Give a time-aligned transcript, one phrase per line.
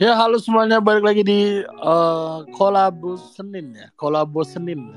[0.00, 1.40] Ya halo semuanya balik lagi di
[1.84, 4.90] uh, kolabo Senin ya, kolabo Senin.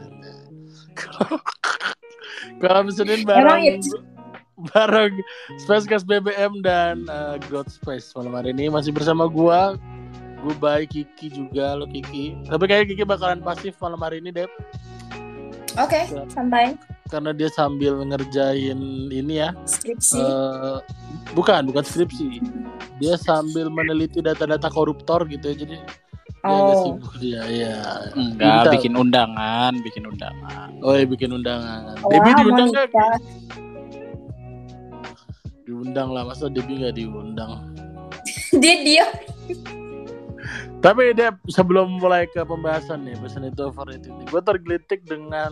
[2.62, 3.84] kolabo Senin bareng
[4.72, 5.14] bareng
[5.62, 9.78] Spacecast BBM dan uh, God Space malam hari ini masih bersama gua,
[10.42, 12.34] gue baik Kiki juga lo Kiki.
[12.48, 14.50] Tapi kayak Kiki bakalan pasif malam hari ini Dep.
[15.76, 16.80] Oke, santai.
[17.06, 18.80] Karena dia sambil ngerjain
[19.14, 19.54] ini ya.
[19.70, 20.18] Skripsi.
[20.18, 20.82] uh,
[21.38, 22.42] bukan, bukan skripsi.
[22.98, 25.56] Dia sambil meneliti data-data koruptor gitu ya.
[25.56, 25.78] Jadi
[26.46, 27.78] dia oh, sibuk dia ya.
[28.14, 28.74] Enggak, Pintar.
[28.78, 30.70] bikin undangan, bikin undangan.
[30.86, 31.98] Oh, iya, bikin undangan.
[32.06, 33.18] Wah, Debbie diundang nikah.
[35.66, 37.74] Diundang lah, masa Debbie nggak diundang?
[38.62, 39.06] Dia dia.
[40.86, 45.50] Tapi Deb, sebelum mulai ke pembahasan nih, pesan itu overrated ini, gue tergelitik dengan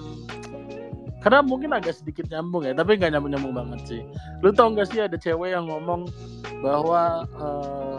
[1.23, 4.01] karena mungkin agak sedikit nyambung ya, tapi nggak nyambung-nyambung banget sih.
[4.43, 6.11] Lu tau gak sih ada cewek yang ngomong
[6.59, 7.95] bahwa eh,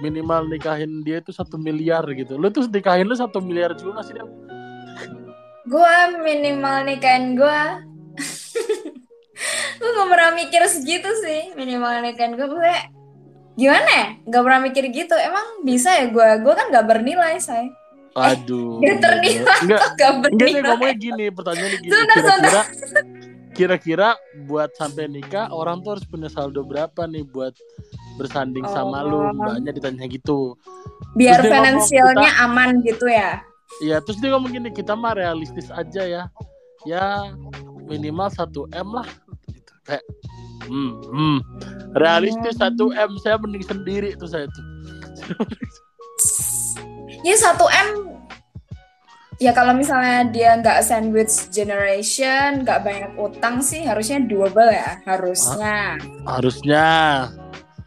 [0.00, 2.40] minimal nikahin dia itu satu miliar gitu.
[2.40, 4.28] Lu tuh nikahin lu satu miliar juga gak sih Deb?
[5.68, 7.84] Gua minimal nikahin gua.
[9.78, 12.48] gua gak pernah mikir segitu sih minimal nikahin gua.
[12.48, 12.74] Gue
[13.60, 14.08] gimana ya?
[14.24, 15.12] Gak pernah mikir gitu.
[15.20, 16.40] Emang bisa ya gua?
[16.40, 17.68] Gua kan gak bernilai, say.
[18.12, 18.80] Aduh.
[18.84, 20.62] Dia ternilai Enggak, Gak Enggak bernilai.
[20.68, 21.92] ngomongnya gini, pertanyaannya gini.
[21.92, 22.62] Kira-kira
[23.52, 24.08] kira-kira
[24.48, 27.52] buat sampai nikah orang tuh harus punya saldo berapa nih buat
[28.16, 29.28] bersanding sama lu?
[29.28, 29.32] Oh.
[29.32, 30.56] Mbaknya ditanya gitu.
[31.16, 33.40] Biar finansialnya aman gitu ya.
[33.80, 36.22] Iya, terus dia ngomong gini, kita mah realistis aja ya.
[36.84, 37.32] Ya
[37.88, 39.08] minimal 1 M lah
[39.48, 39.72] gitu.
[39.88, 40.04] Kayak
[40.68, 41.38] hmm, hmm.
[41.96, 44.64] realistis 1 M saya mending sendiri tuh saya tuh.
[47.22, 47.88] Ya 1 M
[49.38, 55.98] Ya kalau misalnya dia nggak sandwich generation, nggak banyak utang sih harusnya doable ya, harusnya.
[56.22, 56.86] Harusnya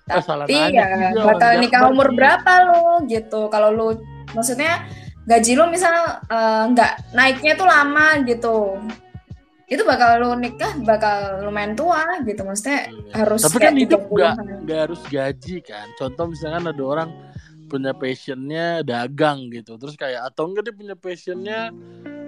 [0.06, 3.50] Eh, Tapi ya bakal nikah umur berapa lo gitu.
[3.50, 3.88] Kalau lu
[4.38, 4.86] maksudnya
[5.25, 5.95] gaji lu misal
[6.30, 8.78] eh, nggak naiknya tuh lama gitu.
[9.66, 12.45] Itu bakal lu nikah bakal lumayan tua gitu.
[12.45, 13.13] Maksudnya Iya.
[13.18, 14.35] harus Tapi kan 30-an.
[14.62, 15.88] nggak harus gaji kan.
[15.97, 17.09] Contoh misalkan ada orang
[17.66, 21.59] punya passionnya dagang gitu, terus kayak atau enggak dia punya passionnya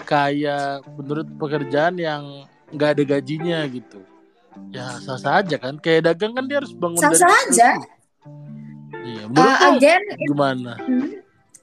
[0.03, 4.02] kayak menurut pekerjaan yang nggak ada gajinya gitu.
[4.74, 5.78] Ya sah sah aja kan.
[5.78, 7.70] Kayak dagang kan dia harus bangun dari Sah-sah nol aja.
[9.08, 10.74] Iya, menurut Uh, again gimana?
[10.84, 11.09] Hmm.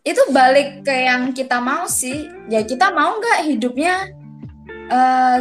[0.05, 4.13] itu balik ke yang kita mau sih ya kita mau nggak hidupnya
[4.93, 5.41] eh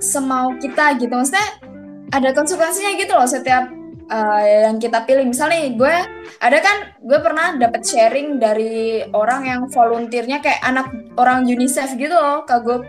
[0.00, 1.60] semau kita gitu maksudnya
[2.08, 3.68] ada konsekuensinya gitu loh setiap
[4.10, 5.94] eh, yang kita pilih misalnya nih, gue
[6.38, 12.12] ada kan gue pernah dapat sharing dari orang yang volunteernya kayak anak orang UNICEF gitu
[12.12, 12.82] loh kak gue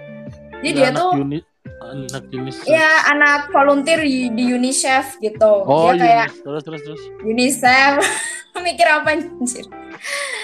[0.61, 1.39] jadi dia anak tuh uni,
[1.81, 2.65] anak UNICEF.
[2.65, 7.01] ya anak volunteer di, di UNICEF gitu Oh dia iya, kayak terus terus terus.
[7.21, 7.93] UNICEF
[8.61, 9.65] mikir apa anjir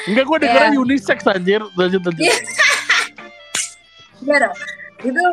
[0.07, 0.79] Enggak gue dengerin Iya.
[0.79, 1.61] unisex anjir.
[1.75, 2.23] Lanjut lanjut.
[2.23, 2.35] Iya.
[4.41, 4.55] Dong.
[5.03, 5.23] Itu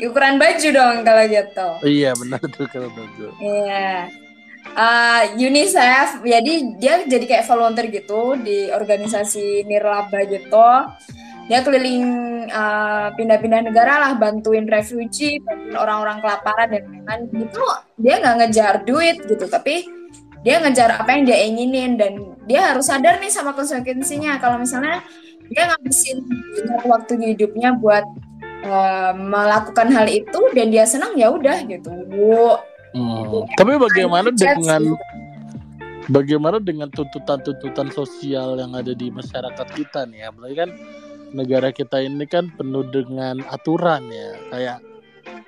[0.08, 1.68] ukuran baju dong kalau gitu.
[1.82, 3.30] Iya benar tuh kalau betul.
[3.38, 4.08] Iya.
[4.76, 10.68] Eh, UNICEF, jadi dia jadi kayak volunteer gitu di organisasi nirlaba gitu.
[11.46, 12.04] Dia keliling
[12.50, 17.48] eh, pindah-pindah negara lah, bantuin refugee, bantuin orang-orang kelaparan dan lain-lain.
[17.48, 17.64] Itu
[17.96, 19.86] dia nggak ngejar duit gitu, tapi
[20.44, 22.12] dia ngejar apa yang dia inginin dan
[22.44, 24.36] dia harus sadar nih sama konsekuensinya.
[24.42, 25.00] Kalau misalnya
[25.48, 26.26] dia ngabisin
[26.84, 28.04] waktu hidupnya buat
[28.60, 31.90] eh, melakukan hal itu dan dia senang ya udah gitu.
[32.96, 33.44] Hmm.
[33.60, 34.96] Tapi bagaimana dengan gitu.
[36.08, 40.32] bagaimana dengan tuntutan-tuntutan sosial yang ada di masyarakat kita nih?
[40.32, 40.70] Apalagi kan
[41.36, 44.32] negara kita ini kan penuh dengan aturan ya.
[44.48, 44.78] Kayak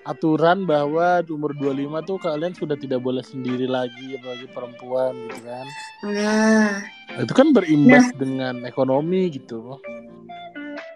[0.08, 5.40] aturan bahwa di umur 25 tuh kalian sudah tidak boleh sendiri lagi apalagi perempuan gitu
[5.44, 5.66] kan.
[6.08, 6.72] Nah,
[7.20, 9.80] Itu kan berimbas dengan ekonomi gitu.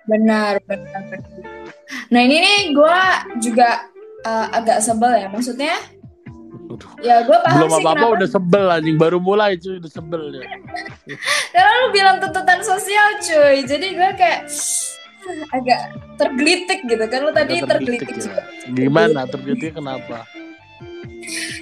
[0.02, 1.46] benar, benar, benar.
[2.10, 3.00] Nah ini nih gue
[3.38, 3.86] juga
[4.26, 5.78] eh, agak sebel ya, maksudnya
[6.72, 6.90] Aduh.
[7.00, 8.16] ya gue paham Belum sih apa-apa kenapa.
[8.16, 10.44] udah sebel anjing baru mulai cuy udah sebel ya.
[11.50, 14.40] Karena lu bilang tuntutan sosial cuy, jadi gue kayak
[15.50, 15.80] agak
[16.16, 18.42] tergelitik gitu kan lu tadi Agak tergelitik tergelitik juga.
[18.42, 18.74] ya.
[18.74, 20.18] Gimana tergelitik kenapa?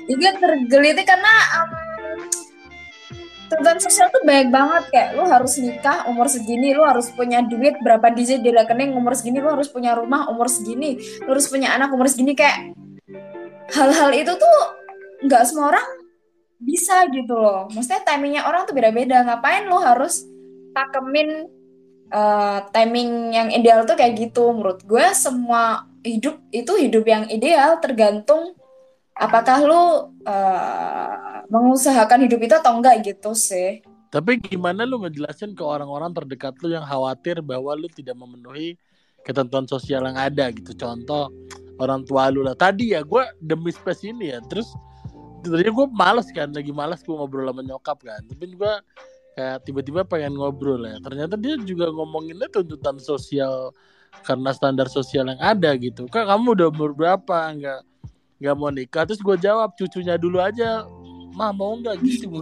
[0.06, 1.70] Juga tergelitik karena um,
[3.46, 7.76] tuntutan sosial tuh banyak banget kayak lu harus nikah umur segini, lu harus punya duit
[7.82, 11.74] berapa digit di rekening umur segini, lu harus punya rumah umur segini, lu harus punya
[11.74, 12.72] anak umur segini kayak
[13.70, 14.56] hal-hal itu tuh
[15.24, 15.88] nggak semua orang
[16.60, 17.66] bisa gitu loh.
[17.72, 19.24] Maksudnya timingnya orang tuh beda-beda.
[19.24, 20.28] Ngapain lu harus
[20.76, 21.48] pakemin
[22.12, 24.52] eh, timing yang ideal tuh kayak gitu?
[24.52, 28.56] Menurut gue semua hidup itu hidup yang ideal tergantung
[29.16, 29.82] apakah lu
[30.28, 33.80] eh, mengusahakan hidup itu atau enggak gitu sih.
[34.10, 38.74] Tapi gimana lu ngejelasin ke orang-orang terdekat lu yang khawatir bahwa lu tidak memenuhi
[39.22, 40.74] ketentuan sosial yang ada gitu.
[40.74, 41.30] Contoh
[41.78, 42.58] orang tua lu lah.
[42.58, 44.42] Tadi ya gue demi space ini ya.
[44.50, 44.74] Terus
[45.40, 48.20] tadinya gue males kan, lagi males gue ngobrol sama nyokap kan.
[48.24, 48.74] Tapi gue
[49.36, 50.96] kayak tiba-tiba pengen ngobrol ya.
[51.00, 53.72] Ternyata dia juga ngomonginnya tuntutan sosial
[54.26, 56.10] karena standar sosial yang ada gitu.
[56.10, 57.36] Kak kamu udah umur berapa?
[57.50, 57.80] Enggak
[58.40, 59.04] nggak mau nikah.
[59.04, 60.88] Terus gue jawab cucunya dulu aja.
[61.36, 62.32] Mah mau nggak gitu?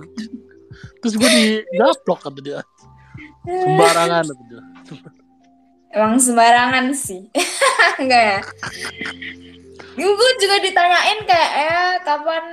[1.02, 2.60] Terus gue di gaplok kata dia.
[3.44, 4.62] Sembarangan kata dia.
[5.92, 7.26] Emang sembarangan sih.
[8.00, 8.40] Enggak ya?
[9.98, 12.44] Gue juga ditanyain kayak eh kapan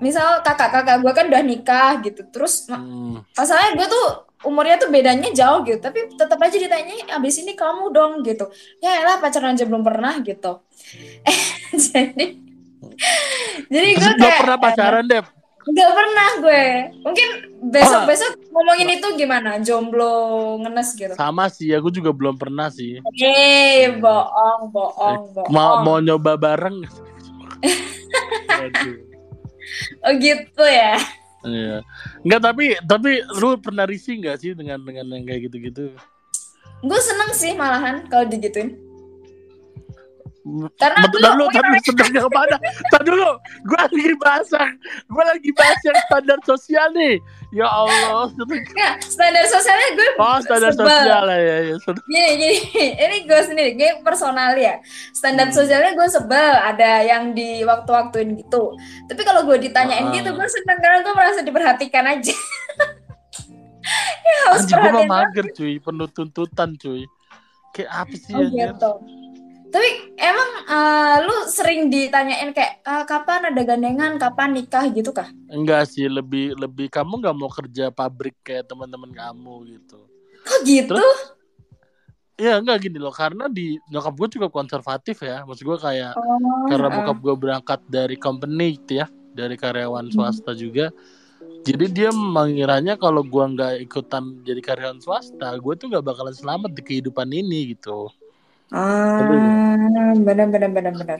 [0.00, 2.24] misal kakak-kakak gue kan udah nikah gitu.
[2.32, 3.20] Terus Hmm.
[3.36, 4.06] masalahnya gue tuh
[4.44, 5.80] umurnya tuh bedanya jauh gitu.
[5.80, 8.48] Tapi tetap aja ditanya abis ini kamu dong gitu.
[8.80, 10.60] Ya elah pacaran aja belum pernah gitu.
[11.92, 12.26] jadi
[13.72, 15.24] jadi gue gue kayak pernah pacaran deh.
[15.64, 16.64] Gak pernah gue.
[17.00, 17.28] Mungkin
[17.72, 19.56] besok-besok ngomongin itu gimana?
[19.64, 20.12] Jomblo
[20.60, 21.16] ngenes gitu.
[21.16, 23.00] Sama sih, aku juga belum pernah sih.
[23.16, 25.48] Eh, bohong, bohong, bohong.
[25.48, 26.84] Mau mau nyoba bareng.
[30.04, 31.00] Oh gitu ya.
[31.44, 31.76] Iya.
[32.24, 35.92] Enggak tapi tapi lu pernah risih nggak sih dengan dengan yang kayak gitu-gitu?
[36.84, 38.76] Gue seneng sih malahan kalau digituin.
[40.76, 42.56] Karena Betul dulu lu mungkin tapi sebenarnya ke mana?
[42.92, 43.30] Tadi dulu,
[43.64, 44.48] gue lagi bahas
[45.08, 47.16] gue lagi bahas yang standar sosial nih.
[47.48, 48.28] Ya Allah.
[48.76, 50.84] ya, standar sosialnya gue Oh standar sebel.
[50.84, 51.38] sosial ya.
[51.40, 51.76] ya, ya.
[52.04, 52.56] Gini, gini,
[53.08, 54.76] ini gue sendiri, gue personal ya.
[55.16, 55.56] Standar Hmm.
[55.56, 58.76] sosialnya gue sebel, ada yang di waktu-waktuin gitu.
[59.08, 59.62] Tapi kalau gue Ah.
[59.64, 62.36] ditanyain gitu, gue seneng karena gue merasa diperhatikan aja.
[64.24, 67.08] ya harus Anjir gue mah mager cuy, penuh tuntutan cuy.
[67.72, 68.70] Kayak apa sih Oh anjir?
[68.70, 68.92] gitu.
[69.74, 75.26] Tapi emang eh, lu sering ditanyain kayak "Ah, kapan ada gandengan, kapan nikah gitu kah?
[75.50, 80.06] Enggak sih, lebih lebih kamu nggak mau kerja pabrik kayak teman-teman kamu gitu.
[80.46, 80.94] Kok gitu?
[82.34, 85.42] Ya enggak gini loh, karena di nyokap gue juga konservatif ya.
[85.42, 86.96] Maksud gue kayak Oh, karena heeh.
[87.02, 90.14] bokap gue berangkat dari company gitu ya, dari karyawan Hmm.
[90.14, 90.94] swasta juga.
[91.66, 96.70] Jadi dia mengiranya kalau gue nggak ikutan jadi karyawan swasta, gue tuh nggak bakalan selamat
[96.78, 98.06] di kehidupan ini gitu.
[98.74, 99.22] Ah,
[100.18, 101.18] benar benar benar benar.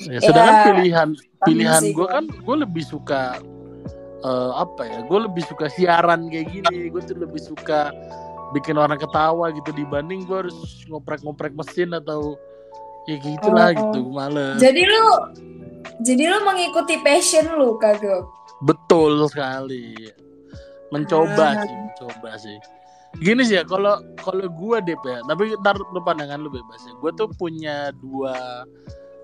[0.00, 1.08] Ya, sedangkan Ya, pilihan
[1.42, 3.38] pilihan gue kan gue lebih suka
[4.20, 4.98] eh, apa ya?
[5.06, 6.90] Gue lebih suka siaran kayak gini.
[6.90, 7.94] Gue tuh lebih suka
[8.50, 12.34] bikin orang ketawa gitu dibanding gue harus ngoprek-ngoprek mesin atau
[13.06, 13.78] ya gitulah Oh.
[13.78, 13.98] gitu.
[14.06, 14.58] Gue males.
[14.58, 15.04] Jadi lu
[16.00, 18.26] jadi lu mengikuti passion lu kagak?
[18.60, 19.94] Betul sekali.
[20.88, 21.62] Mencoba Ah.
[21.62, 22.56] sih, mencoba sih.
[23.16, 26.92] Gini sih ya, kalau kalau gue deh ya, tapi ntar lu pandangan lu bebas ya.
[27.00, 28.62] Gue tuh punya dua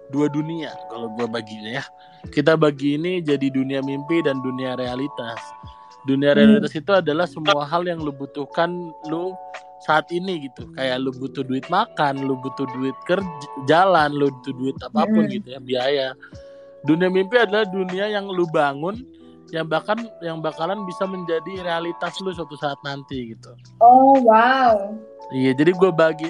[0.09, 1.85] dua dunia kalau gue baginya ya.
[2.33, 5.39] Kita bagi ini jadi dunia mimpi dan dunia realitas.
[6.05, 6.39] Dunia Hmm.
[6.41, 8.73] realitas itu adalah semua hal yang lu butuhkan
[9.09, 9.37] lu
[9.85, 10.65] saat ini gitu.
[10.75, 15.29] Kayak lu butuh duit makan, lu butuh duit kerja, jalan, lu butuh duit apa pun
[15.29, 15.33] Hmm.
[15.33, 16.09] gitu ya, biaya.
[16.85, 18.97] Dunia mimpi adalah dunia yang lu bangun
[19.55, 23.55] yang bahkan yang bakalan bisa menjadi realitas lu suatu saat nanti gitu.
[23.79, 24.91] Oh wow.
[25.31, 26.27] Iya, jadi gue bagi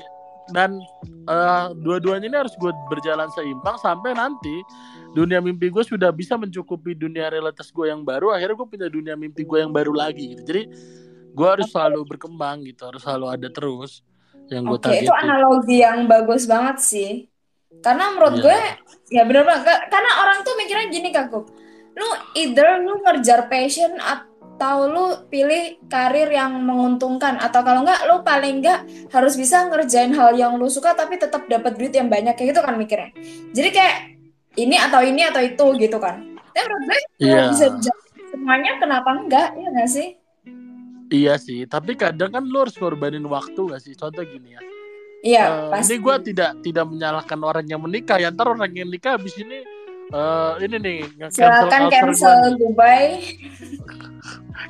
[0.53, 0.77] dan
[1.25, 4.61] eh, dua-duanya ini harus gue berjalan seimbang sampai nanti
[5.17, 8.37] dunia mimpi gue sudah bisa mencukupi dunia realitas gue yang baru.
[8.37, 10.37] Akhirnya gue punya dunia mimpi gue yang baru lagi.
[10.37, 10.43] Gitu.
[10.45, 10.63] Jadi
[11.33, 14.05] gue harus selalu berkembang gitu, harus selalu ada terus
[14.53, 17.11] yang gue Oke, itu analogi yang bagus banget sih.
[17.81, 18.45] Karena menurut Iya.
[18.45, 18.59] gue
[19.17, 19.65] ya bener banget.
[19.65, 21.49] Ka- Karena orang tuh mikirnya gini kagum.
[21.95, 28.23] Lu either lu ngejar passion atau lu pilih karir yang menguntungkan atau kalau enggak lu
[28.23, 32.35] paling enggak harus bisa ngerjain hal yang lu suka tapi tetap dapat duit yang banyak
[32.35, 33.11] kayak gitu kan mikirnya.
[33.51, 33.97] Jadi kayak
[34.55, 36.23] ini atau ini atau itu gitu kan.
[36.51, 37.51] Tapi menurut gue Iya.
[37.51, 37.67] bisa
[38.31, 40.09] semuanya kenapa enggak ya nggak sih?
[41.05, 43.95] Iya sih, tapi kadang kan lu harus ngorbanin waktu gak sih?
[43.95, 44.61] Contoh gini ya.
[45.23, 45.95] Iya, Eh, pasti.
[45.95, 49.63] ini gue tidak tidak menyalahkan orang yang menikah ya ntar orang yang nikah habis ini
[50.13, 50.99] eh ini nih
[51.33, 52.59] Silakan cancel gua nih.
[52.61, 53.07] Dubai.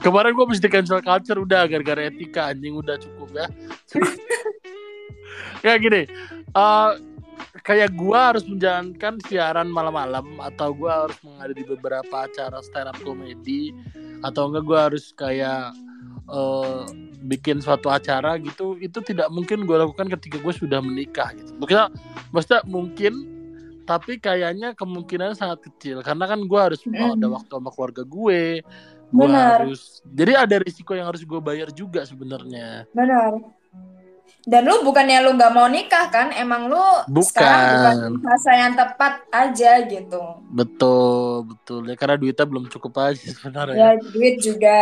[0.05, 3.47] kemarin gue di cancel culture udah gara-gara etika anjing udah cukup ya
[5.67, 6.05] ya gini
[6.55, 6.91] eh
[7.65, 13.73] kayak gue harus menjalankan siaran malam-malam atau gue harus menghadiri beberapa acara stand up comedy
[14.21, 15.73] atau enggak gue harus kayak
[16.25, 16.81] eh
[17.25, 21.89] bikin suatu acara gitu itu tidak mungkin gue lakukan ketika gue sudah menikah gitu maksudnya
[22.37, 23.34] maksudnya mungkin
[23.85, 27.17] tapi kayaknya kemungkinannya sangat kecil karena kan gue harus Mm.
[27.17, 28.65] ada waktu sama keluarga gue
[29.09, 33.39] gue harus jadi ada risiko yang harus gue bayar juga sebenarnya Benar.
[34.45, 36.29] Dan lu bukannya lu nggak mau nikah kan?
[36.29, 36.77] Emang lu
[37.09, 37.25] Bukan.
[37.33, 40.21] sekarang bukan masa yang tepat aja gitu.
[40.53, 41.89] Betul, betul.
[41.89, 43.73] Ya karena duitnya belum cukup aja sebenarnya.
[43.73, 44.81] Ya duit juga.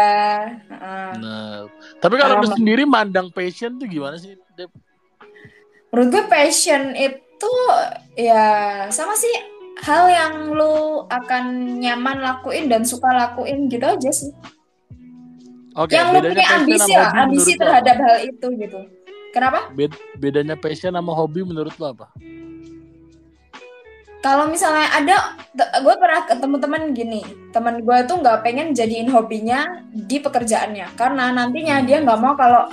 [0.66, 1.10] Heeh.
[1.14, 1.70] Nah,
[2.02, 4.34] tapi kalau lu sendiri mandang passion tuh gimana sih?
[4.58, 4.66] Dep?
[5.94, 7.22] Menurut gue passion itu
[8.18, 8.44] ya
[8.92, 9.32] sama sih
[9.82, 14.30] hal yang lu akan nyaman lakuin dan suka lakuin gitu aja sih.
[15.72, 18.04] Oke, yang lu punya ambisi lah, ambisi terhadap apa?
[18.04, 18.80] hal itu gitu.
[19.32, 19.72] Kenapa?
[19.72, 22.12] Bed- bedanya passion sama hobi menurut lo apa?
[24.22, 29.82] Kalau misalnya ada, gue pernah ketemu teman gini, teman gue tuh nggak pengen jadiin hobinya
[29.90, 32.70] di pekerjaannya, karena nantinya dia nggak mau kalau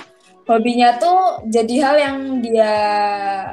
[0.50, 2.74] hobinya tuh jadi hal yang dia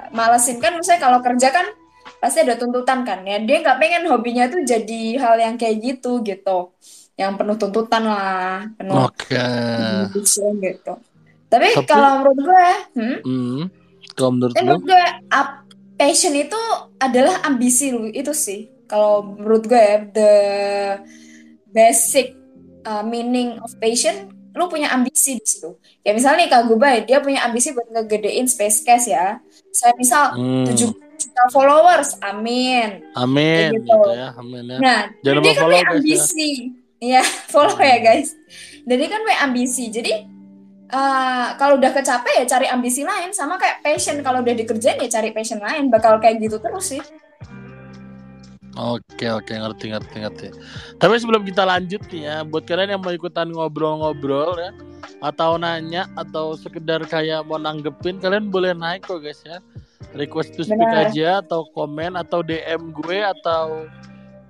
[0.09, 1.69] malesin kan, misalnya kalau kerja kan
[2.17, 6.25] pasti ada tuntutan kan ya, dia nggak pengen hobinya tuh jadi hal yang kayak gitu
[6.25, 6.73] gitu,
[7.13, 9.37] yang penuh tuntutan lah, penuh Oke.
[9.37, 10.93] competition gitu.
[11.47, 13.61] Tapi, Tapi- kalau menurut gue, hmm, Hmm.
[14.17, 14.59] Kalau menurut lo?
[14.65, 15.61] menurut gue up-
[15.93, 16.57] passion itu
[16.97, 18.65] adalah ambisi lu itu sih.
[18.89, 20.31] Kalau menurut gue ya, the
[21.69, 22.33] basic
[22.83, 25.77] uh, meaning of passion, lu punya ambisi di situ.
[26.01, 29.37] Ya misalnya nih Kak Gubay, dia punya ambisi buat ngegedein Space Cast ya.
[29.69, 30.65] Saya misal Hmm.
[30.65, 33.05] 7 juta followers, amin.
[33.13, 33.89] Amin gitu.
[33.89, 34.77] gitu ya, amin ya.
[34.77, 35.93] Nah, Jangan dia lupa kan follow, punya guys, ya.
[35.97, 36.49] ambisi.
[36.97, 37.21] Iya,
[37.53, 38.29] follow ya guys.
[38.83, 39.83] Dan dia kan punya ambisi.
[39.89, 40.13] Jadi
[40.89, 45.09] uh, kalau udah kecapai ya cari ambisi lain sama kayak passion kalau udah dikerjain ya
[45.09, 47.01] cari passion lain bakal kayak gitu terus sih.
[48.77, 50.47] Oke oke ngerti ngerti ngerti.
[51.01, 54.69] Tapi sebelum kita lanjut nih ya, buat kalian yang mau ikutan ngobrol-ngobrol ya,
[55.25, 59.57] atau nanya atau sekedar kayak mau nanggepin, kalian boleh naik kok guys ya.
[60.13, 61.09] Request to speak Benar.
[61.09, 63.89] aja atau komen atau DM gue atau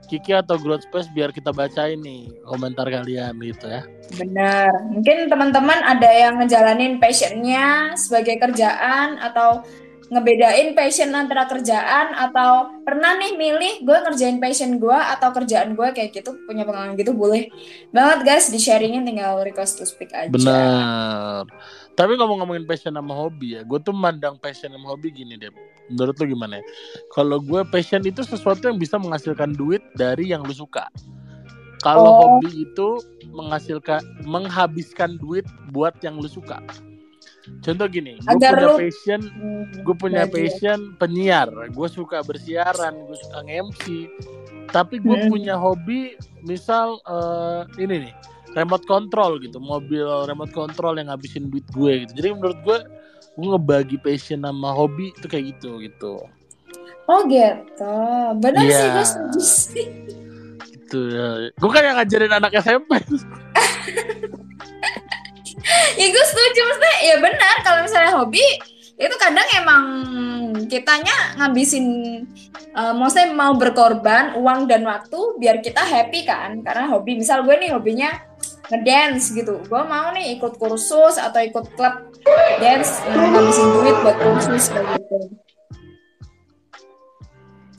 [0.08, 3.84] Kiki atau Growth Space biar kita bacain nih komentar kalian gitu ya.
[4.16, 4.72] Benar.
[4.96, 9.68] Mungkin teman-teman ada yang ngejalanin passionnya sebagai kerjaan atau
[10.08, 15.88] ngebedain passion antara kerjaan atau pernah nih milih gue ngerjain passion gue atau kerjaan gue
[15.92, 17.52] kayak gitu punya pengalaman gitu boleh
[17.92, 20.32] banget guys di sharingin tinggal request to speak aja.
[20.32, 21.44] Benar.
[21.98, 25.50] Tapi ngomong-ngomongin passion sama hobi ya, gue tuh mandang passion sama hobi gini deh.
[25.90, 26.64] Menurut lu gimana ya?
[27.12, 30.88] Kalau gue passion itu sesuatu yang bisa menghasilkan duit dari yang lu suka.
[31.84, 32.18] Kalau Oh.
[32.22, 33.02] hobi itu
[33.34, 36.62] menghasilkan menghabiskan duit buat yang lu suka.
[37.58, 41.48] Contoh gini, gue punya lu- passion, Hmm, gue punya passion penyiar.
[41.70, 43.84] Gue suka bersiaran, gue suka nge-MC.
[44.68, 45.28] Tapi gue Hmm.
[45.28, 48.14] punya hobi, misal eh, ini nih,
[48.54, 52.12] remote control gitu, mobil remote control yang ngabisin duit gue gitu.
[52.14, 52.78] Jadi menurut gue,
[53.34, 56.14] gue ngebagi passion sama hobi itu kayak gitu gitu.
[57.06, 57.96] Oh gitu,
[58.38, 58.76] benar Iya.
[58.76, 59.88] sih gue setuju sih.
[60.68, 61.28] Gitu ya.
[61.54, 62.92] Gue kan yang ngajarin anak SMP.
[66.00, 66.60] ya gue setuju.
[66.66, 68.46] Maksudnya ya benar kalau misalnya hobi
[68.98, 69.84] itu kadang emang
[70.66, 71.86] kitanya ngabisin
[72.74, 76.62] eh, maksudnya mau berkorban uang dan waktu biar kita happy kan.
[76.62, 78.10] Karena hobi misal gue nih hobinya
[78.70, 79.62] ngedance gitu.
[79.66, 81.96] Gue mau nih ikut kursus atau ikut klub
[82.62, 85.18] dance eh, ngabisin duit buat kursus kayak gitu.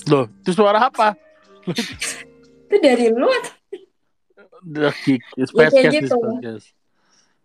[0.08, 1.12] Loh, itu suara apa?
[2.68, 3.58] itu dari lu atau
[4.58, 6.18] The kick, Ya, space kayak cast, gitu.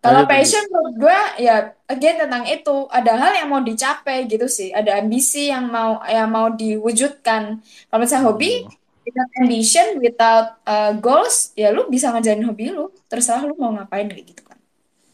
[0.03, 2.91] Kalau passion menurut gue ya again tentang itu.
[2.91, 4.75] Ada hal yang mau dicapai gitu sih.
[4.75, 7.63] Ada ambisi yang mau yang mau diwujudkan.
[7.87, 8.67] Kalau misalnya hobi
[9.07, 12.91] without ambition without uh, goals ya lu bisa ngajarin hobi lu.
[13.07, 14.59] Terserah lu mau ngapain kayak gitu kan.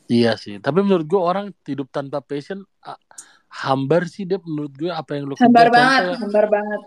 [0.09, 2.97] Iya sih, tapi menurut gue orang hidup tanpa passion ah,
[3.45, 6.81] hambar sih deh menurut gue apa yang lu hambar banget Contoh, hambar banget.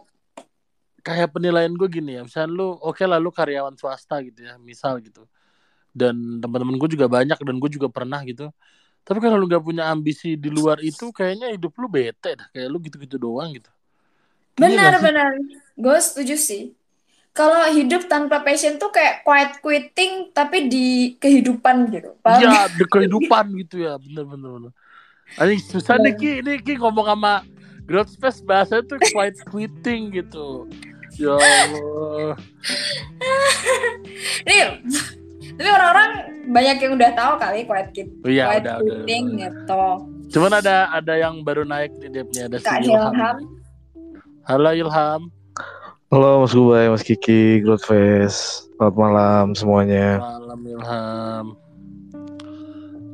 [1.07, 4.99] kayak penilaian gue gini ya, misalnya lu oke lah lu karyawan swasta gitu ya, misal
[4.99, 5.23] gitu.
[5.93, 8.49] Dan teman-teman gue juga banyak dan gue juga pernah gitu.
[9.03, 12.69] Tapi kalau lu gak punya ambisi di luar itu, kayaknya hidup lu bete dah, kayak
[12.71, 13.69] lu gitu-gitu doang gitu.
[14.61, 15.33] Iya benar benar
[15.81, 16.77] gue setuju sih
[17.33, 22.85] kalau hidup tanpa passion tuh kayak quiet quitting tapi di kehidupan gitu paham Iya, di
[22.85, 24.69] kehidupan gitu ya, bener-bener.
[24.69, 24.73] bener.
[25.41, 27.41] Ini susah nih Ki, ini Ki ngomong sama
[27.89, 30.69] Growth Space bahasa tuh quiet quitting gitu.
[31.17, 32.37] Ya Allah.
[34.49, 34.61] Nih,
[35.53, 36.11] tapi orang-orang
[36.45, 39.39] banyak yang udah tahu kali quiet quit Oh, iya, quiet udah, udah, quitting udah.
[39.39, 39.85] gitu
[40.33, 43.13] Cuman ada ada yang baru naik nih Depnya ada si Kak Ilham.
[43.13, 43.37] Ilham.
[44.43, 45.21] Halo Ilham.
[46.09, 48.65] Halo Mas Gubay, Mas Kiki, Growth Face.
[48.75, 50.17] Selamat malam semuanya.
[50.19, 51.47] Malam Ilham.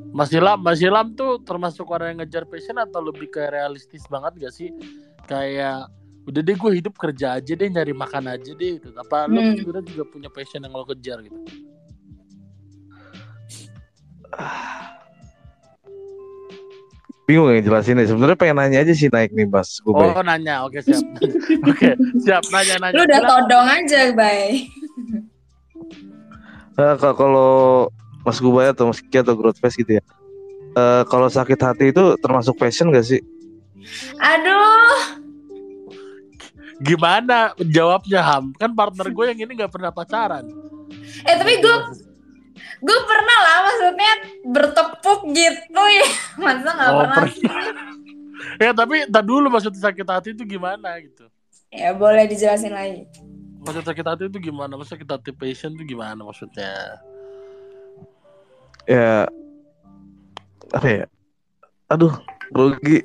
[0.09, 4.39] Mas Ilham, Mas Ilham tuh termasuk orang yang ngejar passion atau lebih kayak realistis banget
[4.41, 4.71] gak sih?
[5.25, 5.91] Kayak
[6.23, 8.95] udah deh gue hidup kerja aja deh nyari makan aja deh gitu.
[8.95, 9.59] Apa lo Hmm.
[9.59, 11.39] sebenarnya juga punya passion yang lo kejar gitu?
[17.29, 20.09] Bingung ya jelasin Sebenarnya pengen nanya aja sih naik nih Mas Gubay.
[20.11, 21.05] Oh nanya, oke siap.
[21.69, 21.89] oke
[22.25, 22.97] siap nanya nanya.
[22.97, 24.43] Lu udah todong aja, Bay.
[26.79, 27.51] Eh, kalau- kalau
[28.23, 30.03] Mas Gubay atau Mas Kiki atau Growth Fest gitu ya.
[30.79, 33.19] Eh, kalau sakit hati itu termasuk passion gak sih?
[34.15, 35.19] Aduh,
[36.79, 38.55] Gimana jawabnya Ham?
[38.55, 40.47] Kan partner gue yang ini nggak pernah pacaran.
[41.27, 41.77] eh tapi gue
[42.79, 44.13] gue pernah lah maksudnya
[44.45, 46.07] bertepuk gitu ya.
[46.43, 47.17] Masa nggak Oh, pernah?
[47.25, 47.65] pernah.
[48.63, 51.27] ya tapi tak dulu maksudnya sakit hati itu gimana gitu.
[51.69, 53.05] Ya boleh dijelasin lagi.
[53.59, 54.79] Maksud sakit hati itu gimana?
[54.79, 57.03] Maksud sakit hati passion itu gimana maksudnya?
[58.85, 59.29] Ya
[60.71, 61.05] apa ya?
[61.89, 62.15] Aduh,
[62.49, 63.05] grogi.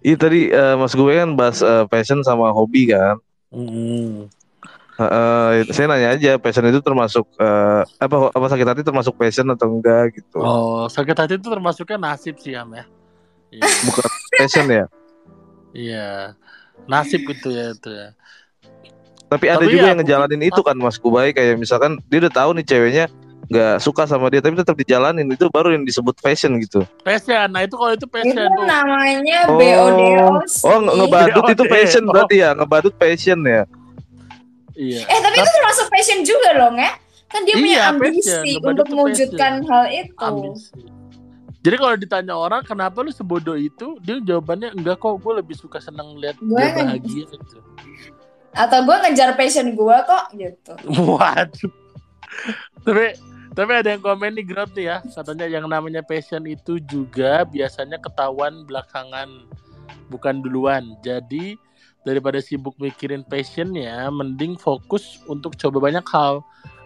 [0.00, 3.20] Iya tadi eh, Mas Gubay kan bahas eh, passion sama hobi kan.
[3.52, 4.32] Hmm.
[5.00, 9.72] Eh, saya nanya aja passion itu termasuk eh, apa apa sakit hati termasuk passion atau
[9.72, 10.36] enggak gitu.
[10.36, 12.84] Oh, sakit hati itu termasuknya nasib sih Ham ya.
[13.48, 13.64] Iya.
[13.88, 14.04] Bukan
[14.36, 14.84] passion ya.
[15.72, 16.08] Iya.
[16.84, 18.08] Nasib gitu ya itu ya.
[19.26, 22.34] Tapi ada Tapi juga ya, yang ngejalanin itu kan Mas Gubay kayak misalkan dia udah
[22.34, 23.06] tahu nih ceweknya
[23.48, 26.84] nggak suka sama dia tapi tetap dijalanin itu baru yang disebut passion gitu.
[27.00, 27.48] Passion.
[27.48, 28.66] Nah, itu kalau itu Itu passion tuh.
[28.68, 30.52] namanya Oh, BODOS.
[30.62, 31.62] oh nge- ngebadut itu
[32.04, 32.12] Oh.
[32.12, 33.64] berarti ya ngebadut passion ya.
[34.80, 35.04] Iya.
[35.04, 36.90] Eh tapi itu termasuk passion juga loh, nge.
[37.30, 38.42] Kan dia punya Iya, ambisi passion.
[38.48, 40.24] Ngebadut untuk mewujudkan hal itu.
[40.24, 40.80] ambisi.
[41.60, 45.76] Jadi kalau ditanya orang kenapa lu sebodoh itu, dia jawabannya enggak kok, gue lebih suka
[45.76, 47.58] seneng lihat Gue dia bahagia gitu.
[48.56, 50.72] Atau gue ngejar passion gue kok gitu.
[50.88, 51.72] Waduh.
[52.80, 53.12] tapi
[53.52, 58.00] tapi ada yang komen nih Grot nih ya, katanya yang namanya passion itu juga biasanya
[58.00, 59.28] ketahuan belakangan,
[60.08, 60.96] bukan duluan.
[61.04, 61.60] Jadi
[62.04, 66.40] daripada sibuk mikirin passionnya, mending fokus untuk coba banyak hal.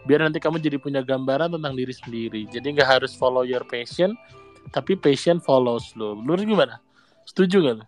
[0.05, 2.45] Biar nanti kamu jadi punya gambaran tentang diri sendiri.
[2.51, 4.13] Jadi nggak harus follow your passion,
[4.69, 6.19] tapi passion follows lo.
[6.19, 6.83] Lu gimana?
[7.25, 7.85] Setuju gak lu?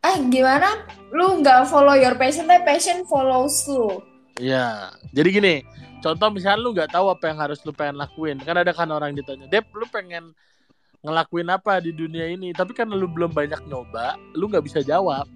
[0.00, 0.86] Ah gimana?
[1.10, 3.98] Lu nggak follow your passion, tapi passion follows lu.
[4.38, 4.94] Iya.
[5.10, 5.54] Jadi gini,
[6.00, 8.38] contoh misalnya lu nggak tahu apa yang harus lu pengen lakuin.
[8.40, 10.32] Kan ada kan orang ditanya, Dep, lu pengen
[11.02, 12.54] ngelakuin apa di dunia ini?
[12.54, 15.26] Tapi kan lu belum banyak nyoba, lu nggak bisa jawab.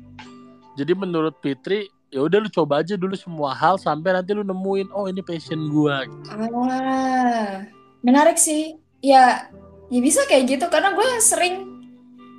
[0.75, 4.91] Jadi menurut Fitri, ya udah lu coba aja dulu semua hal sampai nanti lu nemuin,
[4.91, 6.03] oh ini passion gua.
[6.31, 7.63] Ah,
[8.03, 8.75] menarik sih.
[8.99, 9.47] Ya,
[9.93, 11.69] ya bisa kayak gitu karena gue sering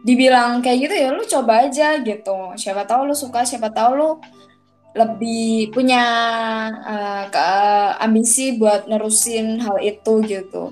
[0.02, 2.38] dibilang kayak gitu ya lu coba aja gitu.
[2.58, 4.10] Siapa tahu lu suka, siapa tahu lu
[4.96, 6.04] lebih punya
[6.72, 10.72] eh, ke- ambisi buat nerusin hal itu gitu.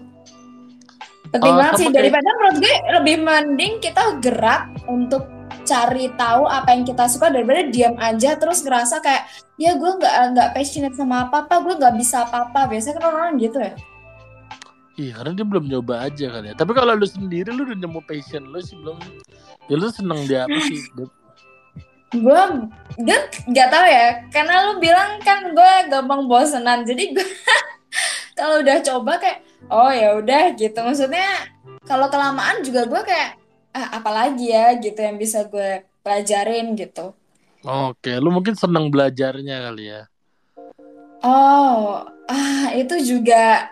[1.30, 5.28] Penting banget sama sih kayak- daripada menurut gue lebih mending kita gerak untuk
[5.73, 9.25] cari tahu apa yang kita suka daripada diam aja terus ngerasa kayak
[9.57, 13.05] ya gue nggak nggak passionate sama apa apa gue nggak bisa apa apa biasanya kan
[13.09, 13.73] orang gitu ya
[14.93, 16.55] Iya, karena dia belum nyoba aja kali ya.
[16.55, 19.01] Tapi kalau lu sendiri lu udah nemu passion lu sih belum.
[19.65, 20.86] Ya lu seneng di apa sih?
[20.93, 21.09] Gue
[23.01, 23.17] gue
[23.49, 27.25] nggak tahu ya karena lu bilang kan gue gampang bosenan jadi gue
[28.38, 29.41] kalau udah coba kayak
[29.73, 31.25] oh ya udah gitu maksudnya
[31.89, 33.41] kalau kelamaan juga gue kayak
[33.73, 37.13] ah, apalagi ya gitu yang bisa gue pelajarin gitu
[37.63, 40.01] Oke, lu mungkin seneng belajarnya kali ya.
[41.23, 43.71] oh ah itu juga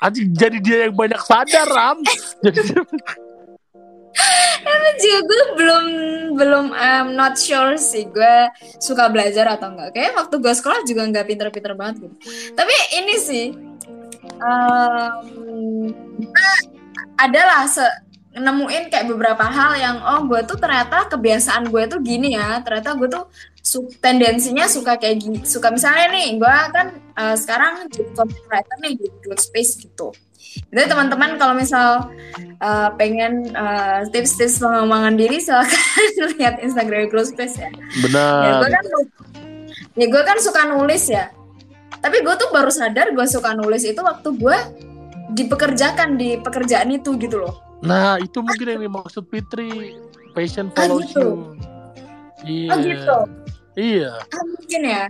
[0.00, 2.00] Anjing jadi dia yang banyak sadar, Ram.
[4.60, 5.84] Tapi juga gue belum
[6.40, 8.48] belum I'm not sure sih gue
[8.80, 9.92] suka belajar atau enggak.
[9.92, 12.16] Kayak waktu gue sekolah juga nggak pinter-pinter banget gitu.
[12.56, 13.46] Tapi ini sih
[14.40, 15.92] um,
[17.18, 17.82] adalah se
[18.30, 22.62] nemuin kayak beberapa hal yang oh gue tuh ternyata kebiasaan gue tuh gini ya.
[22.62, 23.24] Ternyata gue tuh
[23.58, 25.38] su- tendensinya suka kayak gini.
[25.42, 30.14] Suka misalnya nih gue kan eh, sekarang jadi content writer nih di Good Space gitu.
[30.70, 32.10] Jadi teman-teman kalau misal
[32.58, 35.78] uh, pengen uh, tips-tips pengembangan diri silakan
[36.38, 37.70] lihat Instagram Close Space ya.
[37.70, 38.58] Ya Benar.
[38.58, 38.84] gue kan
[39.94, 41.30] ya gue kan suka nulis ya.
[42.00, 44.58] Tapi gue tuh baru sadar gue suka nulis itu waktu gue
[45.32, 47.54] dipekerjakan di pekerjaan itu gitu loh.
[47.80, 49.96] Nah, itu mungkin yang dimaksud Fitri.
[50.30, 51.18] Passion Ah, follows gitu.
[51.18, 51.30] you.
[52.46, 52.70] Iya.
[52.70, 53.18] Oh gitu.
[53.74, 54.12] Iya.
[54.20, 55.04] Ah, mungkin ya.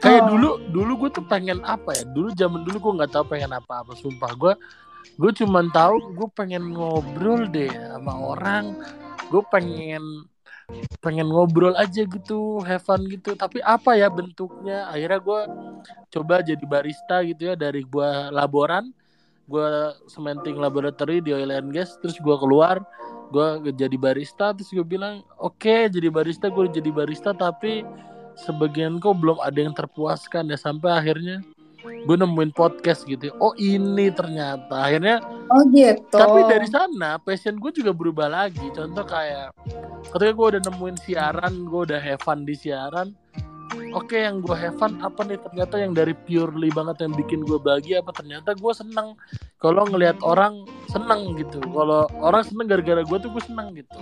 [0.00, 0.28] Kayak Oh.
[0.36, 2.04] dulu, dulu gue tuh pengen apa ya?
[2.08, 3.92] Dulu zaman dulu gue nggak tahu pengen apa-apa.
[3.96, 4.52] Sumpah gue,
[5.16, 8.76] gue cuman tahu gue pengen ngobrol deh sama orang.
[9.28, 10.28] Gue pengen
[11.04, 13.36] pengen ngobrol aja gitu, have fun gitu.
[13.36, 14.88] Tapi apa ya bentuknya?
[14.88, 15.40] Akhirnya gue
[16.08, 18.88] coba jadi barista gitu ya dari gue laboran,
[19.44, 19.70] gue
[20.08, 21.96] cementing laboratory di oil and gas.
[22.00, 22.80] Terus gue keluar,
[23.30, 24.52] gue jadi barista.
[24.56, 27.30] Terus gue bilang, oke jadi barista, gue jadi barista.
[27.36, 27.84] Tapi
[28.34, 31.38] sebagian kok belum ada yang terpuaskan ya sampai akhirnya
[31.84, 35.20] gue nemuin podcast gitu oh ini ternyata akhirnya
[35.52, 36.16] Oh gitu.
[36.16, 39.52] tapi dari sana passion gue juga berubah lagi contoh kayak
[40.12, 43.12] ketika gue udah nemuin siaran gue udah have fun di siaran
[43.94, 45.38] oke yang gue have fun apa nih?
[45.38, 48.10] Ternyata yang dari purely banget yang bikin gue bahagia apa?
[48.14, 49.18] Ternyata gue seneng.
[49.58, 51.58] Kalau ngelihat orang seneng gitu.
[51.62, 53.98] Kalau orang seneng gara-gara gue tuh gue seneng gitu.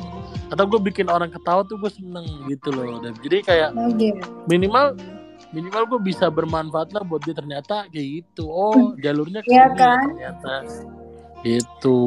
[0.51, 3.71] Atau gue bikin orang ketawa tuh gue seneng gitu loh Dan jadi kayak
[4.45, 4.93] minimal
[5.53, 8.49] minimal gue bisa bermanfaat lah buat dia ternyata kayak gitu.
[8.49, 10.05] Oh jalurnya ke Iya sini kan?
[10.17, 10.55] ternyata.
[11.43, 11.99] Itu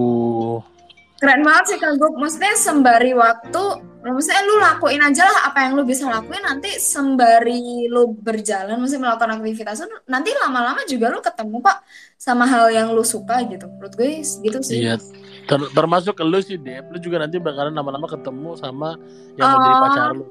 [1.15, 2.13] Keren banget sih Kak Gup.
[2.15, 3.63] Maksudnya sembari waktu,
[4.04, 9.08] maksudnya lu lakuin aja lah apa yang lu bisa lakuin nanti sembari lu berjalan, maksudnya
[9.08, 11.78] melakukan aktivitas lu, nanti lama-lama juga lu ketemu kok
[12.15, 13.63] sama hal yang lu suka gitu.
[13.65, 14.84] Menurut gue gitu sih.
[14.84, 14.99] iya
[15.45, 18.97] Ter- termasuk lu sih Dep lu juga nanti bakalan lama-lama ketemu sama
[19.38, 19.82] yang mau jadi Oh.
[19.86, 20.25] pacar lu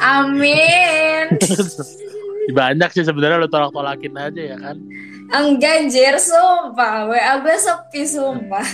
[0.00, 1.26] Amin.
[2.58, 4.76] banyak sih sebenarnya lu tolak-tolakin aja ya kan
[5.24, 7.08] Enggak anjir, sumpah.
[7.08, 8.66] WA gue sepi, sumpah.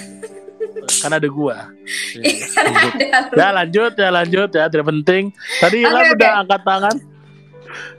[0.99, 1.69] Kan ada gua
[2.15, 2.89] Iya, Ya, lu.
[3.35, 5.23] ya lanjut ya lanjut ya tidak penting
[5.57, 6.15] tadi Ilham oke.
[6.15, 6.97] udah angkat tangan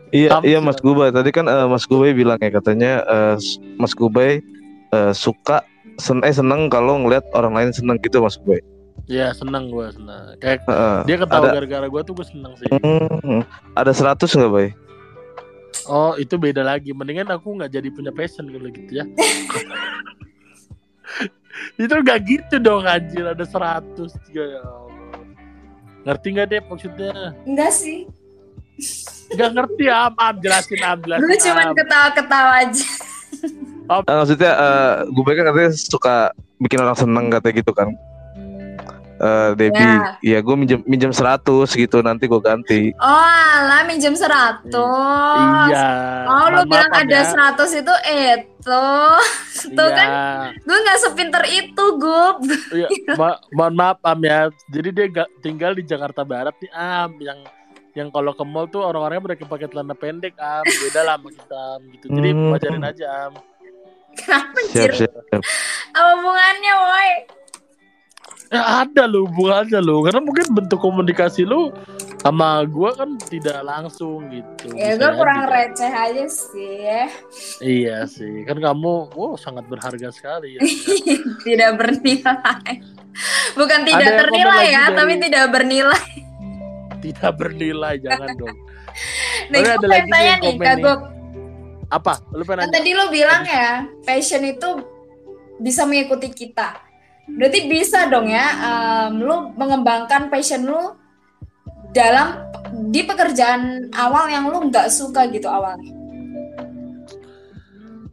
[0.10, 1.08] Iya, Tam- iya Mas Gubay.
[1.08, 4.44] Tadi kan eh, Mas Gubay bilang ya katanya eh, s- Mas Gubay
[4.90, 5.64] eh, suka
[5.96, 8.60] sen eh seneng kalau ngelihat orang lain seneng gitu Mas Gubay.
[9.08, 10.98] ya seneng gua seneng kayak Heeh.
[11.06, 13.40] dia ketawa gara-gara gua tuh gua seneng sih Hmm,
[13.72, 14.68] ada 100 nggak Bay?
[15.84, 16.92] Oh itu beda lagi.
[16.92, 19.08] Mendingan aku nggak jadi punya passion kalau gitu ya.
[21.82, 24.92] itu nggak gitu dong anjir ada 100 ya Allah.
[26.02, 27.14] Ngerti nggak deh maksudnya?
[27.46, 28.10] Enggak sih.
[29.32, 31.22] Nggak ngerti am, am jelasin am jelasin.
[31.24, 32.88] Gue cuman ketawa-ketawa aja.
[33.92, 36.16] Ah, maksudnya eh Gubay kan katanya suka
[36.64, 37.92] bikin orang seneng katanya gitu kan.
[39.22, 40.18] Eh Debbie, Ya.
[40.20, 42.90] ya gue minjem minjem 100 gitu nanti gue ganti.
[42.98, 43.22] Oh,
[43.54, 44.66] alah minjem 100.
[45.70, 45.90] Iya.
[46.26, 47.54] Oh, lu bilang maaf, Am, ada ya.
[47.54, 48.86] 100 itu itu.
[49.72, 49.94] Tuh Iya.
[49.94, 50.10] kan
[50.58, 52.42] gue nggak sepinter itu, Gup.
[52.72, 54.50] Iya, ma- mohon maaf Am ya.
[54.68, 57.40] Jadi dia gak tinggal di Jakarta Barat nih Am yang
[57.92, 60.66] yang kalau ke mall tuh orang-orangnya mereka pakai celana pendek Am.
[60.66, 62.06] Beda lah sama kita Am gitu.
[62.10, 62.50] Jadi Hmm.
[62.50, 63.34] wajarin aja Am.
[64.12, 64.92] Kenapa siap.
[64.98, 65.14] siap.
[65.92, 67.12] Apa hubungannya, woi?
[68.52, 71.72] Ya ada lo hubungannya lo karena mungkin bentuk komunikasi lu
[72.20, 74.76] sama gua kan tidak langsung gitu.
[74.76, 75.72] Ya gue kurang aja.
[75.72, 76.84] receh aja sih.
[77.64, 80.62] Iya sih, kan kamu wow sangat berharga sekali ya.
[81.48, 82.72] tidak bernilai.
[83.56, 86.04] Bukan Ada tidak yang ternilai ya, dari- tapi tidak bernilai.
[87.02, 88.58] tidak bernilai jangan dong.
[89.52, 90.54] Nih, gue ada lagi tanya nih.
[90.84, 91.00] Gup.
[91.88, 92.14] Apa?
[92.36, 92.76] Lu pengen Kan nanya?
[92.76, 94.70] tadi lu bilang ya, passion itu
[95.58, 96.91] bisa mengikuti kita.
[97.30, 100.98] Berarti bisa dong ya, em, lu mengembangkan passion lu
[101.92, 102.48] dalam
[102.92, 105.92] di pekerjaan awal yang lu nggak suka gitu awalnya.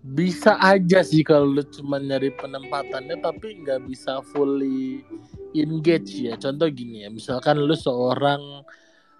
[0.02, 5.06] Bisa aja sih kalau lu cuma nyari penempatannya tapi nggak bisa fully
[5.54, 6.34] engage ya.
[6.34, 8.66] Contoh gini ya, misalkan lu seorang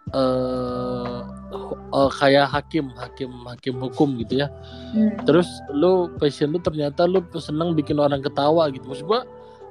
[0.09, 1.21] eh
[1.95, 4.49] eh, kayak hakim, hakim, hakim hukum gitu ya.
[4.97, 5.15] Hmm.
[5.23, 8.89] Terus lu passion lu ternyata lu seneng bikin orang ketawa gitu.
[8.89, 9.23] Maksud gua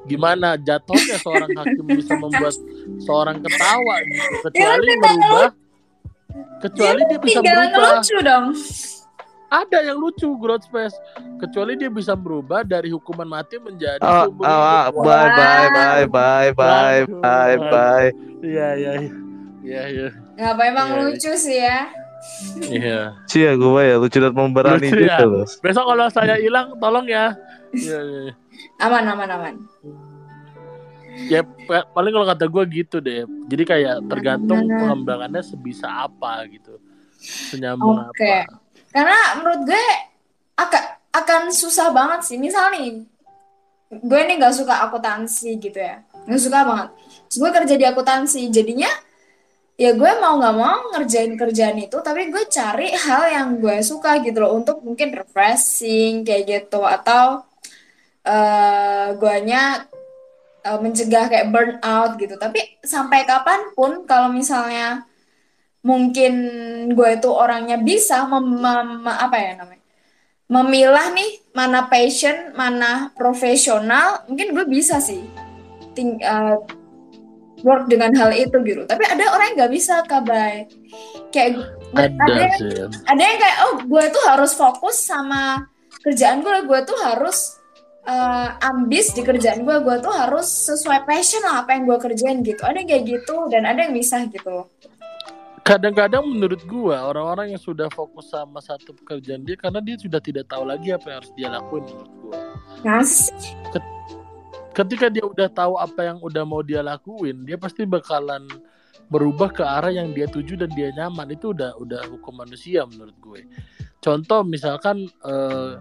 [0.07, 2.55] gimana jatuhnya seorang hakim bisa membuat
[2.99, 5.51] seorang ketawa gitu kecuali merubah
[6.59, 8.45] kecuali dia bisa Tinggal berubah ngelucu dong.
[9.47, 10.95] ada yang lucu growth space
[11.37, 14.91] kecuali dia bisa berubah dari hukuman mati menjadi Oh, oh, ah.
[14.91, 18.07] Wah, bye bye bye bye bye bye bye.
[18.41, 19.11] iya iya iya
[19.61, 21.05] iya iya Nggak apa emang Iya, iya.
[21.07, 21.79] lucu sih ya.
[22.67, 25.17] iya Cia gue ya lucu dan memberani Lucu ya.
[25.21, 25.45] loh.
[25.57, 27.31] besok kalau saya hilang tolong ya
[27.71, 28.33] iya iya iya.
[28.77, 29.55] Aman aman aman.
[31.25, 34.77] ya pa- paling kalau kata gue gitu deh jadi kayak tergantung Nah.
[34.77, 36.77] pengembangannya sebisa apa gitu
[37.49, 38.45] senyambung Oke.
[38.45, 39.83] apa Karena menurut gue
[40.55, 42.37] akan akan susah banget sih.
[42.37, 43.01] Misal nih,
[43.89, 46.89] gue nih nggak suka akuntansi gitu ya, nggak suka banget.
[47.25, 48.89] Terus gue kerja di akuntansi, jadinya
[49.73, 54.21] ya gue mau nggak mau ngerjain kerjaan itu, tapi gue cari hal yang gue suka
[54.21, 57.41] gitu loh untuk mungkin refreshing kayak gitu atau
[58.27, 59.87] eh guanya
[60.67, 62.35] eh, mencegah kayak burnout gitu.
[62.35, 65.07] Tapi sampai kapan pun kalau misalnya
[65.79, 66.33] mungkin
[66.91, 69.85] gue itu orangnya bisa mem- mem- apa ya namanya?
[70.47, 75.23] Memilah nih mana passion mana profesional mungkin gue bisa sih
[75.95, 76.57] ting eh,
[77.63, 78.83] work dengan hal itu gitu.
[78.83, 80.67] Tapi ada orang yang nggak bisa kabay
[81.31, 81.57] kayak
[81.95, 82.85] ada ada sih.
[83.07, 85.67] ada yang kayak oh gue tuh harus fokus sama
[86.03, 87.56] kerjaan gue gue tuh harus
[88.07, 92.39] eh, ambis di kerjaan gue gue tuh harus sesuai passion lah apa yang gue kerjain
[92.41, 92.63] gitu.
[92.63, 94.65] Ada yang kayak gitu dan ada yang bisa gitu.
[95.67, 100.47] Kadang-kadang menurut gua orang-orang yang sudah fokus sama satu pekerjaan dia karena dia sudah tidak
[100.47, 102.11] tahu lagi apa yang harus dia lakuin menurut
[102.87, 103.35] Ngasih.
[104.71, 108.47] ketika dia udah tahu apa yang udah mau dia lakuin dia pasti bakalan
[109.11, 111.35] berubah ke arah yang dia tuju dan dia nyaman.
[111.35, 113.41] Itu udah udah hukum manusia menurut gue.
[113.99, 115.71] Contoh misalkan eh,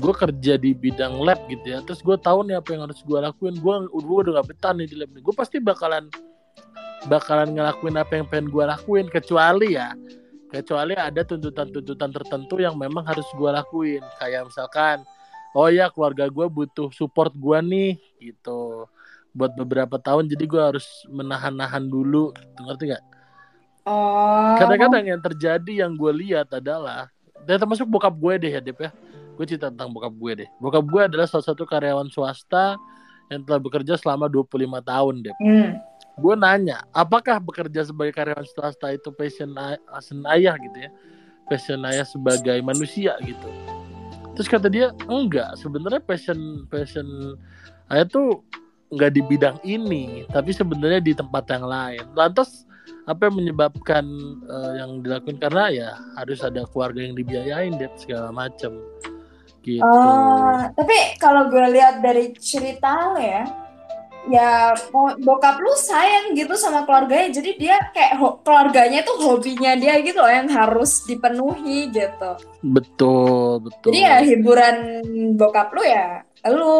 [0.00, 1.78] gue kerja di bidang lab gitu ya.
[1.84, 3.54] Terus gue tahu nih apa yang harus gue lakuin.
[3.60, 5.22] Gue gue udah gak betah nih di lab nih.
[5.22, 6.08] Gue pasti bakalan
[7.08, 9.06] bakalan ngelakuin apa yang pengen gue lakuin.
[9.12, 9.92] Kecuali ya
[10.50, 14.02] kecuali ada tuntutan-tuntutan tertentu yang memang harus gue lakuin.
[14.18, 15.04] Kayak misalkan
[15.52, 18.88] oh ya keluarga gue butuh support gue nih gitu.
[19.30, 22.34] Buat beberapa tahun jadi gue harus menahan-nahan dulu.
[22.34, 23.04] Gitu, ngerti gak?
[23.86, 24.58] Oh.
[24.58, 27.12] Kadang-kadang yang terjadi yang gue lihat adalah
[27.48, 28.90] dan termasuk bokap gue deh ya Dep ya
[29.40, 30.48] gue cerita tentang bokap gue deh.
[30.60, 32.76] Bokap gue adalah salah satu karyawan swasta
[33.32, 34.52] yang telah bekerja selama 25
[34.84, 35.36] tahun Dep.
[35.40, 35.80] Hmm.
[36.20, 40.90] gue nanya apakah bekerja sebagai karyawan swasta itu passion, ay- passion ayah gitu ya?
[41.48, 43.48] Passion ayah sebagai manusia gitu?
[44.36, 47.40] Terus kata dia enggak sebenarnya passion passion
[47.88, 48.44] ayah tuh
[48.92, 52.04] enggak di bidang ini tapi sebenarnya di tempat yang lain.
[52.12, 52.68] Lantas
[53.08, 54.04] apa yang menyebabkan
[54.44, 55.40] eh, yang dilakukan?
[55.40, 55.88] Karena ya
[56.20, 58.76] harus ada keluarga yang dibiayain deh segala macam
[59.62, 63.44] gitu Oh, tapi kalau gue lihat dari cerita lo ya,
[64.26, 64.72] ya
[65.18, 70.28] bokap lu sayang gitu sama keluarganya, jadi dia kayak keluarganya tuh hobinya dia gitu loh
[70.28, 72.30] yang harus dipenuhi gitu.
[72.60, 74.76] betul betul Jadi ya hiburan
[75.34, 76.76] bokap lu ya lu,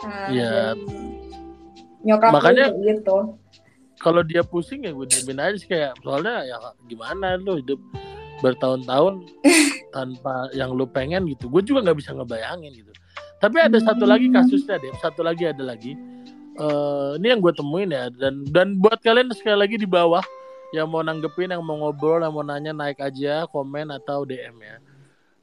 [0.00, 0.76] nah, Iya.
[2.02, 3.16] nyokap Makanya- lu gitu.
[3.96, 7.78] kalau dia pusing ya gue diemin aja sih kayak soalnya ya gimana lu hidup
[8.42, 9.24] bertahun-tahun
[9.94, 11.46] tanpa yang lu pengen gitu.
[11.46, 12.92] Gue juga nggak bisa ngebayangin gitu.
[13.38, 15.94] Tapi ada satu lagi kasusnya deh satu lagi ada lagi.
[16.58, 20.22] Eh ini yang gue temuin ya dan dan buat kalian sekali lagi di bawah
[20.72, 24.76] yang mau nanggepin yang mau ngobrol yang mau nanya naik aja komen atau DM ya.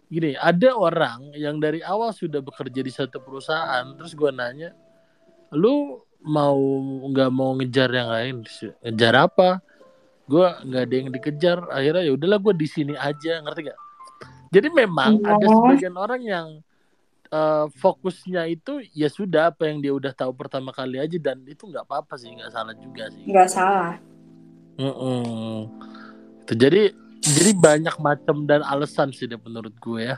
[0.10, 4.74] Gini ada orang yang dari awal sudah bekerja di satu perusahaan terus gue nanya
[5.54, 6.58] lu mau
[7.10, 8.36] nggak mau ngejar yang lain?
[8.84, 9.60] Ngejar apa
[10.30, 13.80] gue nggak ada yang dikejar akhirnya ya udahlah gue di sini aja ngerti gak
[14.50, 15.30] jadi memang Iya.
[15.34, 16.48] ada sebagian orang yang
[17.30, 21.66] eh, fokusnya itu ya sudah apa yang dia udah tahu pertama kali aja dan itu
[21.66, 23.94] nggak apa-apa sih nggak salah juga sih Nggak salah.
[24.78, 25.70] Mm-mm.
[26.46, 26.90] Itu jadi
[27.20, 30.18] jadi banyak macam dan alasan sih deh menurut gue ya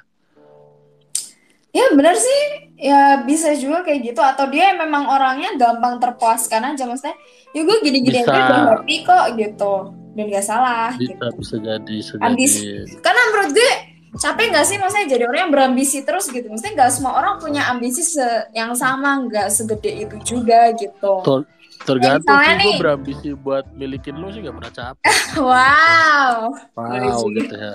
[1.71, 2.41] Ya bener sih,
[2.75, 4.19] ya bisa juga kayak gitu.
[4.19, 7.15] Atau dia memang orangnya gampang terpuaskan aja, maksudnya,
[7.55, 9.73] ya gue gini-gini aja udah happy kok gitu.
[10.11, 11.27] Dan gak salah bisa gitu.
[11.37, 12.59] bisa jadi bisa Ambisi.
[12.59, 13.71] jadi Karena menurut gue
[14.13, 16.43] capek gak sih maksudnya jadi orang yang berambisi terus gitu.
[16.45, 21.23] Maksudnya gak semua orang punya ambisi se- yang sama, gak segede itu juga gitu.
[21.23, 21.43] Tuh.
[21.81, 25.01] tergantung sih gue berambisi buat milikin lu sih gak pernah capek
[25.41, 26.53] Wow.
[26.77, 27.73] Wow gitu ya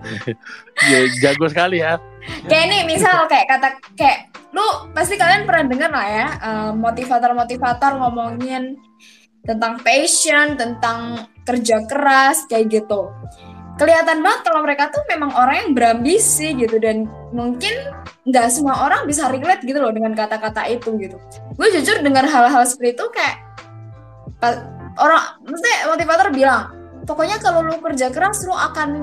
[0.92, 1.96] ya jago sekali ya
[2.44, 4.18] Kayak nih misal kayak kata kayak
[4.52, 4.60] lu
[4.92, 8.76] pasti kalian pernah dengar lah ya eh, motivator-motivator ngomongin
[9.44, 13.12] tentang passion, tentang kerja keras kayak gitu.
[13.76, 17.04] Kelihatan banget kalau mereka tuh memang orang yang berambisi gitu dan
[17.34, 17.74] mungkin
[18.24, 21.20] nggak semua orang bisa relate gitu loh dengan kata-kata itu gitu.
[21.58, 23.36] Gue jujur dengar hal-hal seperti itu kayak
[24.98, 26.62] orang mesti motivator bilang
[27.04, 29.02] pokoknya kalau lu kerja keras lu akan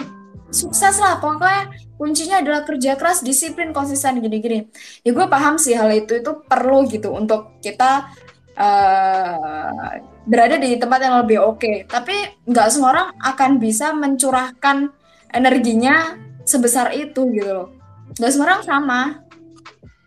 [0.52, 4.68] sukses lah pokoknya kuncinya adalah kerja keras disiplin konsisten gini-gini
[5.06, 8.12] ya gue paham sih hal itu itu perlu gitu untuk kita
[8.60, 9.96] eh,
[10.26, 11.86] berada di tempat yang lebih oke.
[11.90, 14.94] Tapi nggak semua orang akan bisa mencurahkan
[15.34, 17.70] energinya sebesar itu gitu loh.
[18.18, 19.00] Nggak semua orang sama.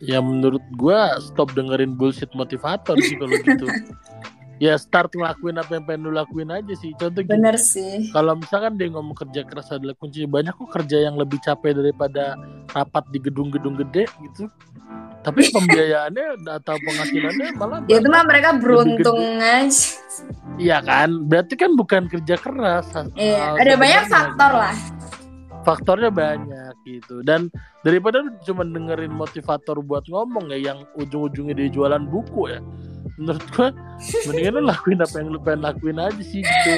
[0.05, 3.67] Ya menurut gue stop dengerin bullshit motivator sih kalau gitu.
[4.63, 6.95] Ya start ngelakuin apa yang pengen lu lakuin aja sih.
[6.95, 8.15] Contoh bener sih.
[8.15, 12.39] kalau misalkan dia ngomong kerja keras adalah kunci banyak kok kerja yang lebih capek daripada
[12.71, 14.47] rapat di gedung-gedung gede gitu
[15.25, 19.89] tapi pembiayaannya atau penghasilannya malah ya itu mah mereka beruntung aja.
[20.61, 21.27] Iya kan?
[21.27, 24.77] Berarti kan bukan kerja keras iya ada banyak faktor lah.
[25.65, 27.25] Faktornya banyak gitu.
[27.25, 27.49] Dan
[27.81, 32.61] daripada cuma dengerin motivator buat ngomong ya yang ujung-ujungnya dia jualan buku ya
[33.15, 33.69] menurut gua
[34.27, 36.73] mendingan lu lakuin apa yang lu pengen lakuin aja sih gitu.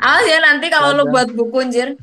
[0.00, 2.00] Awas ya nanti kalau lu buat buku anjir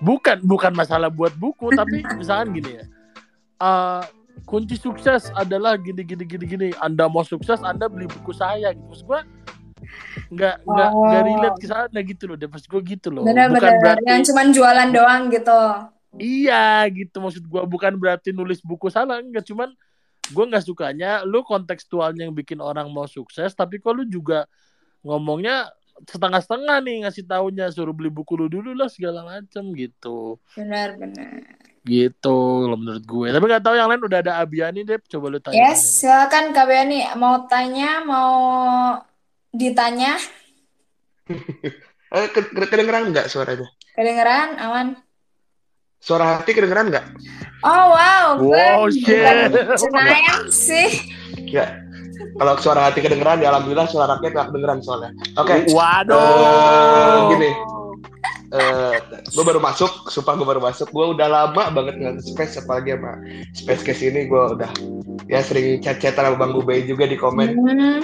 [0.00, 2.84] bukan bukan masalah buat buku tapi misalkan gini ya.
[3.58, 4.02] Eh,
[4.48, 6.68] kunci sukses adalah gini gini gini gini.
[6.80, 8.88] Anda mau sukses anda beli buku saya gitu.
[8.88, 9.20] Maksud gua
[10.32, 11.04] nggak nggak Oh.
[11.04, 12.36] nggak relate ke sana gitu loh.
[12.40, 13.22] Deh pas gua gitu loh.
[13.28, 15.60] Bukan bener-bener berarti yang cuman jualan doang gitu.
[16.16, 17.16] Iya gitu.
[17.20, 19.20] Maksud gua bukan berarti nulis buku salah.
[19.20, 19.68] Enggak cuman
[20.32, 24.48] gua nggak sukanya lu kontekstualnya yang bikin orang mau sukses tapi kok lu juga
[25.04, 25.68] ngomongnya
[26.08, 30.40] setengah-setengah nih ngasih taunya suruh beli buku lu dulu lah segala macem gitu.
[30.56, 35.00] Benar benar gitu kalau menurut gue tapi nggak tahu yang lain udah ada Abiani deh
[35.08, 38.32] coba lu tanya yes silakan Kak Beni mau tanya mau
[39.50, 40.20] ditanya
[42.08, 43.68] Eh, ke- ke- kedengeran nggak suaranya?
[43.92, 44.86] kedengeran aman
[45.98, 47.04] Suara hati kedengeran nggak?
[47.60, 49.50] oh wow Wow, shit.
[49.74, 50.88] Senayan sih
[51.48, 51.84] Ya.
[52.34, 55.10] Kalau suara hati kedengeran, ya alhamdulillah suara rakyat nggak kedengeran soalnya.
[55.34, 55.68] Oke.
[55.68, 57.50] waduh Eh, gini.
[58.48, 58.96] Eh,
[59.28, 60.88] gue baru masuk, sumpah gue baru masuk.
[60.88, 63.20] Gue udah lama banget nggak space, apalagi sama
[63.52, 64.72] space case ini gue udah
[65.28, 67.48] ya sering chat-chatan sama Bang Gubey juga di komen.
[67.52, 68.00] Hmm,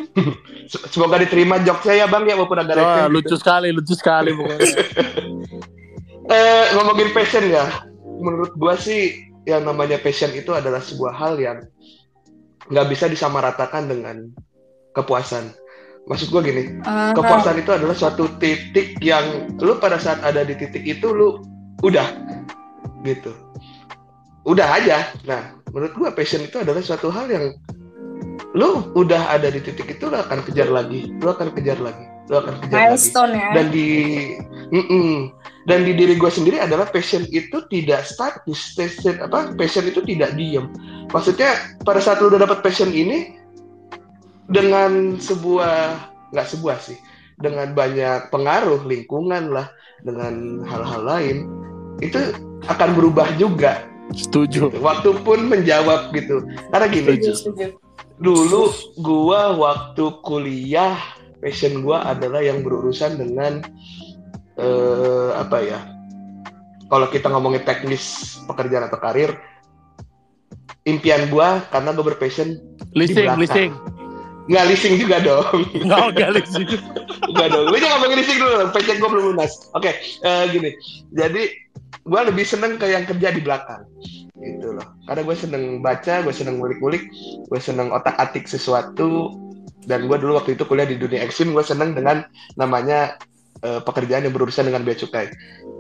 [0.69, 3.15] Se- Semoga diterima jokesnya ya Bang ya walaupun agak Wah, gitu.
[3.17, 4.61] lucu sekali lucu sekali pokoknya
[6.25, 7.69] Eh, ngomongin passion ya,
[8.01, 9.13] menurut gua sih
[9.45, 11.59] yang namanya passion itu adalah sebuah hal yang
[12.69, 14.33] nggak bisa disamaratakan dengan
[14.93, 15.53] kepuasan.
[16.05, 20.53] Maksud gua gini, ah, kepuasan itu adalah suatu titik yang lu pada saat ada di
[20.53, 21.41] titik itu lu
[21.81, 22.05] udah
[23.09, 23.33] gitu,
[24.45, 25.09] udah aja.
[25.25, 27.57] Nah, menurut gua passion itu adalah suatu hal yang
[28.53, 32.37] lu udah ada di titik itu lu akan kejar lagi, lu akan kejar lagi, lu
[32.37, 32.89] akan kejar lagi.
[32.93, 33.49] Milestone ya.
[33.57, 33.89] Dan di
[34.75, 35.33] Mm-mm.
[35.65, 40.37] dan di diri gue sendiri adalah passion itu tidak statis passion apa passion itu tidak
[40.37, 40.69] diem.
[41.11, 43.41] Maksudnya pada saat lu udah dapat passion ini
[44.49, 45.77] dengan sebuah
[46.35, 46.99] nggak sebuah sih
[47.39, 49.71] dengan banyak pengaruh lingkungan lah
[50.03, 51.37] dengan hal-hal lain
[52.03, 52.19] itu
[52.67, 53.87] akan berubah juga.
[54.13, 54.69] Setuju.
[54.69, 54.85] Gitu.
[54.85, 56.45] waktu pun menjawab gitu.
[56.69, 57.33] Karena gini setuju.
[57.35, 57.67] Setuju.
[58.15, 58.71] dulu
[59.03, 60.95] gua waktu kuliah
[61.43, 63.65] passion gua adalah yang berurusan dengan
[64.61, 65.81] eh, apa ya
[66.87, 69.35] kalau kita ngomongin teknis pekerjaan atau karir
[70.85, 72.61] impian gua karena gue berpassion
[72.93, 73.41] leasing belakang.
[73.41, 73.71] leasing
[74.45, 76.65] nggak leasing juga dong nggak enggak leasing
[77.35, 79.53] Enggak dong, gue jangan ngomongin leasing dulu, paycheck gue belum lunas.
[79.75, 80.71] Oke, eh, gini,
[81.11, 81.43] jadi
[82.05, 83.83] gue lebih seneng ke yang kerja di belakang,
[84.39, 84.87] gitu loh.
[85.09, 87.11] Karena gue seneng baca, gue seneng ngulik-ngulik,
[87.49, 89.35] gue seneng otak-atik sesuatu,
[89.89, 92.23] dan gue dulu waktu itu kuliah di dunia eksim, gue seneng dengan
[92.61, 93.17] namanya
[93.65, 95.33] eh, pekerjaan yang berurusan dengan bea cukai.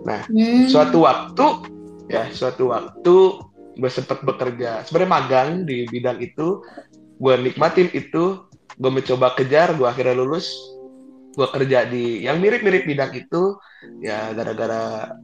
[0.05, 0.67] Hmm.
[0.69, 1.47] Suatu waktu,
[2.09, 3.17] ya, suatu waktu
[3.75, 6.63] gue sempat bekerja, sebenarnya magang di bidang itu,
[7.19, 10.51] gue nikmatin itu, gue mencoba kejar, gue akhirnya lulus,
[11.35, 13.59] gue kerja di yang mirip-mirip bidang itu,
[14.03, 15.15] ya gara-gara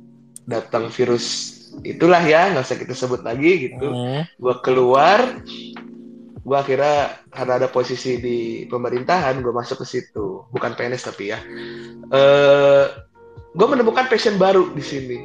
[0.46, 3.86] datang virus itulah ya, nggak usah kita sebut lagi gitu.
[3.86, 4.22] Hmm.
[4.38, 5.42] Gue keluar,
[6.42, 11.38] gue akhirnya karena ada posisi di pemerintahan, gue masuk ke situ, bukan PNS tapi ya.
[12.10, 12.86] Eh,
[13.54, 15.18] gue menemukan passion baru di sini,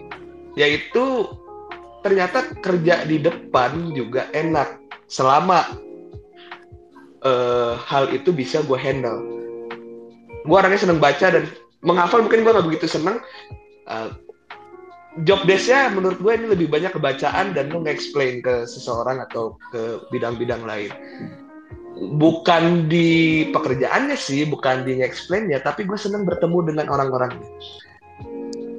[0.53, 1.29] yaitu
[2.05, 4.77] ternyata kerja di depan juga enak
[5.09, 5.84] selama
[7.25, 9.19] eh, hal itu bisa gue handle.
[10.45, 11.49] Gue orangnya seneng baca dan
[11.81, 13.17] menghafal mungkin gue nggak begitu seneng.
[13.89, 14.09] Eh,
[15.23, 20.05] job desk-nya menurut gue ini lebih banyak kebacaan dan lo nge-explain ke seseorang atau ke
[20.13, 20.91] bidang-bidang lain.
[21.95, 27.39] Bukan di pekerjaannya sih, bukan di nge-explain ya, tapi gue seneng bertemu dengan orang-orang.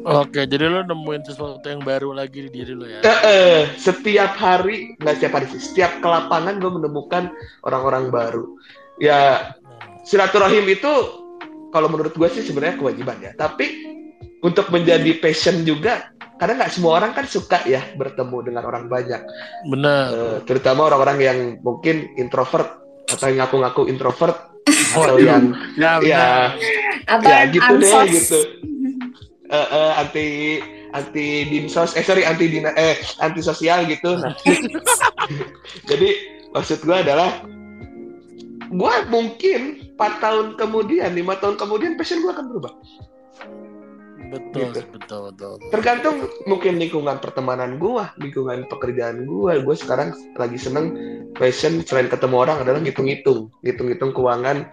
[0.07, 4.39] Oke jadi lo nemuin sesuatu yang baru lagi di diri lo ya Eh, eh, setiap
[4.39, 7.31] hari, nggak setiap hari sih, setiap ke lapangan gue menemukan
[7.67, 8.45] orang-orang baru.
[8.97, 9.53] Ya,
[10.07, 10.93] silaturahim itu
[11.71, 13.35] kalau menurut gue sih sebenarnya kewajiban ya.
[13.35, 13.67] Tapi
[14.41, 19.21] untuk menjadi passion juga, karena nggak semua orang kan suka ya bertemu dengan orang banyak.
[19.69, 24.37] bener Eh, terutama orang-orang yang mungkin introvert atau yang ngaku-ngaku introvert
[24.97, 25.23] atau Waduh.
[25.23, 25.45] yang
[25.79, 26.27] ya, ya
[27.07, 28.39] Atau ya yang gitu deh gitu.
[29.47, 30.27] Eh, eh, anti
[30.91, 34.19] anti dinsos eh sorry anti dina eh anti sosial gitu.
[34.19, 34.35] Nah.
[35.91, 36.09] Jadi
[36.51, 37.47] maksud gue adalah
[38.67, 42.73] gue mungkin 4 tahun kemudian lima tahun kemudian passion gue akan berubah.
[44.27, 44.81] Betul Gitu.
[44.91, 45.53] betul betul.
[45.71, 46.17] Tergantung
[46.51, 50.87] mungkin lingkungan pertemanan gue lingkungan pekerjaan gue gue sekarang lagi seneng
[51.39, 53.55] passion selain ketemu orang adalah ngitung-ngitung.
[53.63, 54.67] Ngitung-ngitung keuangan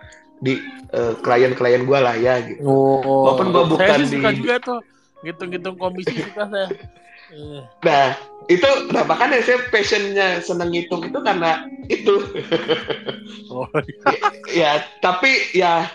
[0.44, 0.54] di
[0.92, 4.56] eh, klien-klien gue lah ya gitu oh Walaupun gua bukan saya sih suka di- juga
[4.60, 4.80] tuh
[5.24, 6.70] ngitung-ngitung komisi suka saya
[7.34, 8.14] Eh, Nah,
[8.46, 12.16] itu nah makanya saya passionnya seneng ngitung itu karena itu.
[13.50, 13.66] oh,
[14.54, 15.88] ya, tapi ya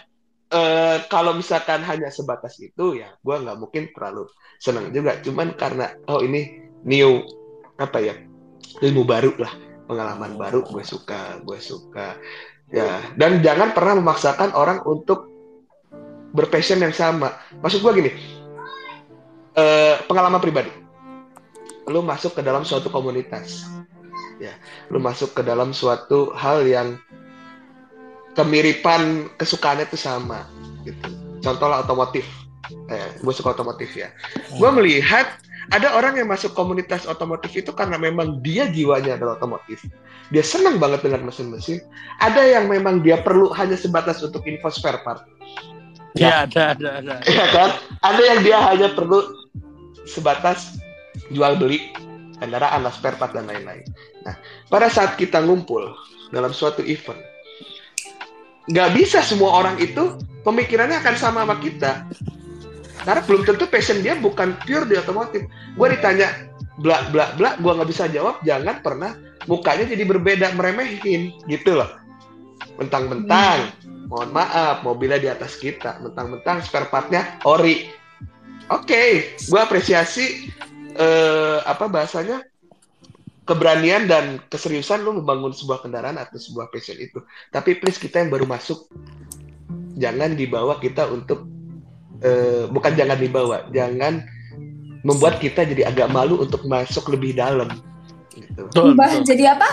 [0.51, 4.27] eh, kalau misalkan hanya sebatas itu ya gue nggak mungkin terlalu
[4.59, 5.21] seneng juga.
[5.23, 6.49] Cuman karena oh ini
[6.83, 7.23] new
[7.79, 8.15] apa ya
[8.83, 9.53] ilmu baru lah,
[9.87, 12.19] pengalaman baru gue suka, gue suka.
[12.69, 15.25] Ya, dan jangan pernah memaksakan orang untuk
[16.37, 17.33] berpassion yang sama.
[17.65, 18.11] Maksud gue gini,
[19.57, 20.69] eh, pengalaman pribadi.
[21.89, 23.65] Lu masuk ke dalam suatu komunitas,
[24.37, 24.53] ya,
[24.93, 27.01] lu masuk ke dalam suatu hal yang
[28.37, 30.45] kemiripan kesukaannya itu sama,
[30.85, 31.09] gitu.
[31.43, 32.27] contohlah otomotif
[32.91, 34.13] eh, gue suka otomotif ya
[34.57, 35.39] gue melihat
[35.69, 39.85] ada orang yang masuk komunitas otomotif itu karena memang dia jiwanya adalah otomotif.
[40.33, 41.85] Dia senang banget dengan mesin-mesin.
[42.25, 45.29] Ada yang memang dia perlu hanya sebatas untuk info spare part.
[46.17, 47.15] Iya ada ada ada.
[47.29, 47.71] ya kan?
[48.01, 49.21] Ada yang dia hanya perlu
[50.09, 50.81] sebatas
[51.29, 51.93] jual beli
[52.41, 53.85] kendaraan lah spare part dan lain-lain.
[54.25, 54.37] Nah
[54.73, 55.85] pada saat kita ngumpul
[56.33, 57.21] dalam suatu event
[58.69, 62.05] nggak bisa semua orang itu pemikirannya akan sama sama kita
[63.03, 65.47] karena belum tentu passion dia bukan pure di otomotif.
[65.75, 69.19] Gue ditanya bla bla bla gue nggak bisa jawab jangan pernah
[69.51, 71.91] mukanya jadi berbeda meremehin gitu loh.
[72.79, 73.75] Mentang-mentang
[74.09, 75.99] mohon maaf mobilnya di atas kita.
[76.03, 77.91] Mentang-mentang spare partnya ori.
[78.69, 80.53] Oke gue apresiasi
[80.95, 82.45] eh, apa bahasanya
[83.49, 87.25] keberanian dan keseriusan lu membangun sebuah kendaraan atau sebuah passion itu.
[87.49, 88.93] Tapi please kita yang baru masuk
[89.97, 91.58] jangan dibawa kita untuk
[92.23, 94.23] eh, bukan jangan dibawa jangan
[95.07, 97.71] membuat kita jadi agak malu untuk masuk lebih dalam
[98.35, 99.27] gitu Betul, Mbah, betul.
[99.35, 99.69] jadi apa?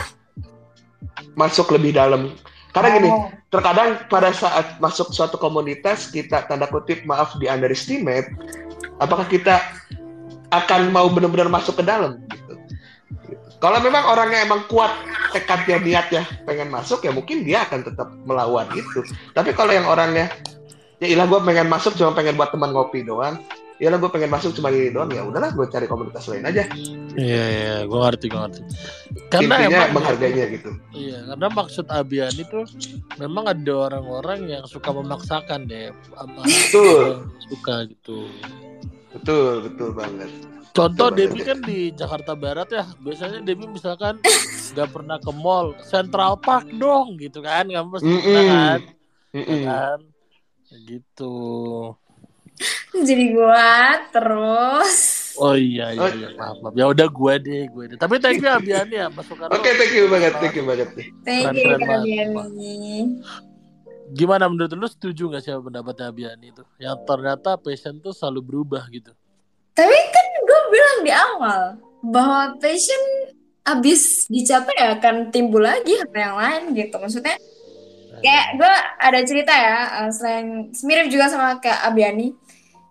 [1.35, 2.31] masuk lebih dalam
[2.71, 3.31] karena gini Oh.
[3.51, 8.27] terkadang pada saat masuk suatu komunitas kita tanda kutip maaf di underestimate
[8.99, 9.59] apakah kita
[10.51, 12.53] akan mau benar-benar masuk ke dalam gitu.
[13.59, 14.91] Kalau memang orangnya emang kuat
[15.31, 19.01] tekadnya niatnya pengen masuk ya mungkin dia akan tetap melawan itu.
[19.31, 20.29] Tapi kalau yang orangnya
[21.01, 23.39] ya ilah gue pengen masuk cuma pengen buat teman ngopi doang.
[23.75, 26.63] Ya lah gue pengen masuk cuma ini doang ya udahlah gue cari komunitas lain aja.
[27.15, 28.61] Iya iya, gue ngerti gue ngerti.
[29.27, 30.71] Karena Intinya emang menghargainya gitu.
[30.95, 32.59] Iya, karena maksud Abian itu
[33.19, 38.31] memang ada orang-orang yang suka memaksakan deh, apa Betul, suka gitu.
[39.11, 40.31] betul, betul banget.
[40.75, 44.19] Contoh Betul Debbie kan di Jakarta Barat ya, biasanya Debbie misalkan
[44.75, 48.23] nggak pernah ke mall, Central Park dong gitu kan, pasti Mm-mm.
[48.23, 48.79] pernah kan,
[49.35, 49.63] Mm-mm.
[49.67, 49.99] kan,
[50.71, 51.35] gitu.
[52.95, 54.93] Jadi gua terus.
[55.35, 56.07] Oh iya iya, Oh.
[56.07, 56.73] iya maaf, maaf.
[56.79, 57.97] Ya udah gue deh, gue deh.
[57.99, 59.51] Tapi thank you Abian ya, Mas Soekarno.
[59.51, 61.07] Oke, thank you banget, thank you banget nih.
[61.27, 61.75] Thank you.
[61.75, 63.19] Diani.
[64.15, 66.63] Gimana menurut lu setuju gak sih sama pendapatnya Abian itu?
[66.79, 69.11] Yang ternyata passion tuh selalu berubah gitu.
[69.75, 71.61] Tapi kan gue bilang di awal
[71.99, 73.01] bahwa passion
[73.65, 76.95] abis dicapai akan timbul lagi hal yang lain gitu.
[76.95, 77.35] Maksudnya
[78.25, 82.33] kayak gue ada cerita ya, eh, selain mirip juga sama kayak Abiani.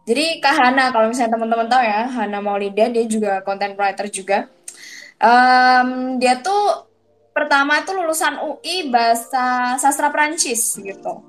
[0.05, 4.53] Jadi Kak Hana, kalau misalnya teman-teman tahu ya, Hana Maulida, dia juga content writer juga.
[5.17, 6.93] Em, dia tuh
[7.33, 11.25] pertama tuh lulusan UI bahasa sastra Prancis gitu.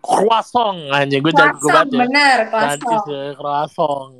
[0.00, 2.00] Croissant anjing gue jago banget ya.
[2.08, 3.04] bener, croissant.
[3.08, 4.12] ya, croissant.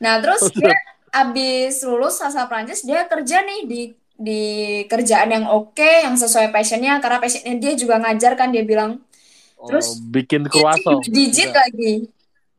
[0.00, 0.76] Nah, terus dia
[1.16, 3.82] abis lulus sastra Prancis, dia kerja nih di
[4.18, 4.42] di
[4.90, 9.00] kerjaan yang oke, yang sesuai passionnya, karena passionnya dia juga ngajar kan, dia bilang.
[9.66, 11.00] Terus Oh, bikin Dia croissant.
[11.02, 11.52] tuh digit Enggak.
[11.52, 11.92] lagi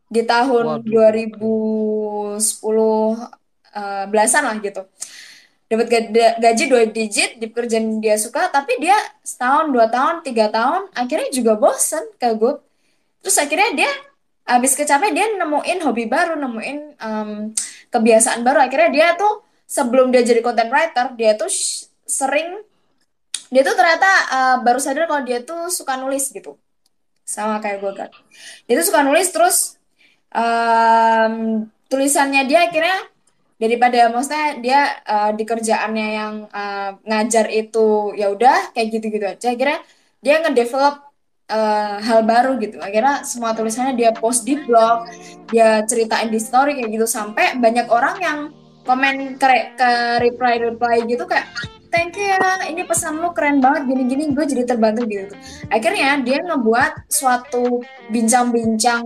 [0.10, 0.88] di tahun Waduh.
[0.88, 3.16] 2010
[3.76, 4.82] eh, belasan lah gitu.
[5.68, 10.48] Dapat ga- gaji dua digit di pekerjaan dia suka, tapi dia setahun, dua tahun, tiga
[10.48, 12.56] tahun, akhirnya juga bosen kagum.
[13.24, 13.92] Terus akhirnya dia
[14.48, 17.30] habis kecapean dia nemuin hobi baru, nemuin em,
[17.92, 18.64] kebiasaan baru.
[18.64, 21.52] Akhirnya dia tuh sebelum dia jadi content writer, dia tuh
[22.08, 22.64] sering
[23.52, 26.56] dia tuh ternyata eh, baru sadar kalau dia tuh suka nulis gitu.
[27.28, 28.10] Sama kayak gue kan.
[28.68, 29.76] Dia tuh suka nulis terus
[30.32, 32.98] em, tulisannya dia akhirnya
[33.58, 39.48] daripada maksudnya dia eh, di kerjaannya yang eh, ngajar itu ya udah kayak gitu-gitu aja.
[39.52, 39.80] Akhirnya
[40.24, 40.96] dia ngedevelop
[41.52, 42.80] eh, hal baru gitu.
[42.84, 45.08] Akhirnya semua tulisannya dia post di blog,
[45.52, 48.40] dia ceritain di story kayak gitu sampai banyak orang yang
[48.88, 49.90] komen ke, ke
[50.24, 51.52] reply reply gitu kayak
[51.92, 55.34] thank you ya ini pesan lu keren banget gini-gini gue jadi terbantu gitu
[55.72, 57.82] akhirnya dia ngebuat suatu
[58.12, 59.04] bincang-bincang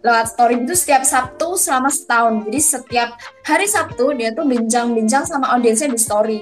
[0.00, 3.08] lewat story itu setiap Sabtu selama setahun jadi setiap
[3.42, 6.40] hari Sabtu dia tuh bincang-bincang sama audiensnya di story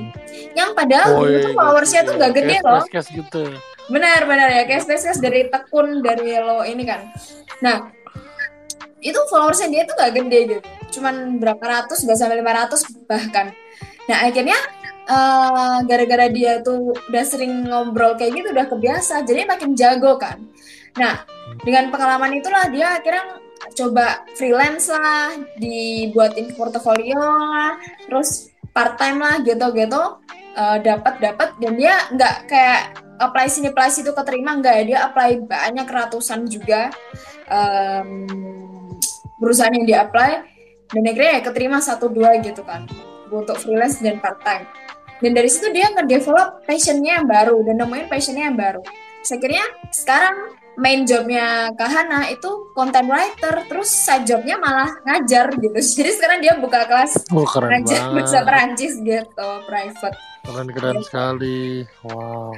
[0.57, 3.43] yang padahal Oh, iya, followersnya tuh gak gede loh gitu.
[3.91, 7.11] Benar-benar ya, kayak spesies dari tekun dari lo ini kan.
[7.61, 7.91] Nah,
[9.03, 10.63] itu followersnya dia tuh gak gede gitu.
[10.99, 13.47] Cuman berapa ratus, gak sampai 500 bahkan.
[14.07, 14.59] Nah, akhirnya
[15.11, 20.39] eh, gara-gara dia tuh udah sering ngobrol kayak gitu, udah kebiasa, jadi makin jago kan.
[20.97, 21.27] Nah,
[21.67, 23.43] dengan pengalaman itulah dia akhirnya
[23.75, 30.03] coba freelance lah, dibuatin portofolio lah, terus part time lah gitu-gitu,
[30.55, 32.83] eh, dapat dapat dan dia nggak kayak
[33.23, 36.91] apply sini apply situ keterima nggak ya dia apply banyak ratusan juga
[37.47, 38.27] em,
[39.39, 40.33] perusahaan yang dia apply
[40.93, 42.85] dan akhirnya ya keterima satu dua gitu kan
[43.33, 44.67] untuk freelance dan part time
[45.23, 48.83] dan dari situ dia ngedevelop passionnya yang baru dan nemuin passionnya yang baru
[49.23, 49.65] akhirnya
[49.95, 50.37] sekarang
[50.77, 55.79] main jobnya Kahana itu content writer, terus side jobnya malah ngajar gitu.
[56.01, 58.41] Jadi sekarang dia buka kelas Oh keren ngajar bahasa.
[58.45, 60.17] Perancis gitu, private.
[60.43, 61.85] Keren keren sekali.
[62.05, 62.57] Wow.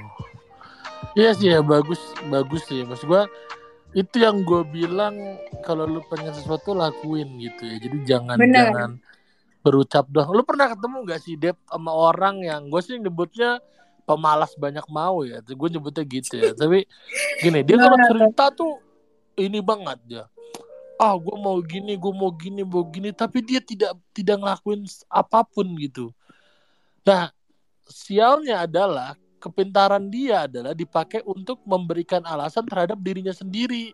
[1.15, 2.83] Iya sih ya bagus bagus sih.
[2.83, 3.31] Maksud gua
[3.95, 5.15] itu yang gue bilang
[5.63, 7.77] kalau lu pengen sesuatu lakuin gitu ya.
[7.79, 8.75] Jadi jangan Bener.
[8.75, 8.91] jangan
[9.63, 10.35] berucap doang.
[10.35, 13.63] Lu pernah ketemu gak sih Dep sama orang yang gue sih nyebutnya
[14.03, 15.39] pemalas banyak mau ya.
[15.47, 16.51] Gue nyebutnya gitu ya.
[16.61, 16.83] Tapi
[17.39, 18.83] gini dia kalau cerita tuh
[19.39, 20.25] ini banget ya.
[20.99, 23.15] Ah gue mau gini, gue mau gini, mau gini.
[23.15, 26.11] Tapi dia tidak tidak ngelakuin apa pun gitu.
[27.07, 27.31] Nah
[27.87, 29.15] sialnya adalah
[29.45, 33.93] kepintaran dia adalah dipakai untuk memberikan alasan terhadap dirinya sendiri.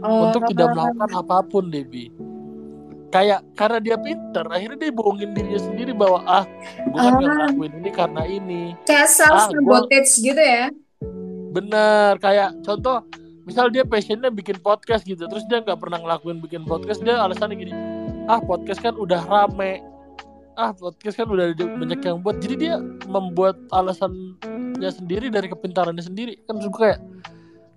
[0.00, 2.06] Oh, untuk tidak melakukan apa pun Debi
[3.08, 6.44] kayak karena dia pinter akhirnya dia bohongin dirinya sendiri bahwa ah
[6.80, 7.34] gue kan nggak Ah.
[7.36, 8.62] ngelakuin ini karena ini.
[8.84, 10.72] Kayak self sabotage gitu ya.
[11.52, 13.04] bener kayak contoh
[13.44, 17.60] misal dia passionnya bikin podcast gitu terus dia nggak pernah ngelakuin bikin podcast dia alasannya
[17.60, 17.72] gini
[18.24, 19.84] ah podcast kan udah rame
[20.62, 24.38] ah podcast kan udah ada banyak yang buat jadi dia membuat alasannya
[24.88, 27.02] sendiri dari kepintarannya sendiri kan gue kayak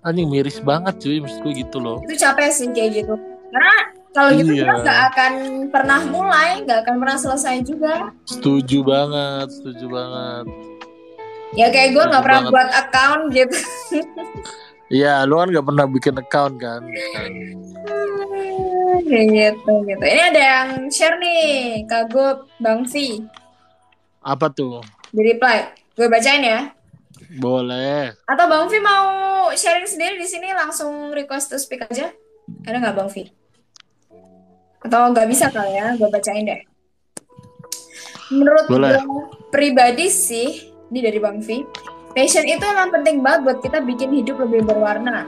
[0.02, 3.16] anjing miris banget cuy maksud gue gitu loh Itu capek sih kayak gitu.
[3.48, 3.74] Karena
[4.12, 4.64] kalau gitu Iya.
[4.64, 5.34] kita nggak akan
[5.68, 8.14] pernah mulai, nggak akan pernah selesai juga.
[8.24, 10.46] setuju banget setuju banget
[11.54, 12.54] Ya kayak gue nggak pernah banget.
[12.54, 13.58] buat account gitu.
[14.88, 16.82] Iya, lu kan nggak pernah bikin account kan?
[19.02, 20.04] kayak gitu gitu.
[20.04, 23.24] Ini ada yang share nih, Kagub Bang V
[24.20, 24.82] Apa tuh?
[25.10, 25.72] di reply.
[25.96, 26.76] Gue bacain ya.
[27.40, 28.12] Boleh.
[28.28, 29.06] Atau Bang V mau
[29.52, 32.12] sharing sendiri di sini langsung request to speak aja?
[32.68, 33.32] Ada nggak Bang V?
[34.84, 35.96] Atau nggak bisa kali ya?
[35.96, 36.62] Gue bacain deh.
[38.34, 38.98] Menurut Boleh.
[38.98, 41.62] gue pribadi sih, ini dari Bang V,
[42.12, 45.24] passion itu emang penting banget buat kita bikin hidup lebih berwarna.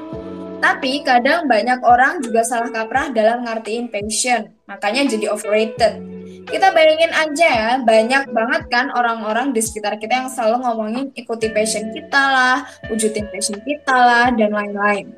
[0.58, 6.02] Tapi kadang banyak orang juga salah kaprah dalam ngertiin passion, makanya jadi overrated.
[6.50, 11.54] Kita bayangin aja ya, banyak banget kan orang-orang di sekitar kita yang selalu ngomongin ikuti
[11.54, 12.58] passion kita lah,
[12.90, 15.14] wujudin passion kita lah, dan lain-lain.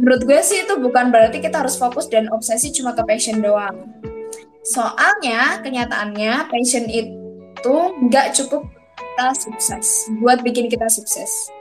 [0.00, 3.92] Menurut gue sih itu bukan berarti kita harus fokus dan obsesi cuma ke passion doang.
[4.64, 7.76] Soalnya kenyataannya passion itu
[8.08, 8.64] nggak cukup
[8.96, 11.52] kita sukses, buat bikin kita sukses.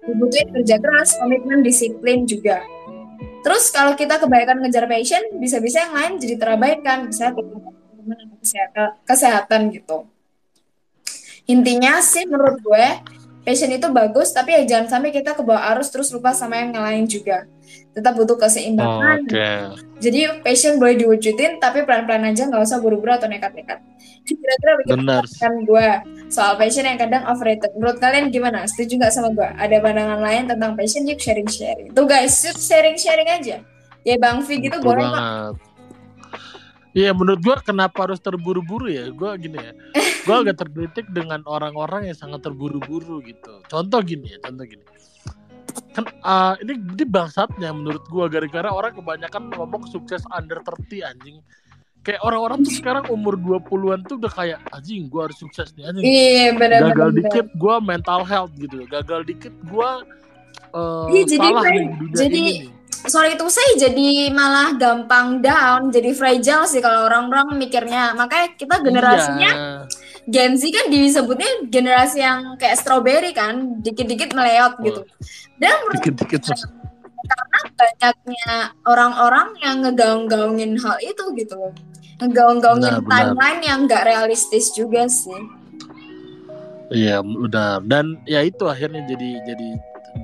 [0.00, 2.64] Dibutuhin kerja keras, komitmen, disiplin juga.
[3.40, 7.44] Terus kalau kita kebanyakan ngejar passion, bisa-bisa yang lain jadi terabaikan, atau
[8.40, 10.08] kesehatan, kesehatan gitu.
[11.48, 12.86] Intinya sih menurut gue,
[13.44, 16.76] passion itu bagus, tapi ya jangan sampai kita ke bawah arus terus lupa sama yang
[16.76, 17.48] lain juga.
[17.90, 19.26] Tetap butuh keseimbangan.
[19.26, 19.50] Oke.
[19.98, 23.82] Jadi passion boleh diwujudin, tapi pelan-pelan aja, nggak usah buru-buru atau nekat-nekat.
[24.24, 25.24] Kira-kira begitu Benar.
[25.26, 25.86] kan gue
[26.30, 27.74] soal passion yang kadang overrated.
[27.74, 28.62] Menurut kalian gimana?
[28.64, 29.48] Setuju nggak sama gue?
[29.58, 31.02] Ada pandangan lain tentang passion?
[31.02, 31.90] Yuk sharing-sharing.
[31.90, 33.56] Tuh guys, yuk sharing-sharing aja.
[34.06, 35.54] Ya Bang V gitu Betul boleh banget.
[36.90, 39.06] Iya, menurut gua kenapa harus terburu-buru ya?
[39.14, 39.72] Gua gini ya.
[40.26, 43.62] Gua agak tergelitik dengan orang-orang yang sangat terburu-buru gitu.
[43.70, 44.82] Contoh gini ya, contoh gini.
[45.90, 51.38] Kan ah, ini ini bangsatnya menurut gua gara-gara orang kebanyakan ngomong sukses under 30 anjing.
[52.00, 56.02] Kayak orang-orang tuh sekarang umur 20-an tuh udah kayak anjing gua harus sukses nih anjing.
[56.02, 56.90] Iya benar-benar.
[56.90, 59.90] gagal dikit gue mental health gitu gagal dikit gue
[60.72, 62.79] uh, Iya, jadi salah kayak- nih jadi- ini.
[63.08, 68.12] Sorry itu saya jadi malah gampang down, jadi fragile sih kalau orang-orang mikirnya.
[68.12, 70.08] Makanya kita generasinya Iya.
[70.28, 75.02] Gen Z kan disebutnya generasi yang kayak strawberry kan, dikit-dikit meleot gitu.
[75.56, 76.44] Dan dikit-dikit
[77.80, 81.72] banyaknya orang-orang yang ngegaung-gaungin hal itu gitu loh.
[82.20, 85.40] Ngegaung-gaungin timeline yang nggak realistis juga sih.
[86.90, 89.68] iya udah dan ya itu akhirnya jadi jadi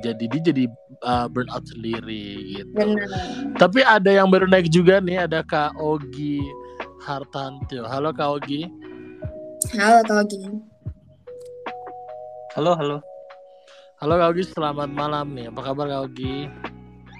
[0.03, 0.64] jadi dia jadi
[1.01, 2.24] uh, burnout sendiri
[2.55, 3.09] gitu Benar.
[3.57, 6.40] tapi ada yang baru naik juga nih ada Kak Ogi
[7.01, 8.68] Hartantio halo Kak Ogi
[9.72, 10.38] Halo Kak Ogi.
[12.55, 12.97] Halo, halo.
[13.99, 16.49] halo Kak Ogi selamat malam nih apa kabar Kak Ogi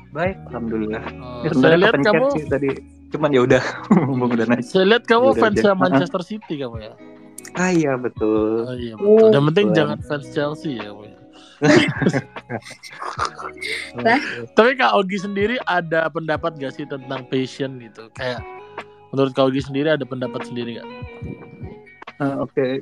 [0.09, 1.03] Baik, alhamdulillah.
[1.21, 2.73] Oh, Ya, saya lihat kamu sih tadi.
[3.13, 3.61] Cuman ya udah,
[4.09, 4.65] mumpung udah naik.
[4.65, 5.73] saya lihat kamu Udah fans aja.
[5.83, 6.93] Manchester City kamu ya
[7.53, 8.65] Ah iya betul.
[8.65, 9.77] oh iya betul yang penting Betul.
[9.77, 11.05] jangan fans Chelsea ya kamu
[13.97, 14.21] Lah?
[14.53, 18.09] Tapi Kak Ogi sendiri ada pendapat gak sih tentang passion gitu?
[18.15, 18.45] Kayak
[19.13, 20.89] menurut Kak Ogi sendiri ada pendapat sendiri gak?
[22.19, 22.81] Ah, Oke.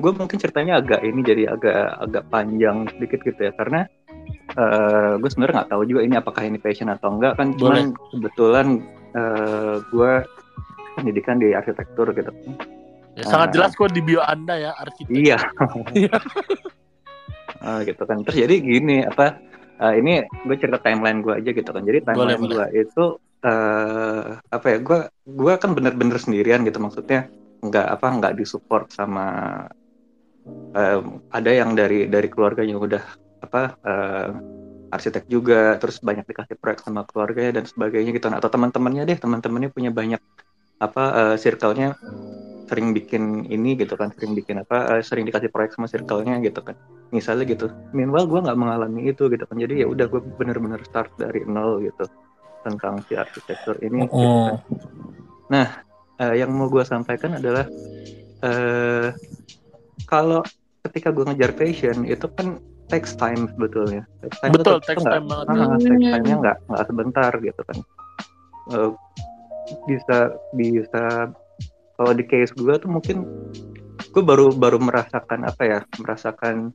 [0.00, 3.84] Gue mungkin ceritanya agak ini jadi agak agak panjang sedikit gitu ya karena
[5.18, 8.66] gue sebenarnya nggak tahu juga ini apakah ini passion atau enggak kan cuman kebetulan
[9.90, 10.12] gue
[10.96, 12.32] pendidikan di arsitektur gitu.
[13.14, 13.54] Ya, sangat Ah.
[13.54, 15.14] jelas kok di bio Anda ya arsitek.
[15.14, 15.38] Iya.
[17.60, 18.16] Ah, gitu kan.
[18.24, 19.24] Terus jadi gini apa
[19.82, 20.10] eh, ini
[20.46, 21.82] gue cerita timeline gue aja gitu kan.
[21.88, 23.02] Jadi timeline gue itu
[23.40, 24.98] eh apa ya gue
[25.40, 26.78] gue kan bener-bener sendirian gitu.
[26.80, 27.28] Maksudnya
[27.60, 29.24] nggak apa nggak disupport sama
[30.76, 30.98] eh,
[31.36, 33.02] ada yang dari dari keluarganya udah
[33.44, 34.28] apa eh,
[34.94, 35.76] arsitek juga.
[35.80, 38.26] Terus banyak dikasih proyek sama keluarganya dan sebagainya gitu.
[38.30, 40.20] Atau teman-temannya deh teman-temannya punya banyak
[40.80, 41.88] apa eh, circle-nya
[42.70, 46.62] sering bikin ini gitu kan sering bikin apa eh, sering dikasih proyek sama circle-nya gitu
[46.62, 46.78] kan
[47.10, 51.10] misalnya gitu meanwhile gue nggak mengalami itu gitu kan jadi ya udah gue bener-bener start
[51.18, 52.06] dari nol gitu
[52.62, 54.56] tentang si arsitektur ini gitu kan.
[55.50, 55.68] Oh.
[56.20, 57.64] Eh, yang mau gue sampaikan adalah
[58.44, 59.08] eh
[60.04, 60.44] kalau
[60.84, 62.60] ketika gue ngejar passion itu kan
[62.92, 65.46] takes time sebetulnya takes time Betul, itu takes nggak- time banget.
[65.50, 67.78] ah, takes time-nya nggak nggak sebentar gitu kan
[68.70, 68.90] Eh,
[69.88, 70.18] bisa
[70.54, 71.04] bisa
[72.00, 73.28] kalau di case gue tuh mungkin
[74.16, 76.72] gue baru baru merasakan apa ya merasakan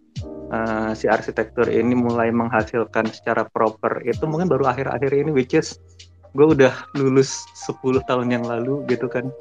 [0.53, 4.05] eh, si arsitektur ini mulai menghasilkan secara proper.
[4.05, 5.81] Itu mungkin baru akhir-akhir ini which is
[6.37, 9.33] gue udah lulus 10 tahun yang lalu gitu kan.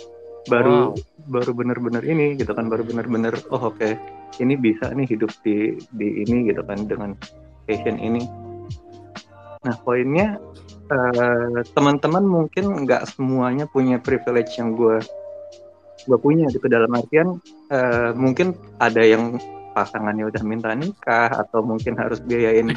[0.49, 0.97] Baru
[1.29, 3.97] baru bener-bener ini gitu kan baru bener-bener oh oke
[4.41, 7.13] ini bisa nih hidup di di ini gitu kan dengan
[7.69, 8.25] passion ini.
[9.69, 10.41] Nah poinnya
[10.89, 15.05] eh, teman-teman mungkin nggak semuanya punya privilege yang gue
[16.05, 19.37] gue punya gitu dalam artian eh, mungkin ada yang
[19.75, 22.71] pasangannya udah minta nikah atau mungkin harus biayain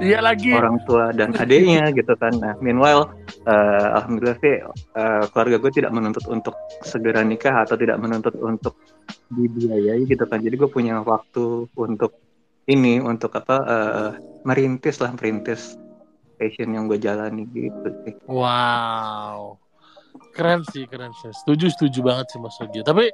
[0.00, 0.56] Iya lagi.
[0.56, 2.32] orang tua dan adiknya gitu kan.
[2.40, 3.12] Nah, meanwhile,
[3.44, 4.56] eh, alhamdulillah sih
[4.96, 8.80] eh, keluarga gue tidak menuntut untuk segera nikah atau tidak menuntut untuk
[9.28, 10.40] dibiayai gitu kan.
[10.40, 12.16] Jadi gue punya waktu untuk
[12.64, 14.10] ini untuk apa eh,
[14.48, 15.76] merintis lah merintis
[16.40, 18.14] passion yang gue jalani gitu sih.
[18.24, 19.60] Wow.
[20.30, 21.32] Keren sih, keren sih.
[21.34, 22.80] Setuju, setuju banget sih Mas Ogi.
[22.86, 23.10] Tapi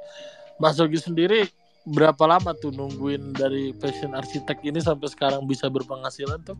[0.61, 1.49] Mas Ogi sendiri
[1.87, 6.57] berapa lama tuh nungguin dari passion arsitek ini sampai sekarang bisa berpenghasilan tuh?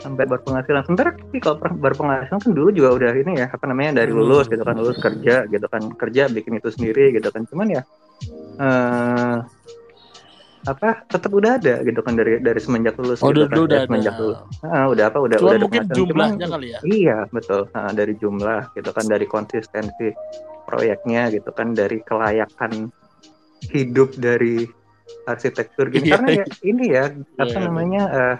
[0.00, 4.10] sampai berpenghasilan sebentar sih kalau berpenghasilan kan dulu juga udah ini ya apa namanya dari
[4.10, 7.82] lulus gitu kan lulus kerja gitu kan kerja bikin itu sendiri gitu kan cuman ya
[8.60, 9.36] eh
[10.60, 13.68] apa tetap udah ada gitu kan dari dari semenjak lulus Oh, gitu udah, kan udah
[13.72, 14.20] dari semenjak ada.
[14.20, 15.80] lulus Ah, udah apa udah Cuma udah ada mungkin.
[15.82, 16.78] Cuman- jumlahnya kali ya.
[16.82, 20.08] Iya betul Ah, dari jumlah gitu kan dari konsistensi
[20.62, 22.92] proyeknya gitu kan dari kelayakan
[23.66, 24.68] hidup dari
[25.24, 27.04] arsitektur gini Iya, karena ya ini ya
[27.34, 27.58] apa iya.
[27.60, 28.36] namanya eh,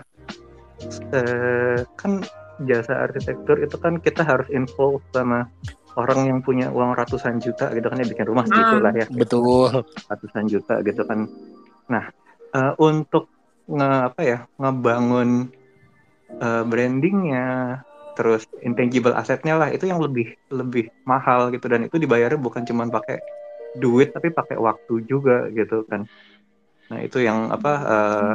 [1.11, 2.21] eh, kan
[2.61, 5.49] jasa arsitektur itu kan kita harus involve sama
[5.97, 8.85] orang yang punya uang ratusan juta gitu kan ya bikin rumah segitu Hmm.
[8.85, 9.83] lah ya Betul.
[10.07, 11.25] ratusan juta gitu kan.
[11.91, 12.05] Nah,
[12.55, 13.27] eh, untuk
[13.67, 15.31] nge apa ya ngebangun
[16.41, 17.47] eh, brandingnya,
[18.15, 21.67] terus intangible asetnya lah itu yang lebih lebih mahal gitu.
[21.67, 23.19] Dan itu dibayarnya bukan cuma pakai
[23.79, 26.07] duit tapi pakai waktu juga gitu kan.
[26.91, 28.35] Nah itu yang apa eh,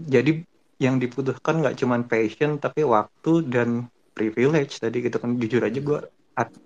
[0.00, 0.32] jadi
[0.80, 3.68] yang dibutuhkan nggak cuma passion tapi waktu dan
[4.16, 5.36] privilege tadi gitu kan.
[5.36, 6.00] Jujur aja gue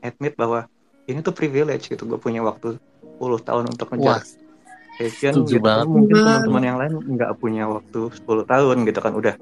[0.02, 0.70] admit bahwa
[1.10, 2.78] ini tuh privilege gitu gue punya waktu
[3.18, 4.22] 10 tahun untuk ngejar
[4.96, 5.80] passion setuju gitu banget.
[5.80, 5.90] kan.
[5.90, 6.28] mungkin Banget.
[6.28, 9.34] teman-teman yang lain nggak punya waktu 10 tahun gitu kan udah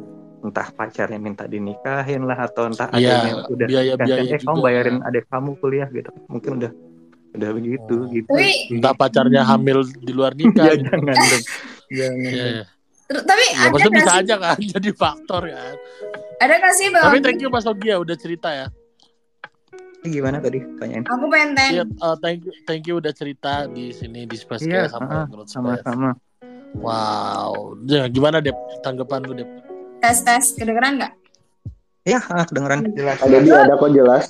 [0.43, 5.25] entah pacarnya minta dinikahin lah atau entah Iya, adanya udah biaya-biaya eh kamu bayarin adik
[5.27, 6.71] kamu kuliah gitu mungkin udah
[7.33, 8.09] udah begitu Oh.
[8.09, 10.65] gitu Tapi entah pacarnya hamil di luar nikah.
[10.65, 10.85] ya gitu.
[10.85, 11.43] jangan dong jangan
[11.89, 12.19] Iya, dong.
[12.19, 12.65] iya.
[13.05, 15.75] Ter- tapi Ya, ada bisa sih aja kan jadi faktor kan.
[16.39, 18.67] ada nggak sih bang Tapi thank you Mas Ogi ya udah cerita ya.
[20.03, 23.91] Gimana tadi tanyain aku pengen tanya Iya, eh, thank you thank you udah cerita di
[23.91, 25.49] sini di Space Iya, Cast sama Space.
[25.49, 26.11] sama-sama
[26.75, 27.77] Wow.
[27.85, 28.57] Ya, gimana Dep?
[28.81, 29.49] Tanggapan lu Dep?
[29.99, 31.13] tes tes kedengeran nggak
[32.03, 33.19] ya ah, kedengeran Jelas.
[33.19, 34.25] Ada di ada kok jelas.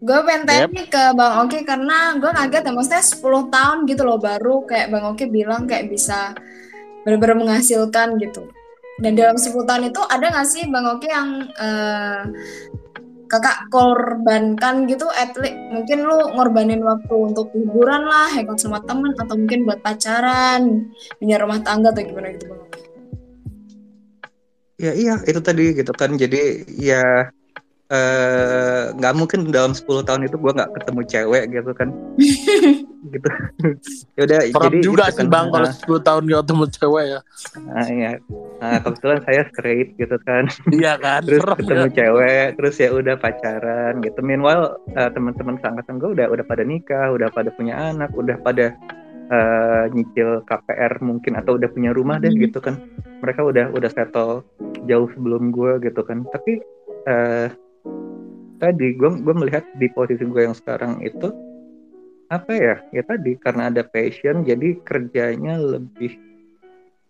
[0.00, 3.20] gue pengen tanya nih ke bang Oki karena gue kaget ya maksudnya 10
[3.52, 6.32] tahun gitu loh baru kayak bang Oki bilang kayak bisa
[7.04, 8.48] benar-benar menghasilkan gitu
[9.00, 12.22] dan dalam 10 tahun itu ada nggak sih bang Oki yang eh,
[13.30, 19.14] kakak korbankan gitu at least mungkin lu ngorbanin waktu untuk hiburan lah hangout sama temen
[19.16, 22.70] atau mungkin buat pacaran punya rumah tangga atau gimana gitu bang
[24.80, 26.16] ya iya itu tadi gitu kan.
[26.16, 27.28] Jadi ya
[27.90, 31.88] eh, nggak mungkin dalam 10 tahun itu gua nggak ketemu cewek gitu kan
[33.12, 33.28] gitu
[34.16, 35.26] ya udah Perap jadi juga sih kan.
[35.28, 37.20] Bang kalau Nah, 10 tahun gak ketemu cewek ya.
[37.64, 38.10] nah, iya.
[38.56, 41.20] nah kebetulan saya straight gitu kan Iya kan?
[41.22, 41.92] terus Serem ketemu ya.
[41.96, 47.08] cewek terus ya udah pacaran gitu meanwhile eh, teman-teman seangkatan gue udah udah pada nikah
[47.08, 48.76] udah pada punya anak udah pada
[49.26, 52.38] eh, nyicil KPR mungkin atau udah punya rumah deh Hmm.
[52.40, 52.78] gitu kan
[53.18, 54.44] mereka udah udah settle
[54.82, 56.60] jauh sebelum gue gitu kan tapi
[57.02, 57.48] eh,
[58.60, 61.32] tadi gue gue melihat di posisi gue yang sekarang itu
[62.30, 66.14] apa ya ya tadi karena ada passion jadi kerjanya lebih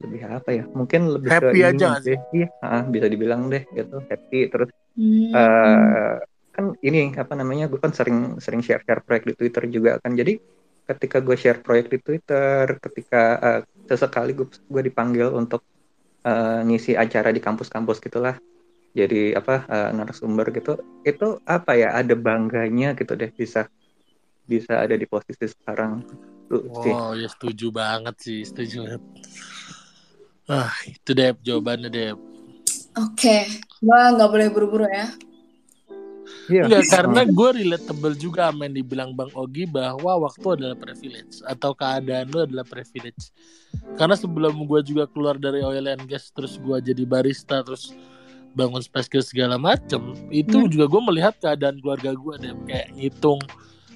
[0.00, 2.16] lebih apa ya mungkin lebih Happy ke aja ini sih?
[2.16, 2.20] deh.
[2.32, 5.30] iya ah, bisa dibilang deh gitu happy terus Hmm.
[5.32, 6.18] eh
[6.50, 10.18] kan ini apa namanya gue kan sering sering share share proyek di Twitter juga kan
[10.18, 10.34] jadi
[10.82, 15.62] ketika gue share proyek di Twitter ketika eh, sesekali gue gue dipanggil untuk
[16.26, 18.34] eh, ngisi acara di kampus-kampus gitulah
[18.90, 23.70] jadi apa eh, narasumber gitu itu apa ya ada bangganya gitu deh bisa
[24.44, 26.02] bisa ada di posisi sekarang
[26.50, 29.02] tuh sih Oh ya setuju banget sih, setuju banget.
[30.50, 32.10] Ah itu deh jawabannya deh.
[32.98, 33.46] Oke,
[33.78, 35.06] gua nggak boleh buru-buru ya.
[36.50, 36.66] Iya.
[36.66, 41.70] Enggak, karena gue relatable juga sama yang dibilang Bang Ogi bahwa waktu adalah privilege atau
[41.70, 43.30] keadaan lu adalah privilege.
[43.94, 47.94] Karena sebelum gue juga keluar dari oil and gas terus gue jadi barista terus
[48.52, 50.68] bangun space ke segala macem itu Hmm.
[50.68, 53.38] juga gue melihat keadaan keluarga gue deh kayak ngitung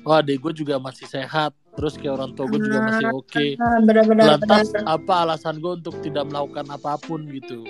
[0.02, 3.82] oh adek gue juga masih sehat terus kayak orang tua gue juga masih oke Ah,
[3.82, 4.94] benar-benar lantas benar.
[4.94, 7.66] apa alasan gue untuk tidak melakukan apa pun gitu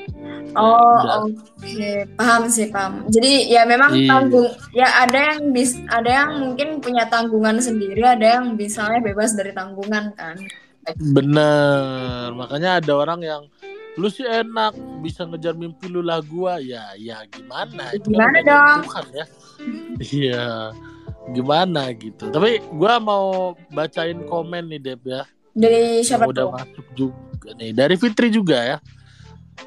[0.55, 3.03] Oh, oke, paham sih paham.
[3.11, 4.07] Jadi ya memang Iya.
[4.07, 9.35] tanggung, ya ada yang bis, ada yang mungkin punya tanggungan sendiri, ada yang misalnya bebas
[9.35, 10.39] dari tanggungan kan.
[10.95, 13.43] Bener, makanya ada orang yang
[13.95, 16.59] lu sih enak bisa ngejar mimpi lu lah gua.
[16.59, 18.11] Ya ya gimana Itu?
[18.11, 18.79] Gimana dong?
[18.87, 19.25] Tuhan ya.
[20.01, 20.47] Iya
[21.33, 22.29] gimana gitu.
[22.29, 25.23] Tapi gua mau bacain komen nih Deb ya.
[25.55, 26.53] Dari siapa udah tuh?
[26.59, 27.71] masuk juga nih.
[27.71, 28.79] Dari Fitri juga ya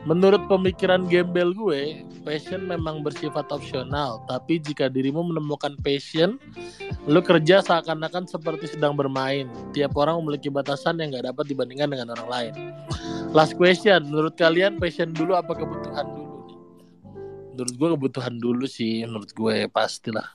[0.04, 6.40] Menurut pemikiran gembel gue, passion memang bersifat opsional, tapi jika dirimu menemukan passion,
[7.04, 9.48] lu kerja seakan-akan seperti sedang bermain.
[9.72, 12.54] Tiap orang memiliki batasan yang gak dapat dibandingkan dengan orang lain.
[13.32, 16.36] Last question, menurut kalian passion dulu apa kebutuhan dulu?
[16.46, 16.58] nih?
[17.52, 20.28] Menurut gue kebutuhan dulu sih, menurut gue pastilah.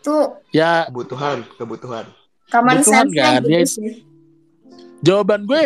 [0.00, 2.04] Tuh Ya kebutuhan kebutuhan
[2.48, 3.92] common Kebutuhan kan, gitu dia- sih.
[5.02, 5.60] Jawaban gue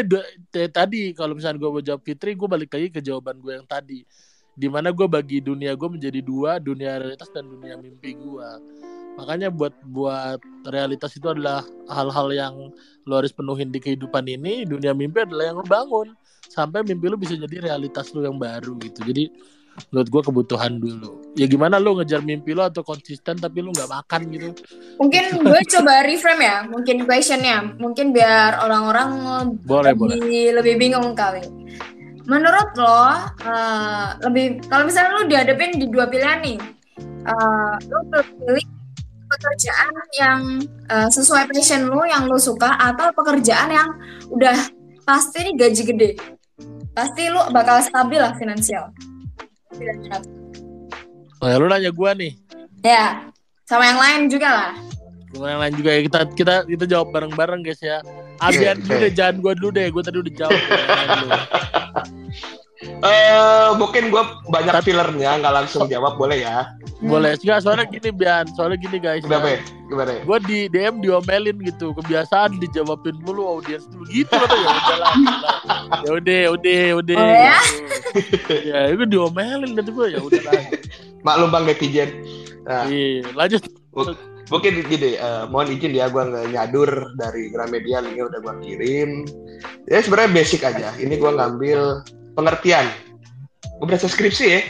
[0.72, 4.02] tadi kalau misalnya gue mau jawab Fitri gue balik lagi ke jawaban gue yang tadi.
[4.56, 8.48] Di mana gue bagi dunia gue menjadi dua dunia realitas dan dunia mimpi gue.
[9.20, 12.54] Makanya buat buat realitas itu adalah hal-hal yang
[13.04, 16.16] lo harus penuhin di kehidupan ini dunia mimpi adalah yang lo bangun.
[16.48, 19.04] Sampai mimpi lo bisa jadi realitas lo yang baru gitu.
[19.04, 19.28] Jadi
[19.92, 21.34] menurut gue kebutuhan dulu.
[21.36, 24.48] Ya gimana lo ngejar mimpi lo atau konsisten tapi lo nggak makan gitu?
[24.96, 29.10] Mungkin gue coba reframe ya, mungkin questionnya, mungkin biar orang-orang
[29.62, 30.50] boleh lebih, boleh.
[30.62, 31.44] lebih bingung kali.
[32.26, 33.04] Menurut lo,
[33.44, 36.58] eh, lebih kalau misalnya lo dihadapin di dua pilihan nih,
[37.04, 38.66] eh, lo pilih
[39.26, 40.40] pekerjaan yang
[40.90, 43.88] eh, sesuai passion lo, yang lo suka, atau pekerjaan yang
[44.32, 44.56] udah
[45.06, 46.10] pasti nih gaji gede,
[46.96, 48.90] pasti lo bakal stabil lah finansial.
[51.42, 52.32] Oh, ya lo nanya gue nih
[52.86, 53.34] Ya,
[53.66, 54.70] sama yang lain juga lah.
[55.34, 57.98] Gimana yang lain juga ya kita kita kita jawab bareng-bareng guys ya.
[58.38, 59.90] Abian dulu deh, jangan gua dulu deh.
[59.90, 60.54] Gua tadi udah jawab.
[62.96, 67.36] Eh mungkin gue banyak Tapi- fillernya nggak langsung jawab boleh ya Boleh.
[67.36, 69.20] Enggak, soalnya gini Bian, soalnya gini guys.
[69.20, 69.60] kenapa ya?
[69.86, 70.22] gimana ya?
[70.24, 75.12] Gue di DM diomelin gitu, kebiasaan dijawabin mulu audiens dulu gitu kata ya udah lah.
[76.00, 77.16] Ya udah, udah, udah.
[77.20, 77.56] Oh, ya?
[78.72, 80.62] ya, itu diomelin gitu gue ya udah lah.
[81.20, 82.10] maklum bang netizen
[82.64, 83.62] nah Iya, lanjut.
[84.46, 89.10] mungkin gini eh, mohon izin ya gue nggak nyadur dari Gramedia linknya udah gue kirim
[89.84, 92.00] ya sebenarnya basic aja ini gue ngambil
[92.36, 92.86] pengertian
[93.64, 94.60] gue berasa skripsi ya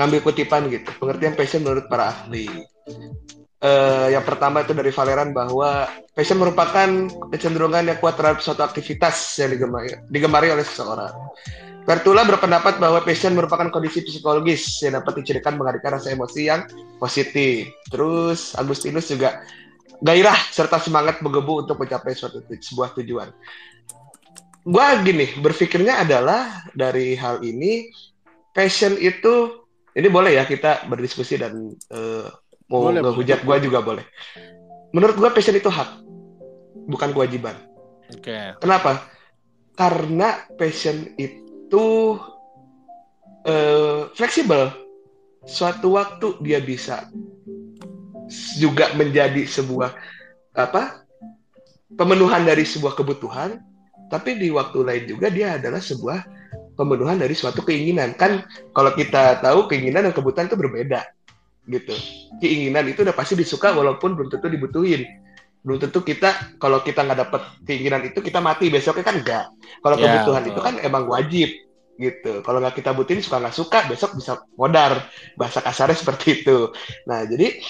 [0.00, 2.48] ngambil kutipan gitu pengertian passion menurut para ahli
[3.62, 5.86] Eh, yang pertama itu dari Valeran bahwa
[6.18, 11.14] passion merupakan kecenderungan yang kuat terhadap suatu aktivitas yang digemari, digemari oleh seseorang.
[11.86, 16.66] Bertula berpendapat bahwa passion merupakan kondisi psikologis yang dapat dicirikan menghadirkan rasa emosi yang
[16.98, 17.70] positif.
[17.86, 19.46] Terus Agustinus juga
[20.02, 23.30] gairah serta semangat menggebu untuk mencapai suatu tu- sebuah tujuan.
[24.62, 27.90] Gua gini, berpikirnya adalah dari hal ini
[28.54, 32.26] passion itu ini boleh ya kita berdiskusi dan eh,
[32.70, 34.06] mau Boleh, ngehujat gua juga boleh.
[34.94, 36.04] Menurut gua passion itu hak,
[36.86, 37.58] bukan kewajiban.
[38.14, 38.54] Oke.
[38.62, 39.08] Kenapa?
[39.74, 42.16] Karena passion itu
[43.48, 44.70] eh, fleksibel.
[45.42, 47.10] Suatu waktu dia bisa
[48.62, 49.90] juga menjadi sebuah
[50.54, 51.02] apa?
[51.96, 53.60] pemenuhan dari sebuah kebutuhan,
[54.12, 56.20] tapi di waktu lain juga dia adalah sebuah
[56.76, 58.12] pemenuhan dari suatu keinginan.
[58.12, 58.44] Kan
[58.76, 61.00] kalau kita tahu keinginan dan kebutuhan itu berbeda.
[61.64, 61.96] Gitu.
[62.44, 65.08] Keinginan itu udah pasti disuka walaupun belum tentu dibutuhin
[65.62, 69.46] belum tentu kita kalau kita nggak dapat keinginan itu kita mati besoknya kan enggak
[69.78, 70.50] kalau Ya, kebutuhan betul.
[70.50, 71.48] itu kan emang wajib
[72.02, 75.06] gitu kalau nggak kita butuhin suka nggak suka besok bisa modar
[75.38, 76.74] bahasa kasarnya seperti itu
[77.06, 77.62] nah jadi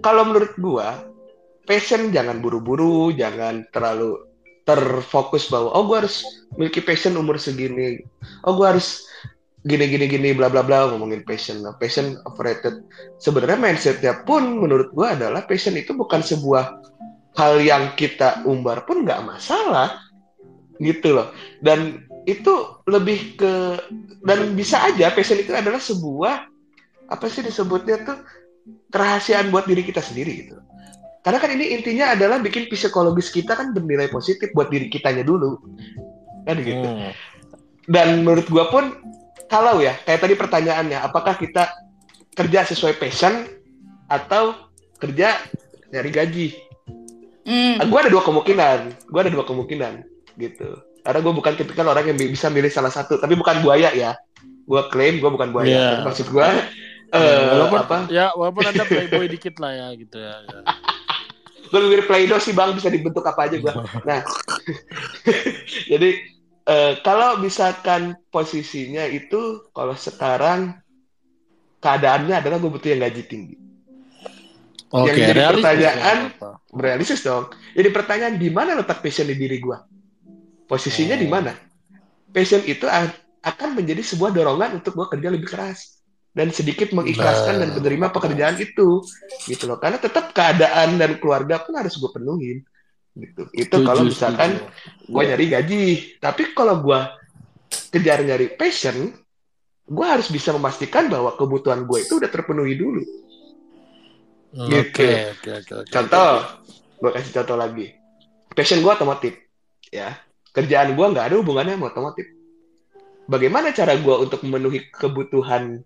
[0.00, 1.04] kalau menurut gua
[1.66, 4.25] passion jangan buru-buru, jangan terlalu
[4.66, 6.26] terfokus bahwa oh gue harus
[6.58, 8.02] memiliki passion umur segini,
[8.42, 9.06] oh gue harus
[9.62, 12.82] gini gini gini bla bla bla ngomongin passion, nah, passion overrated.
[13.22, 16.82] Sebenarnya mindsetnya pun menurut gue adalah passion itu bukan sebuah
[17.38, 20.02] hal yang kita umbar pun nggak masalah
[20.82, 21.30] gitu loh.
[21.62, 23.78] Dan itu lebih ke
[24.26, 26.50] dan bisa aja passion itu adalah sebuah
[27.06, 28.18] apa sih disebutnya tuh
[28.90, 30.58] kerahasiaan buat diri kita sendiri gitu
[31.26, 35.58] karena kan ini intinya adalah bikin psikologis kita kan bernilai positif buat diri kitanya dulu.
[36.46, 36.86] Kan gitu.
[36.86, 37.10] Hmm.
[37.90, 38.94] Dan menurut gua pun
[39.50, 41.66] kalau ya kayak tadi pertanyaannya apakah kita
[42.30, 43.42] kerja sesuai passion
[44.06, 44.70] atau
[45.02, 45.34] kerja
[45.90, 46.48] dari gaji?
[47.42, 47.82] Hmm.
[47.90, 49.10] Gue ada dua kemungkinan.
[49.10, 50.06] Gue ada dua kemungkinan
[50.38, 50.78] gitu.
[51.02, 53.18] Karena gue bukan tipikal orang yang bisa milih salah satu.
[53.18, 54.14] Tapi bukan buaya ya.
[54.62, 55.74] Gue klaim gue bukan buaya.
[55.74, 55.90] Iya.
[55.90, 56.48] Tapi Maksud gue
[57.06, 57.98] eh walaupun apa?
[58.10, 60.42] ya walaupun ada playboy dikit lah ya gitu ya.
[60.42, 60.60] ya.
[61.68, 62.72] gue mirip Play-Doh sih bang.
[62.74, 63.72] Bisa dibentuk apa aja gue
[64.06, 64.20] nah
[65.92, 66.10] jadi
[66.66, 70.78] eh, kalau misalkan posisinya itu kalau sekarang
[71.82, 73.56] keadaannya adalah gue butuh yang gaji tinggi.
[74.94, 77.44] Oke, Yang jadi realistis pertanyaan, ya, realistis dong.
[77.74, 79.78] Jadi pertanyaan di mana letak passion di diri gue
[80.66, 81.30] posisinya di Oh.
[81.30, 81.52] mana?
[82.30, 82.86] Passion itu
[83.42, 85.95] akan menjadi sebuah dorongan untuk gue kerja lebih keras
[86.36, 87.60] dan sedikit mengikhlaskan Nah.
[87.64, 89.00] dan menerima pekerjaan itu
[89.48, 89.80] gitu loh.
[89.80, 92.60] Karena tetap keadaan dan keluarga pun harus gue penuhin
[93.16, 93.48] gitu.
[93.56, 94.60] Itu kalau misalkan
[95.08, 95.84] gue nyari gaji.
[96.20, 97.00] Tapi kalau gue
[97.88, 99.16] kejar nyari passion
[99.86, 103.00] gue harus bisa memastikan bahwa kebutuhan gue itu udah terpenuhi dulu.
[104.52, 105.08] Hmm, gitu.
[105.08, 105.10] Oke,
[105.40, 105.88] oke, oke, oke.
[105.88, 106.30] contoh
[107.00, 107.86] gue kasih contoh lagi.
[108.52, 109.32] Passion gue otomotif
[109.88, 110.20] ya.
[110.52, 112.28] Kerjaan gue nggak ada hubungannya sama otomotif.
[113.24, 115.80] Bagaimana cara gue untuk memenuhi kebutuhan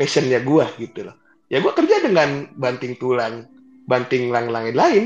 [0.00, 1.16] passionnya gue gitu loh
[1.52, 3.44] ya gue kerja dengan banting tulang
[3.84, 5.04] banting lang-langin lain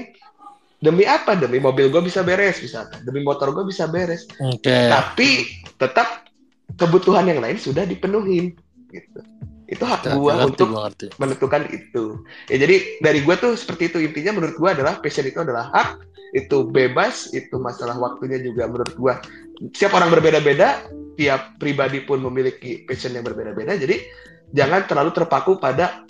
[0.78, 4.70] demi apa demi mobil gue bisa beres misalkan demi motor gue bisa beres Oke.
[4.86, 6.30] tapi tetap
[6.78, 8.54] kebutuhan yang lain sudah dipenuhi
[8.94, 9.20] gitu
[9.64, 11.06] itu hak Oke, gue untuk gua ngerti.
[11.16, 12.20] menentukan itu.
[12.52, 16.04] Ya jadi dari gue tuh seperti itu intinya menurut gue adalah passion itu adalah hak,
[16.36, 19.14] itu bebas, itu masalah waktunya juga menurut gue.
[19.72, 20.84] Setiap orang berbeda-beda,
[21.16, 23.80] tiap pribadi pun memiliki passion yang berbeda-beda.
[23.80, 24.04] Jadi
[24.52, 26.04] jangan terlalu terpaku pada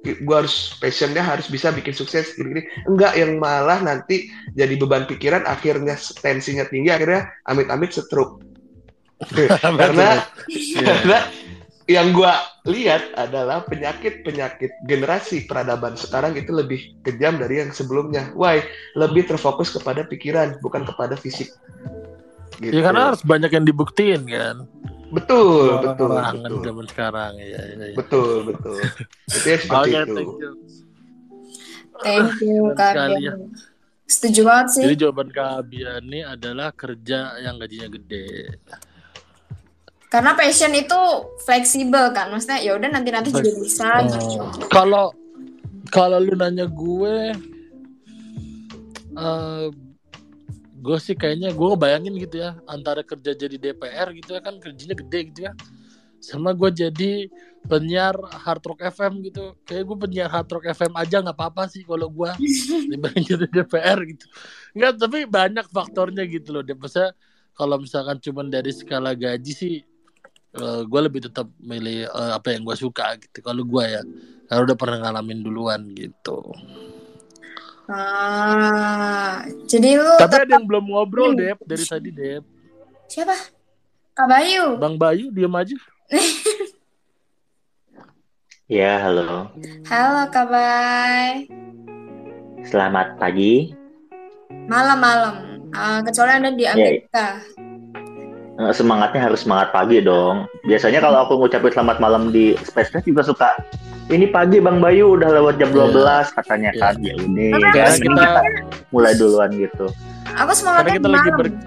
[0.00, 2.64] gue harus passionnya harus bisa bikin sukses gini-gini.
[2.88, 5.94] Enggak yang malah nanti jadi beban pikiran akhirnya
[6.24, 8.40] tensinya tinggi akhirnya amit-amit stroke.
[9.60, 10.80] karena Iya.
[10.80, 11.18] karena
[11.90, 12.38] yang gua
[12.70, 18.30] lihat adalah penyakit-penyakit generasi peradaban sekarang itu lebih kejam dari yang sebelumnya.
[18.38, 18.62] Why?
[18.94, 21.50] Lebih terfokus kepada pikiran bukan kepada fisik.
[22.62, 22.78] Gitu.
[22.78, 24.70] Ya karena harus banyak yang dibuktiin kan.
[25.10, 27.46] Betul, betul, Orang betul, zaman sekarang ya.
[27.46, 27.96] ya, ya.
[27.98, 28.80] betul, betul.
[29.26, 30.14] Itu ya seperti Oke, itu.
[30.14, 30.50] thank you.
[32.00, 33.38] Thank you Kak Dian.
[34.10, 34.82] Setuju banget sih.
[34.90, 38.58] Jadi jawaban Kak Abian ini adalah kerja yang gajinya gede.
[40.10, 40.98] Karena passion itu
[41.46, 42.34] fleksibel kan.
[42.34, 44.02] Maksudnya ya udah nanti-nanti juga bisa.
[44.02, 44.50] Oh.
[44.66, 45.14] Kalau
[45.94, 47.16] kalau lu nanya gue,
[49.14, 49.66] eh
[50.80, 54.96] gue sih kayaknya gue ngebayangin gitu ya antara kerja jadi DPR gitu ya kan kerjanya
[54.96, 55.52] gede gitu ya,
[56.24, 57.28] sama gue jadi
[57.68, 59.52] penyiar hard rock FM gitu.
[59.68, 62.30] Kayak gue penyiar hard rock FM aja nggak apa-apa sih kalau gue
[62.90, 64.24] dibanding jadi DPR gitu.
[64.72, 66.64] Enggak, tapi banyak faktornya gitu loh.
[66.64, 67.12] Maksudnya
[67.52, 69.74] kalau misalkan cuman dari skala gaji sih
[70.58, 74.02] gue lebih tetap milih eh, apa yang gue suka gitu kalau gue ya
[74.50, 76.42] karena udah pernah ngalamin duluan gitu
[77.90, 82.46] Ah, jadi lu tapi tetap- ada yang belum ngobrol Dep dari tadi Dep
[83.04, 83.34] siapa?
[84.14, 84.78] Kak Bayu.
[84.78, 85.74] Bang Bayu diem aja
[88.70, 89.50] Ya, halo.
[89.82, 91.50] Halo Kak Bay.
[92.62, 93.74] Selamat pagi.
[94.70, 95.66] Malam-malam.
[95.74, 97.42] Ah, kecuali Anda di Amerika.
[97.42, 97.58] Eh,
[98.70, 100.44] Semangatnya harus semangat pagi dong.
[100.62, 103.56] Biasanya kalau aku ngucapin selamat malam di Space Test juga suka
[104.08, 105.94] ini pagi Bang Bayu udah lewat jam 12
[106.34, 106.82] katanya Iya.
[106.82, 106.94] kan.
[106.98, 108.42] Ya udah, Karena yang karena penting kita kita
[108.90, 109.86] mulai duluan gitu.
[110.36, 111.38] Aku semangatnya karena kita lagi malam.
[111.40, 111.62] ber-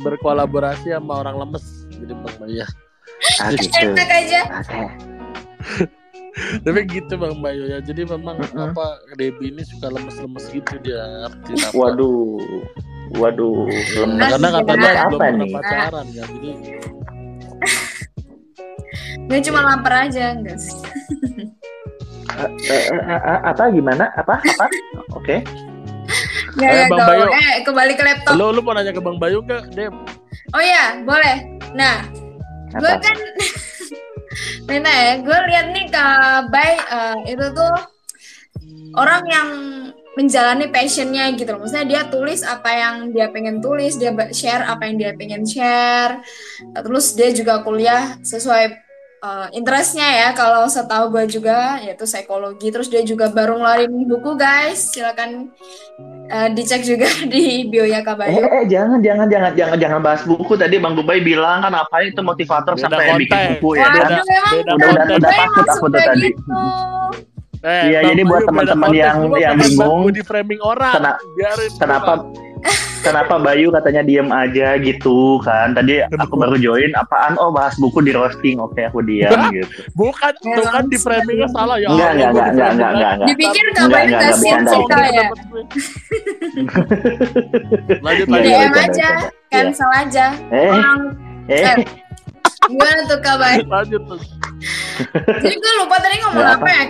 [0.00, 2.68] berkolaborasi sama orang lemes jadi Bang Bayu ya
[3.36, 3.76] Ah gitu.
[3.76, 4.40] Enak aja.
[4.56, 5.90] Oke.
[6.60, 8.70] Tapi gitu Bang Bayu ya jadi memang Mm-mm.
[8.70, 12.38] apa Debi ini suka lemes-lemes gitu dia ngerti apa Waduh.
[13.12, 13.66] Waduh,
[13.98, 14.30] lemes.
[14.30, 15.02] karena katanya ya.
[15.02, 15.50] belum Apa pernah nih?
[15.52, 16.50] pacaran ya jadi
[19.26, 20.74] Gue cuma lapar aja, guys.
[22.32, 24.10] Eh, eh, eh, eh, apa gimana?
[24.12, 24.42] Apa?
[24.42, 24.66] Apa?
[25.12, 25.38] Oke.
[26.58, 26.98] Ya, ya, Bang.
[27.00, 27.30] Bayu.
[27.30, 28.34] Eh, kembali ke laptop.
[28.34, 29.94] lo lu mau nanya ke Bang Bayu nggak Dep
[30.50, 31.46] Oh iya, boleh.
[31.72, 32.02] Nah,
[32.72, 33.16] gue kan
[34.70, 37.74] Nena ya, gue lihat nih Kak Bay eh, itu tuh
[38.94, 39.48] orang yang
[40.18, 41.62] menjalani passionnya gitu loh.
[41.62, 46.22] Maksudnya dia tulis apa yang dia pengen tulis, dia share apa yang dia pengen share.
[46.74, 48.89] Terus dia juga kuliah sesuai
[49.20, 50.28] uh, interestnya ya.
[50.32, 52.68] Kalau setahu gue juga yaitu psikologi.
[52.68, 54.90] Terus dia juga baru ngeluarin buku guys.
[54.90, 55.52] Silakan
[56.26, 60.22] uh, dicek juga di bio ya Kak Eh, eh, jangan, jangan, jangan, jangan, jangan bahas
[60.22, 60.52] buku.
[60.54, 63.52] Tadi Bang Dubai bilang kan apa itu motivator Beda sampai bikin konteks.
[63.54, 63.82] buku ya.
[63.82, 64.16] Waduh, Beda.
[64.20, 66.20] memang beda udah- udah Bayu takut aku tuh tadi.
[66.26, 66.60] gitu.
[67.60, 70.00] Eh, Iya, Bang jadi buat teman-teman beda yang- yang bingung.
[70.08, 70.94] di framing orang.
[70.96, 71.70] Kena- Biarin.
[71.76, 72.12] Kenapa kenapa
[73.40, 75.72] Bayu katanya diem aja gitu kan?
[75.72, 77.34] Tadi aku baru join apaan?
[77.36, 78.60] Oh bahas buku di roasting.
[78.60, 79.80] Oke, aku diam gitu.
[79.96, 81.88] Bukan, Ya, tuh kan di framingnya salah ya.
[81.88, 83.28] Enggak, Allah, enggak, gua enggak, di enggak, framing enggak, enggak, enggak.
[83.28, 85.26] Dipikir Kak Enggak, Bayu enggak, nggak enggak, siap bercanda, sih Kak ya.
[88.00, 88.28] Lanjut, Iya, lanjut.
[88.28, 89.48] iya, DM bercanda, aja, bercanda.
[89.50, 90.26] cancel aja.
[90.50, 91.00] Eh, Orang
[91.48, 91.74] eh,
[92.68, 93.60] gimana tuh Kak Bayu?
[93.66, 94.20] Lanjut tuh.
[95.40, 96.84] Jadi gue lupa tadi ngomong Nggak apa ya.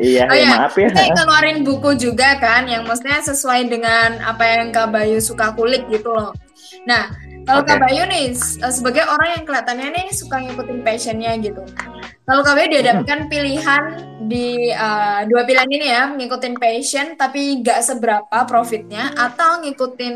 [0.00, 0.90] Iya, Oh ya, iya, maaf ya.
[0.90, 5.86] Kita ngeluarin buku juga kan, yang maksudnya sesuai dengan apa yang Kak Bayu suka kulik
[5.90, 6.34] gitu loh.
[6.84, 7.14] Nah,
[7.46, 7.70] kalau Oke.
[7.70, 11.62] Kak Bayu nih s- sebagai orang yang kelihatannya nih suka ngikutin passionnya gitu.
[12.24, 13.82] Kalau Kak Bayu dihadapkan pilihan
[14.24, 20.14] di uh, dua pilihan ini ya, ngikutin passion tapi gak seberapa profitnya, atau ngikutin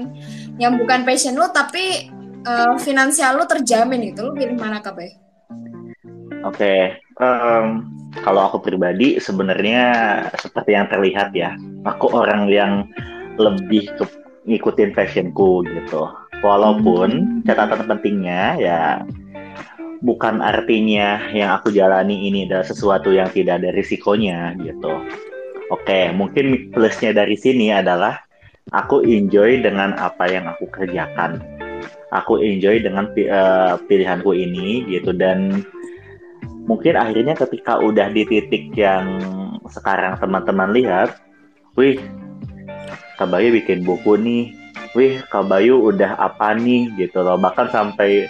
[0.56, 2.08] yang bukan passion lu tapi
[2.48, 4.26] uh, finansial lu terjamin gitu.
[4.26, 5.12] Lu pilih mana Kak Bayu?
[6.46, 7.66] Oke, em,
[8.22, 9.82] kalau aku pribadi sebenarnya
[10.38, 11.54] seperti yang terlihat ya,
[11.84, 12.86] aku orang yang
[13.38, 14.04] lebih ke
[14.48, 16.08] ngikutin passionku gitu.
[16.40, 18.80] Walaupun catatan pentingnya ya
[20.02, 25.02] bukan artinya yang aku jalani ini adalah sesuatu yang tidak ada risikonya gitu.
[25.68, 28.16] Oke, mungkin plusnya dari sini adalah
[28.72, 31.42] aku enjoy dengan apa yang aku kerjakan.
[32.08, 35.60] Aku enjoy dengan eh, pilihanku ini gitu dan
[36.68, 39.16] mungkin akhirnya ketika udah di titik yang
[39.66, 41.16] sekarang teman-teman lihat,
[41.74, 41.96] wih,
[43.16, 44.52] Kak Bayu bikin buku nih,
[44.92, 47.40] wih, Kak Bayu udah apa nih gitu loh.
[47.40, 48.28] Bahkan sampai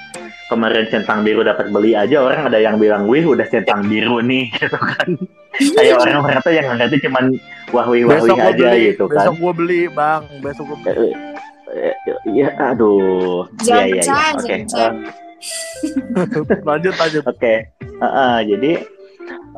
[0.48, 4.48] kemarin centang biru dapat beli aja orang ada yang bilang, wih, udah centang biru nih
[4.62, 5.18] gitu kan.
[5.58, 7.24] Kayak orang ternyata yang ngeliatnya cuman
[7.74, 9.16] wah wih wah Besok wih aja beli, gitu kan.
[9.26, 10.22] besok gua beli, Bang.
[10.40, 11.10] Besok gua beli.
[12.24, 13.44] Ya, aduh.
[13.60, 14.00] Jangan Iya, iya, iya.
[14.00, 14.54] percaya, Oke.
[14.64, 14.90] percaya.
[16.68, 17.24] lanjut, lanjut.
[17.28, 17.54] Oke,
[17.98, 18.72] Heeh, jadi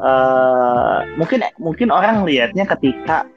[0.01, 3.28] eh mungkin mungkin orang lihatnya ketika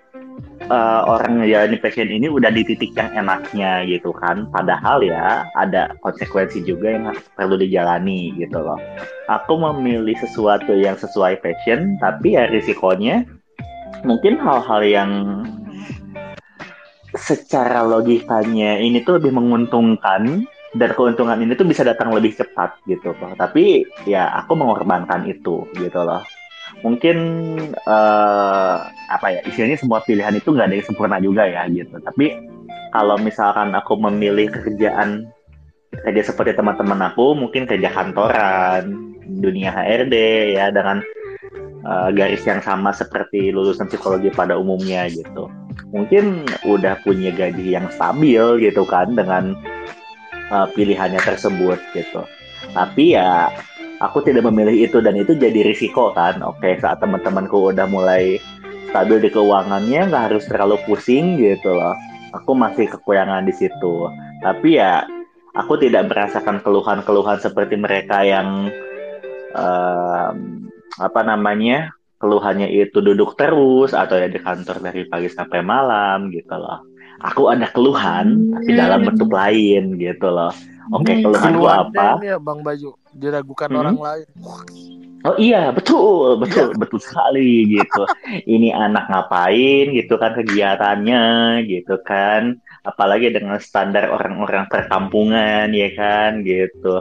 [0.63, 4.47] eh, orang menjalani passion ini udah di titik yang enaknya gitu kan.
[4.49, 8.79] Padahal ya ada konsekuensi juga yang perlu dijalani gitu loh.
[9.27, 13.27] Aku memilih sesuatu yang sesuai passion, tapi ya risikonya
[14.03, 15.11] mungkin hal-hal yang
[17.13, 23.13] secara logikanya ini tuh lebih menguntungkan dan keuntungan ini tuh bisa datang lebih cepat gitu
[23.13, 23.33] loh.
[23.37, 26.25] Tapi ya aku mengorbankan itu gitu loh.
[26.81, 27.17] Mungkin
[27.69, 32.01] eh, apa ya istilahnya semua pilihan itu nggak ada yang sempurna juga ya gitu.
[32.01, 32.33] Tapi
[32.89, 35.29] kalau misalkan aku memilih kerjaan
[35.93, 40.15] kerja seperti teman-teman aku, mungkin kerja kantoran, dunia HRD
[40.57, 41.05] ya dengan
[41.85, 45.53] eh, garis yang sama seperti lulusan psikologi pada umumnya gitu.
[45.93, 49.53] Mungkin udah punya gaji yang stabil gitu kan dengan
[50.53, 52.21] uh, pilihannya tersebut gitu.
[52.77, 53.49] Tapi ya
[53.97, 56.39] aku tidak memilih itu dan itu jadi risiko kan.
[56.45, 58.37] Oke saat teman-temanku udah mulai
[58.93, 61.97] stabil di keuangannya nggak harus terlalu pusing gitu loh.
[62.37, 63.95] Aku masih kekurangan di situ.
[64.45, 65.05] Tapi ya
[65.57, 68.69] aku tidak merasakan keluhan-keluhan seperti mereka yang
[69.57, 70.65] um,
[71.01, 76.55] apa namanya keluhannya itu duduk terus atau ya di kantor dari pagi sampai malam gitu
[76.55, 76.92] loh.
[77.23, 80.51] Aku ada keluhan tapi dalam bentuk lain gitu loh.
[80.91, 81.23] Oke, Hmm.
[81.23, 82.19] keluhan gua apa?
[82.19, 82.99] Ya, Bang Baju.
[83.15, 83.79] Diragukan Hmm.
[83.79, 84.27] orang lain.
[85.23, 88.03] Oh iya, betul, betul, betul sekali gitu.
[88.43, 91.23] Ini anak ngapain gitu kan kegiatannya
[91.63, 92.59] gitu kan.
[92.83, 96.99] Apalagi dengan standar orang-orang perkampungan ya kan gitu.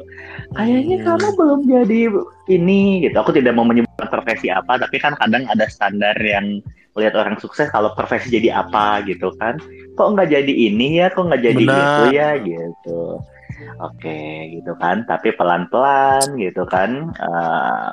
[0.55, 2.01] Kayaknya kamu belum jadi
[2.47, 3.17] ini gitu.
[3.19, 6.63] Aku tidak mau menyebutkan profesi apa, tapi kan kadang ada standar yang
[6.95, 9.59] lihat orang sukses kalau profesi jadi apa gitu kan.
[9.93, 11.81] Kok nggak jadi ini ya, kok nggak jadi Benar.
[11.85, 13.01] itu ya gitu.
[13.79, 14.21] Oke,
[14.59, 15.05] gitu kan.
[15.05, 17.13] Tapi pelan-pelan gitu kan.
[17.17, 17.89] eh,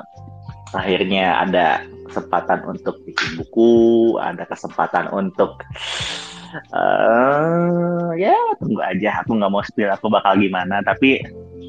[0.70, 5.62] akhirnya ada kesempatan untuk bikin buku, ada kesempatan untuk
[6.74, 9.22] eh ya tunggu aja.
[9.26, 10.82] Aku nggak mau spill aku bakal gimana.
[10.82, 11.22] Tapi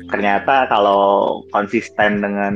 [0.08, 2.54] ternyata kalau konsisten dengan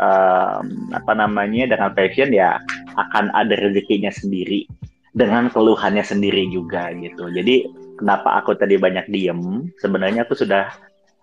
[0.00, 2.56] em, apa namanya dengan passion ya
[2.96, 4.64] akan ada rezekinya sendiri
[5.12, 7.28] dengan keluhannya sendiri juga gitu.
[7.28, 7.68] Jadi
[8.00, 9.68] kenapa aku tadi banyak diem?
[9.80, 10.72] Sebenarnya aku sudah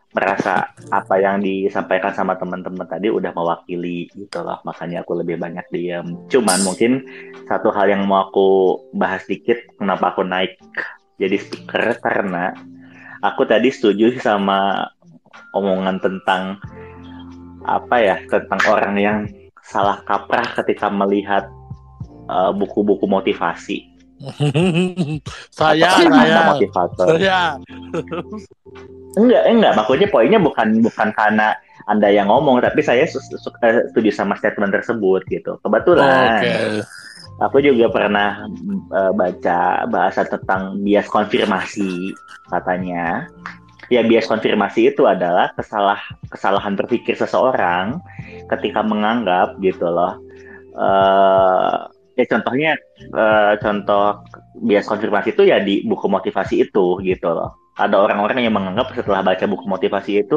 [0.10, 5.62] merasa apa yang disampaikan sama teman-teman tadi udah mewakili gitu loh makanya aku lebih banyak
[5.70, 7.06] diam cuman mungkin
[7.46, 10.58] satu hal yang mau aku bahas dikit kenapa aku naik
[11.22, 12.58] jadi speaker karena
[13.22, 14.90] aku tadi setuju sama
[15.54, 16.58] omongan tentang
[17.70, 19.20] apa ya tentang orang yang
[19.62, 21.46] salah kaprah ketika melihat
[22.30, 23.90] uh, buku-buku motivasi
[25.60, 27.06] saya, saya, motivator.
[27.16, 27.56] saya.
[29.16, 29.74] Enggak, enggak.
[29.80, 31.56] Maksudnya poinnya bukan bukan karena
[31.88, 33.10] anda yang ngomong, tapi saya eh,
[33.90, 35.58] setuju sama statement tersebut gitu.
[35.64, 36.56] Kebetulan, Oke.
[37.40, 38.46] aku juga pernah
[38.92, 42.12] eh, baca bahasa tentang bias konfirmasi
[42.52, 43.26] katanya.
[43.90, 45.98] Ya bias konfirmasi itu adalah kesalah
[46.30, 47.98] kesalahan berpikir seseorang
[48.52, 50.20] ketika menganggap gitu loh.
[50.80, 54.28] eh ya contohnya eh, contoh
[54.60, 57.56] bias konfirmasi itu ya di buku motivasi itu gitu loh.
[57.80, 60.36] Ada orang-orang yang menganggap setelah baca buku motivasi itu,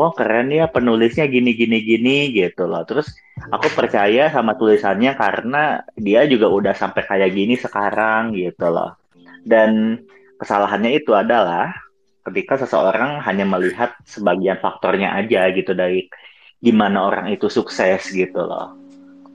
[0.00, 2.80] wah keren ya penulisnya gini gini gini gitu loh.
[2.88, 3.12] Terus
[3.52, 8.96] aku percaya sama tulisannya karena dia juga udah sampai kayak gini sekarang gitu loh.
[9.44, 10.00] Dan
[10.40, 11.76] kesalahannya itu adalah
[12.24, 16.08] ketika seseorang hanya melihat sebagian faktornya aja gitu dari
[16.60, 18.72] gimana orang itu sukses gitu loh.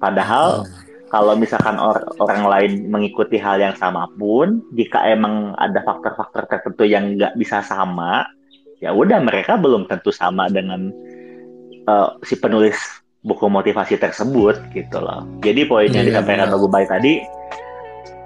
[0.02, 0.66] Padahal
[1.14, 6.90] kalau misalkan or- orang lain mengikuti hal yang sama pun, jika emang ada faktor-faktor tertentu
[6.90, 8.26] yang nggak bisa sama,
[8.82, 10.90] ya udah mereka belum tentu sama dengan
[11.86, 12.74] eh, si penulis
[13.22, 15.22] buku motivasi tersebut gitu loh.
[15.46, 16.58] Jadi poin yang Iya, disampaikan benar.
[16.58, 17.22] Bagu Baik tadi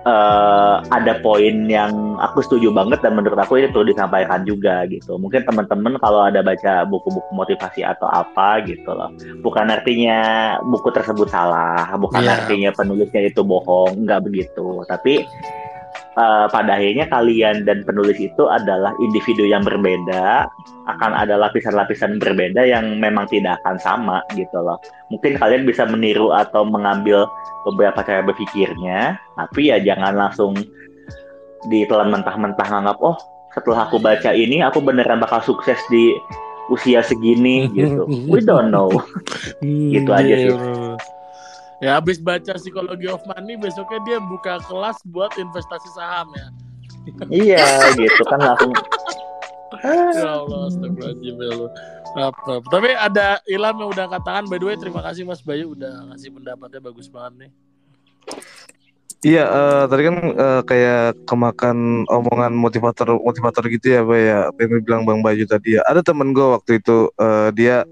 [0.08, 5.20] eh, ada poin yang aku setuju banget dan menurut aku itu perlu disampaikan juga gitu.
[5.20, 9.12] Mungkin teman-teman kalau ada baca buku-buku motivasi atau apa gitu loh,
[9.44, 10.18] bukan artinya
[10.64, 12.40] buku tersebut salah, bukan Iya.
[12.42, 14.82] artinya penulisnya itu bohong, nggak begitu.
[14.88, 15.28] Tapi
[16.18, 20.50] eh, pada akhirnya kalian dan penulis itu adalah individu yang berbeda,
[20.90, 24.82] akan ada lapisan-lapisan berbeda yang memang tidak akan sama gitu loh.
[25.14, 27.30] Mungkin kalian bisa meniru atau mengambil
[27.70, 30.58] beberapa cara berpikirnya, tapi ya jangan langsung
[31.68, 33.18] ditelan mentah-mentah nganggap oh
[33.52, 36.14] setelah aku baca ini aku beneran bakal sukses di
[36.70, 38.06] usia segini gitu.
[38.32, 38.92] We don't know.
[39.64, 40.56] Hmm, Gitu aja iya, sih.
[41.78, 46.48] Ya habis baca psikologi of money besoknya dia buka kelas buat investasi saham ya.
[47.32, 47.64] iya
[47.96, 48.76] gitu kan langsung
[49.84, 51.72] Ya Allah, astagfirullahaladzim ya Allah.
[52.18, 54.46] Apa, Tapi ada Ilham yang udah angkat tangan.
[54.48, 57.52] By the way, terima kasih Mas Bayu udah ngasih pendapatnya bagus banget nih.
[59.28, 64.40] Iya, eh, tadi kan eh, kayak kemakan omongan motivator motivator gitu ya, Bay ya.
[64.50, 65.82] Apa yang bilang Bang Bayu tadi ya.
[65.84, 67.84] Ada temen gue waktu itu eh, dia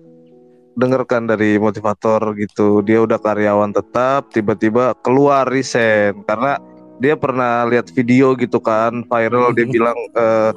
[0.76, 2.84] dengarkan dari motivator gitu.
[2.84, 6.59] Dia udah karyawan tetap, tiba-tiba keluar resign karena
[6.99, 9.51] dia pernah lihat video gitu kan viral.
[9.55, 10.51] Dia bilang eh,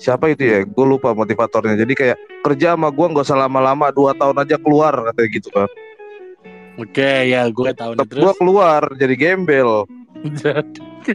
[0.00, 0.58] siapa itu ya?
[0.64, 1.76] Gue lupa motivatornya.
[1.76, 5.68] Jadi kayak kerja sama gue nggak usah lama-lama, dua tahun aja keluar katanya gitu kan.
[6.80, 8.38] Oke, ya gue tahu nih Tetap gue terus.
[8.40, 9.84] keluar jadi gembel.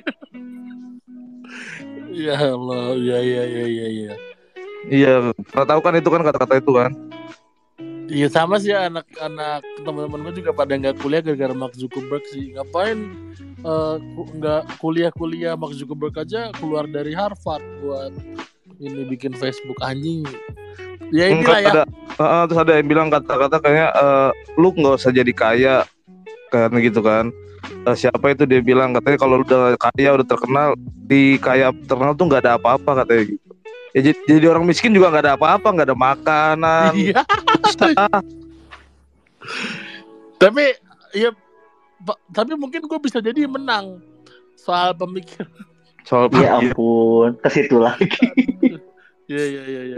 [2.15, 4.13] Ya Allah, ya ya ya ya ya.
[4.87, 5.13] Iya,
[5.51, 6.91] pernah tahu kan itu kan kata-kata itu kan.
[8.05, 12.53] Iya sama sih anak-anak teman-teman gue juga pada nggak kuliah gara-gara Mark Zuckerberg sih.
[12.53, 12.99] Ngapain
[13.65, 18.13] eh, nggak kuliah-kuliah Mark Zuckerberg aja keluar dari Harvard buat
[18.77, 20.25] ini bikin Facebook anjing.
[21.09, 21.71] Ya inilah Enggak ya.
[21.71, 21.83] ada
[22.15, 25.75] Heeh, terus ada yang bilang kata-kata kayaknya eh, lu nggak usah jadi kaya
[26.53, 27.33] kan gitu kan
[27.85, 30.69] Eh, siapa itu dia bilang katanya kalau udah kaya udah terkenal
[31.05, 33.44] di kaya terkenal tuh nggak ada apa-apa katanya gitu
[33.95, 37.23] ya jadi, jadi orang miskin juga nggak ada apa-apa nggak ada makanan Iya.
[37.71, 38.19] susah.
[40.35, 40.75] tapi
[41.11, 41.31] ya
[42.29, 44.03] tapi mungkin gue bisa jadi menang
[44.55, 45.47] soal pemikir.
[46.03, 48.05] soal ya pikir ampun ke situ lagi.
[49.25, 49.97] Iya iya iya iya.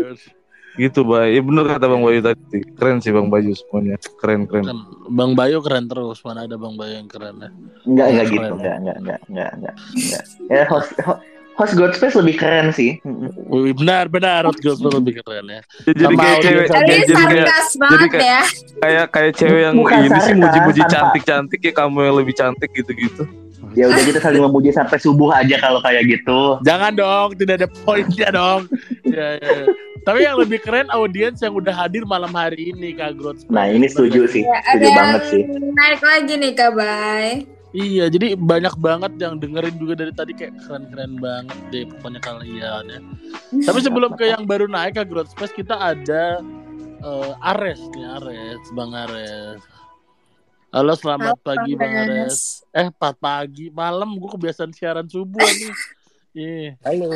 [0.78, 4.72] gitu bay ya bener kata bang Bayu tadi keren sih bang Bayu semuanya keren keren
[5.10, 6.22] Bang Bayu keren terus.
[6.22, 7.50] Mana ada Bang Bayu yang keren ya?
[7.84, 8.48] Enggak, enggak gitu.
[8.56, 10.24] Enggak, enggak, enggak, enggak, enggak.
[10.48, 11.20] Ya host ho-
[11.58, 13.02] host Godspace lebih keren sih.
[13.74, 15.62] Benar benar Rod Goldberg lebih keren ya.
[15.84, 18.42] Jadi Sama kayak cewek jadi kayak sarkas banget kayak- ya.
[18.78, 23.26] kayak kayak cewek yang Bukan ini sih muji-muji cantik-cantik ya kamu yang lebih cantik gitu-gitu
[23.74, 26.58] Ya udah kita saling memuji sampai subuh aja kalau kayak gitu.
[26.66, 28.66] Jangan dong, tidak ada poinnya dong.
[29.06, 29.70] Ya, ya.
[30.02, 33.46] Tapi yang lebih keren audiens yang udah hadir malam hari ini Kak Growth.
[33.52, 34.42] Nah, ini setuju sih.
[34.42, 35.42] Ya, Setuju banget sih.
[35.76, 37.46] naik lagi nih Kak Bay.
[37.78, 42.84] Iya, jadi banyak banget yang dengerin juga dari tadi kayak keren-keren banget deh pokoknya kalian
[42.90, 43.00] ya.
[43.54, 46.42] Tapi sebelum ke yang baru naik ke Growth Space kita ada
[47.06, 49.62] eh, Ares nih Ares, Bang Ares.
[50.74, 52.66] Halo, selamat Halo, pagi Bang Bang Ares.
[52.74, 55.74] Eh, pas pagi, malam gue kebiasaan siaran subuh nih.
[56.38, 57.10] Iya, Halo.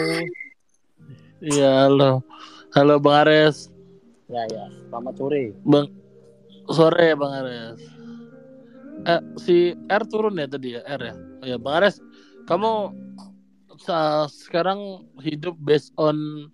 [1.45, 2.25] iya halo.
[2.73, 3.69] Halo Bang Ares.
[4.25, 4.65] Ya ya.
[4.89, 5.53] Selamat sore.
[5.61, 5.93] Bang
[6.65, 7.90] sore ya Bang Ares.
[9.01, 9.55] Eh si
[9.89, 11.15] R turun ya tadi ya R ya.
[11.41, 11.97] Oh ya Bang Ares,
[12.45, 12.93] kamu
[14.29, 14.79] sekarang
[15.19, 16.47] hidup based on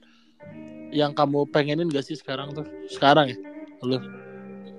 [0.95, 2.63] yang kamu pengenin gak sih sekarang tuh?
[2.87, 3.35] Sekarang ya?
[3.83, 3.99] Lu?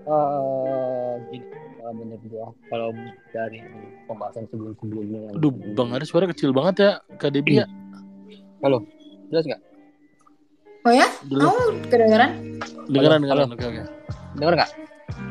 [0.09, 1.45] Eh, gini,
[1.77, 2.89] kalau menurut gua kalau
[3.29, 3.61] dari
[4.09, 6.91] pembahasan sebelum-sebelumnya yang- Aduh, Bang Ares suara kecil banget ya,
[7.21, 7.67] Kak Debi ya.
[9.29, 9.61] jelas nggak?
[10.89, 11.05] Oh ya?
[11.21, 11.53] Kamu
[11.93, 12.31] kedengeran?
[12.89, 13.49] dengeran Halo, dengeran.
[13.53, 13.83] Oke oke.
[14.41, 14.71] Dengar nggak?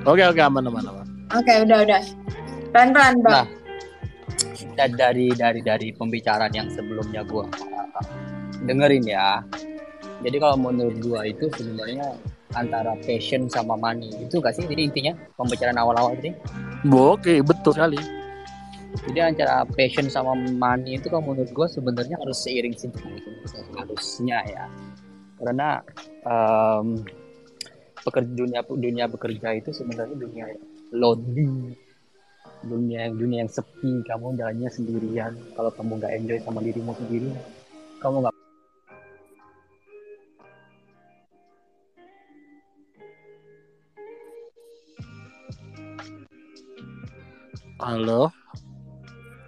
[0.05, 1.07] Oke oke aman aman aman.
[1.35, 2.01] Oke, udah udah.
[2.71, 3.31] Pelan-pelan, Bang.
[3.31, 3.45] Nah,
[4.77, 8.05] da- dari dari dari pembicaraan yang sebelumnya gua uh,
[8.63, 9.43] dengerin ya.
[10.23, 12.15] Jadi kalau menurut gua itu sebenarnya
[12.55, 14.63] antara passion sama money itu gak sih?
[14.65, 16.31] Jadi intinya pembicaraan awal-awal tadi.
[16.87, 17.99] Oke betul sekali.
[19.03, 23.19] Jadi antara passion sama money itu kalau menurut gue sebenarnya harus seiring sinkron
[23.75, 24.65] harusnya ya.
[25.37, 25.83] Karena
[26.23, 27.03] em,
[28.01, 31.75] pekerja dunia dunia bekerja itu sebenarnya dunia yang lonely,
[32.63, 34.03] dunia yang dunia yang sepi.
[34.07, 35.33] Kamu jalannya sendirian.
[35.55, 37.31] Kalau kamu nggak enjoy sama dirimu sendiri,
[37.99, 38.35] kamu nggak
[47.77, 48.33] Halo.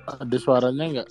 [0.06, 1.10] Ada suaranya nggak?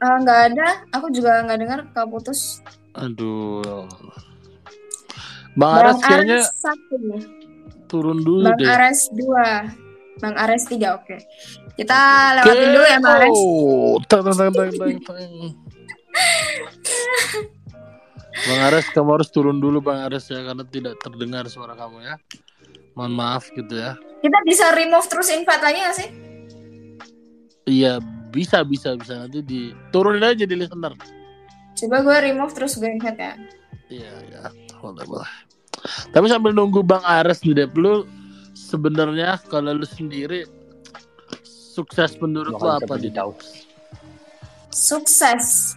[0.00, 0.68] Ah, nggak ada.
[0.96, 2.64] Aku juga nggak dengar kau putus.
[2.96, 3.86] Aduh.
[5.54, 6.40] Bang Ares kayaknya.
[7.90, 8.70] Turun dulu Bang deh.
[8.70, 9.66] Ares dua.
[10.22, 10.94] Bang Ares tiga.
[11.02, 11.18] Oke.
[11.74, 11.98] Kita
[12.38, 13.34] lewatin dulu ya, Bang Ares.
[13.34, 14.70] Oh, tang, tang, tang, tang,
[15.02, 15.24] tang.
[18.40, 22.14] Bang Ares, kamu harus turun dulu Bang Ares ya karena tidak terdengar suara kamu ya.
[22.94, 23.98] Mohon maaf gitu ya.
[24.20, 26.08] Kita bisa remove terus invite lagi sih?
[27.70, 30.94] Iya bisa bisa bisa nanti di turunin aja di listener.
[31.78, 33.34] Coba gue remove terus gue invite ya.
[33.90, 34.42] Iya ya
[34.82, 35.49] boleh boleh.
[36.10, 38.04] Tapi sambil nunggu Bang Ares nih Dep, lu
[38.52, 40.44] sebenarnya kalau lu sendiri
[41.44, 43.32] sukses menurut lu apa di tahu.
[44.70, 45.74] Sukses.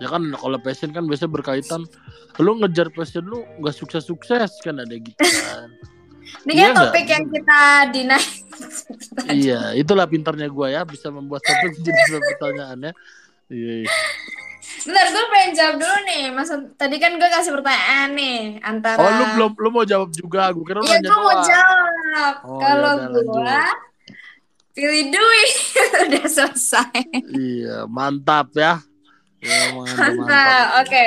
[0.00, 1.84] Ya kan kalau passion kan biasanya berkaitan
[2.40, 5.68] lu ngejar passion lu nggak sukses sukses kan ada gitu kan.
[6.46, 6.84] Ini Iya kan nggak?
[6.94, 7.60] topik yang kita
[7.90, 8.24] deny.
[9.34, 12.92] iya, itulah pintarnya gua ya bisa membuat topik menjadi sebuah pertanyaan ya.
[13.50, 13.84] Iya.
[13.84, 13.90] iya.
[14.80, 16.24] Bentar, gue pengen jawab dulu nih.
[16.32, 18.96] Maksud tadi kan gue kasih pertanyaan nih antara.
[18.96, 22.34] Oh lu belum lu mau jawab juga, gua kira lu Iya, gue mau jawab.
[22.42, 23.26] Oh, Kalau yaudah, lanjut.
[23.28, 23.60] gue
[24.72, 25.52] pilih duit
[26.08, 27.00] udah selesai.
[27.28, 28.80] Iya, mantap ya.
[29.40, 30.66] Ya, mantap.
[30.80, 31.04] Oke.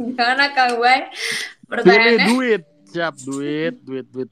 [0.00, 0.94] Gimana Kak gue?
[1.04, 4.30] Pilih Pertanyaannya duit, siap duit, duit, duit.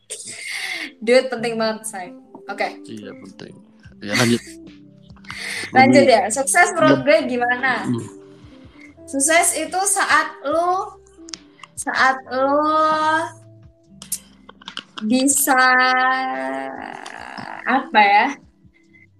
[0.98, 2.08] duit penting banget, say.
[2.48, 2.80] Oke.
[2.82, 3.52] Iya penting.
[4.00, 4.42] Ya lanjut.
[5.72, 6.22] Lanjut ya.
[6.32, 7.84] Sukses menurut gue gimana?
[7.84, 8.04] Hmm.
[9.08, 11.00] Sukses itu saat lu
[11.78, 12.60] saat lu
[15.06, 15.62] bisa
[17.64, 18.26] apa ya?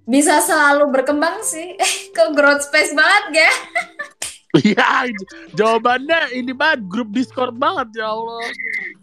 [0.08, 1.76] Bisa selalu berkembang sih.
[1.76, 3.52] Eh, ke growth space banget ya?
[4.56, 5.12] Iya,
[5.52, 8.44] jawabannya ini banget grup Discord banget ya Allah.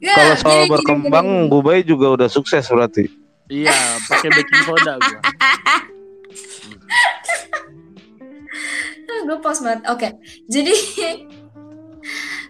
[0.01, 1.49] Ya, Kalau soal gini, berkembang, gini.
[1.53, 3.05] Gubai juga udah sukses berarti.
[3.45, 3.77] Iya,
[4.09, 5.21] pakai baking soda gua.
[9.25, 9.89] Gue pause banget.
[9.89, 10.69] Oke, jadi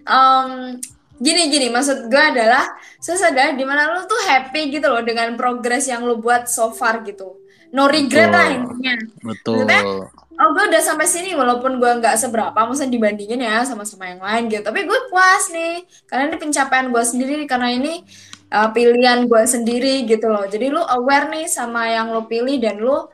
[0.03, 0.76] em,
[1.16, 5.40] gini gini maksud gue adalah sukses adalah di mana lu tuh happy gitu loh dengan
[5.40, 7.40] progres yang lu buat so far gitu.
[7.72, 8.36] No regret Betul.
[8.36, 8.94] lah intinya.
[9.24, 9.56] Betul.
[9.64, 14.20] Maksudnya, Oh gue udah sampai sini walaupun gue nggak seberapa, maksudnya dibandingin ya sama-sama yang
[14.20, 14.68] lain gitu.
[14.68, 18.03] Tapi gue puas nih, karena ini pencapaian gue sendiri, karena ini
[18.52, 20.44] uh, pilihan gue sendiri gitu loh.
[20.44, 23.07] Jadi lu aware nih sama yang lu pilih dan lu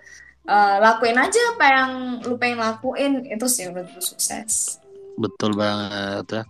[0.47, 1.91] uh, lakuin aja apa yang
[2.26, 4.81] lu pengen lakuin, itu sih menurut gue sukses.
[5.19, 6.43] Betul banget ya.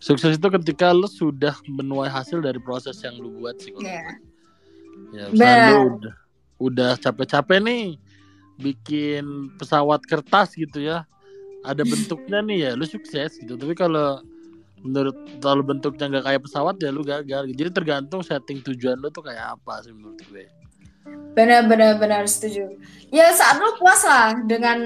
[0.00, 3.72] Sukses itu ketika lu sudah menuai hasil dari proses yang lu buat sih.
[3.76, 4.16] kalau Iya.
[5.12, 6.14] Ya, misalnya lu udah
[6.60, 7.84] udah capek-capek nih
[8.60, 11.04] bikin pesawat kertas gitu ya.
[11.60, 13.56] Ada bentuknya nih ya, lu sukses gitu.
[13.56, 14.24] Tapi kalau
[14.80, 17.44] menurut kalau bentuknya nggak kayak pesawat ya lu gagal.
[17.52, 20.48] Jadi tergantung setting tujuan lu tuh kayak apa sih menurut gue.
[21.34, 22.74] Benar-benar benar setuju.
[23.10, 24.78] Ya saat lu puas lah dengan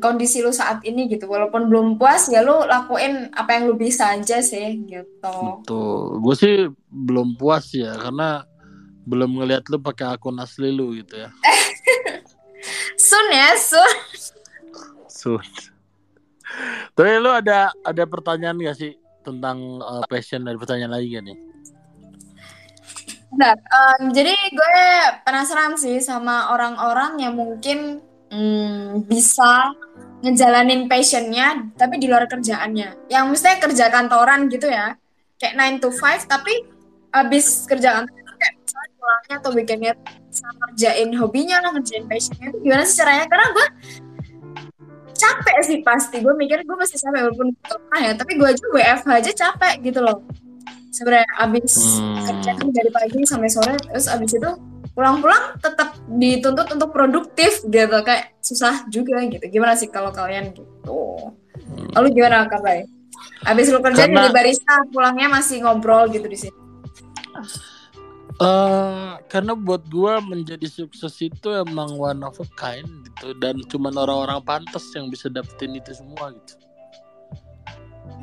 [0.00, 1.28] kondisi lu saat ini gitu.
[1.28, 5.36] Walaupun belum puas ya lu lakuin apa yang lu bisa aja sih gitu.
[5.62, 6.20] Betul.
[6.20, 6.54] Gue sih
[6.88, 8.44] belum puas ya karena
[9.08, 11.30] belum ngeliat lu pakai akun asli lu gitu ya.
[12.96, 13.92] Soon ya, soon.
[15.10, 15.46] Sun.
[16.94, 18.94] Tapi lu ada ada pertanyaan gak sih
[19.26, 21.38] tentang uh, passion dari pertanyaan lagi gak nih?
[23.32, 24.76] Bentar, em, jadi gue
[25.24, 29.72] penasaran sih sama orang-orang yang mungkin mm, bisa
[30.20, 33.08] ngejalanin passionnya tapi di luar kerjaannya.
[33.08, 35.00] Yang mestinya kerja kantoran gitu ya.
[35.40, 36.54] Kayak 9 to 5 tapi
[37.12, 39.92] abis kerjaan kayak misalnya pulangnya atau weekendnya
[40.32, 43.66] sama ngerjain hobinya lah ngerjain passionnya itu gimana sih caranya karena gue
[45.12, 47.48] capek sih pasti gue mikir gue pasti capek walaupun
[48.00, 50.24] ya tapi gue aja WFH aja capek gitu loh
[50.92, 52.20] sebenarnya abis Hmm.
[52.22, 54.50] kerja kan dari pagi sampai sore terus abis itu
[54.92, 57.96] pulang-pulang tetap dituntut untuk produktif gitu.
[58.04, 59.40] Kayak susah juga gitu.
[59.48, 61.16] Gimana sih kalau kalian gitu?
[61.96, 62.84] Lalu gimana kabar?
[63.48, 66.56] Abis lu kerja Karena- jadi barista pulangnya masih ngobrol gitu di sini?
[68.42, 73.32] Eh, karena buat gua menjadi sukses itu emang one of a kind gitu.
[73.38, 76.58] Dan cuman orang-orang pantas yang bisa dapetin itu semua gitu.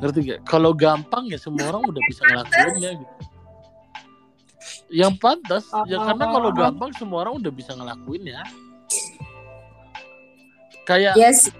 [0.00, 0.40] Ngerti gak?
[0.48, 3.14] Kalau gampang ya semua orang udah bisa ngelakuinnya gitu.
[4.90, 8.42] Yang pantas ya karena kalau gampang semua orang udah bisa ngelakuin ya.
[10.88, 11.52] Kayak yes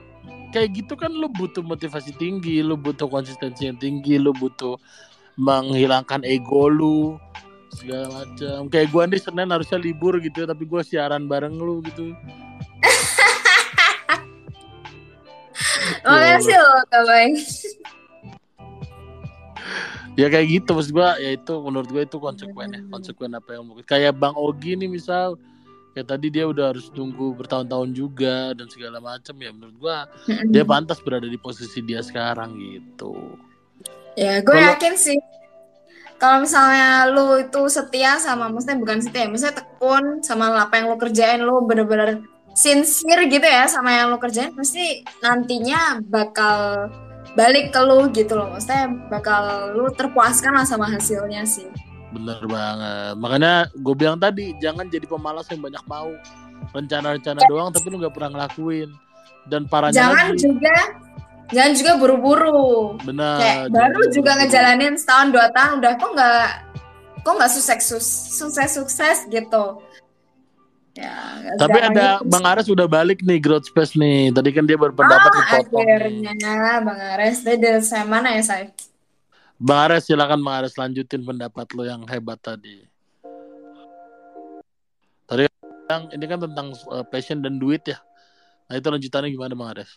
[0.51, 4.77] kayak gitu kan lu butuh motivasi tinggi, lu butuh konsistensi yang tinggi, lu butuh
[5.39, 7.15] menghilangkan ego lu
[7.71, 8.67] segala macam.
[8.67, 12.11] Kayak gua nih Senin harusnya libur gitu, tapi gua siaran bareng lu gitu.
[16.01, 17.29] makasih loh kabar
[20.19, 23.65] Ya kayak gitu maksud gua, ya itu menurut gua itu konsekuen ya, konsekuen apa yang
[23.65, 23.85] mungkin.
[23.87, 25.39] Kayak Bang Ogi nih misal
[25.95, 30.07] kayak tadi dia udah harus tunggu bertahun-tahun juga dan segala macam ya menurut gua
[30.51, 33.39] dia pantas berada di posisi dia sekarang gitu.
[34.19, 35.19] Ya, gue Kalau- yakin sih.
[36.21, 41.01] Kalau misalnya lu itu setia sama, maksudnya bukan setia, maksudnya tekun sama apa yang lu
[41.01, 42.21] kerjain, lu bener-bener
[42.53, 46.93] sincere gitu ya sama yang lu kerjain, pasti nantinya bakal
[47.39, 48.51] balik ke lu gitu loh.
[48.55, 51.67] Maksudnya bakal lu terpuaskan lah sama hasilnya sih.
[52.11, 53.15] Bener banget.
[53.19, 56.11] Makanya gue bilang tadi jangan jadi pemalas yang banyak mau.
[56.71, 58.91] Rencana-rencana doang tapi lu nggak pernah ngelakuin.
[59.49, 60.43] Dan parahnya Jangan lagi.
[60.43, 60.77] juga
[61.51, 62.99] jangan juga buru-buru.
[63.03, 63.39] Benar.
[63.41, 64.41] Kayak baru juga buru-buru.
[64.45, 66.49] ngejalanin setahun dua tahun udah kok nggak
[67.21, 69.65] kok nggak sukses sukses sukses gitu.
[70.91, 71.15] Ya,
[71.55, 72.43] Tapi ada gitu Bang.
[72.43, 74.35] Ares udah balik nih Growth Space nih.
[74.35, 75.95] Tadi kan dia berpendapat Ah, dipotong nih.
[76.27, 78.67] akhirnya Bang Ares dari saya mana ya saya?
[79.57, 82.83] Bang Ares silakan Bang Ares lanjutin pendapat lo yang hebat tadi.
[85.25, 85.47] Tadi
[85.87, 88.03] yang ini kan tentang uh, passion dan duit ya.
[88.67, 89.91] Nah itu lanjutannya gimana Bang Ares?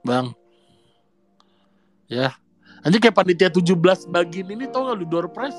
[0.00, 0.36] Bang.
[2.06, 2.36] Ya.
[2.80, 3.76] Anjir kayak panitia 17
[4.08, 5.56] bagin ini tau gak lu door press?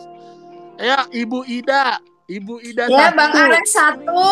[0.78, 1.98] Ya Ibu Ida.
[2.32, 3.18] Ibu Ida Ya satu.
[3.18, 4.24] Bang Ares satu,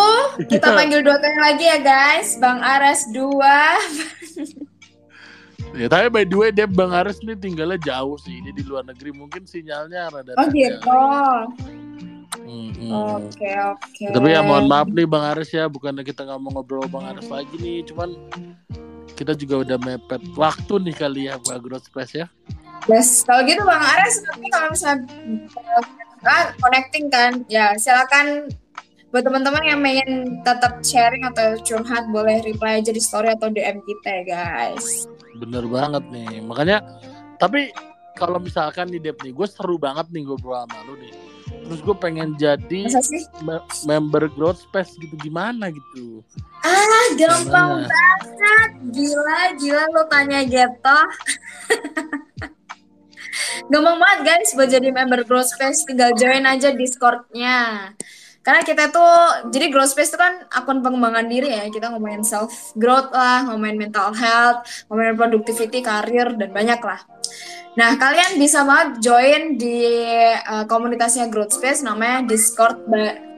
[0.45, 0.75] kita Iya.
[0.75, 2.29] panggil dua kali lagi ya guys.
[2.37, 3.57] Bang Ares dua.
[5.69, 8.41] Ya, tapi by the way dia Bang Ares nih tinggalnya jauh sih.
[8.41, 10.89] Dia di luar negeri mungkin sinyalnya rada Oh gitu.
[12.41, 12.73] Hmm,
[13.21, 14.03] Oke oke.
[14.09, 17.29] Tapi ya mohon maaf nih Bang Ares ya, bukannya kita nggak mau ngobrol Bang Ares
[17.29, 18.17] lagi nih, cuman
[19.13, 22.25] kita juga udah mepet waktu nih kali ya buat Growth Space ya.
[22.89, 25.05] Yes, kalau gitu Bang Ares nanti kalau misalnya
[26.23, 28.49] ah, connecting kan, ya silakan
[29.09, 33.81] buat teman-teman yang pengen tetap sharing atau curhat boleh reply aja di story atau DM
[33.81, 35.09] kita ya guys.
[35.33, 36.77] Bener banget nih, makanya
[37.41, 37.73] tapi
[38.13, 41.13] kalau misalkan nih Dep nih, gue seru banget nih ngobrol sama lu nih.
[41.49, 42.85] Terus gue pengen jadi
[43.41, 46.21] me- member Growth Space gitu gimana gitu.
[46.61, 47.89] Ah, gampang Gimana?
[47.89, 48.69] banget.
[48.93, 50.97] Gila, gila lo tanya gitu.
[53.71, 55.87] gampang banget guys buat jadi member Grow Space.
[55.87, 57.93] Tinggal join aja Discord-nya.
[58.39, 61.67] Karena kita tuh, jadi Grow Space itu kan akun pengembangan diri ya.
[61.67, 67.03] Kita ngomongin self growth lah, ngomongin mental health, ngomongin productivity, karir, dan banyak lah.
[67.77, 69.85] Nah, kalian bisa banget join di
[70.35, 72.81] uh, komunitasnya Growth Space namanya Discord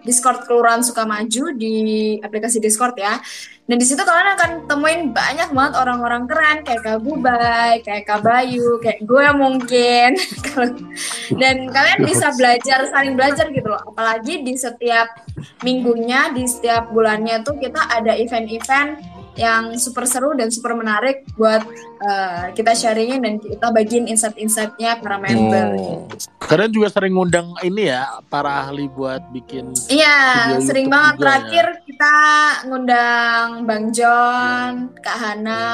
[0.02, 3.22] Discord Kelurahan Sukamaju di aplikasi Discord ya.
[3.70, 8.20] Dan di situ kalian akan temuin banyak banget orang-orang keren kayak Kak Gubay, kayak Kak
[8.20, 10.10] Bayu, kayak gue mungkin.
[11.42, 13.80] Dan kalian bisa belajar, saling belajar gitu loh.
[13.88, 15.24] Apalagi di setiap
[15.64, 21.66] minggunya, di setiap bulannya tuh kita ada event-event yang super seru dan super menarik buat
[22.06, 25.66] uh, kita sharingin dan kita bagiin insight-insightnya para member.
[25.82, 26.06] Oh.
[26.46, 30.20] Kalian juga sering ngundang ini ya para ahli buat bikin Iya,
[30.54, 31.14] Video sering YouTube banget.
[31.16, 32.18] juga Terakhir kita
[32.70, 35.70] ngundang Bang John, Kak Hana,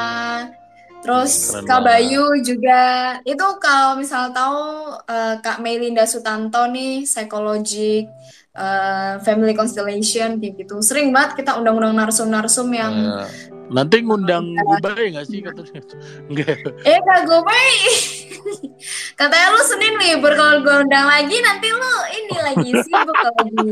[1.02, 1.82] terus Keren Kak.
[1.82, 2.84] Bayu juga.
[3.26, 4.62] Itu kalau misal tahu
[5.10, 8.06] eh, Kak Melinda Sutanto nih, psikologi
[8.58, 10.82] eh, family constellation kayak gitu.
[10.82, 13.30] Sering banget kita undang-undang narsum-narsum yang Eh,
[13.70, 15.82] nanti ngundang Gubay nggak sih katanya?
[16.30, 16.58] Enggak.
[16.84, 17.70] Eh Kak Gopay
[19.20, 23.68] Katanya lu Senin libur Kalau gue undang lagi Nanti lu ini lagi sibuk lagi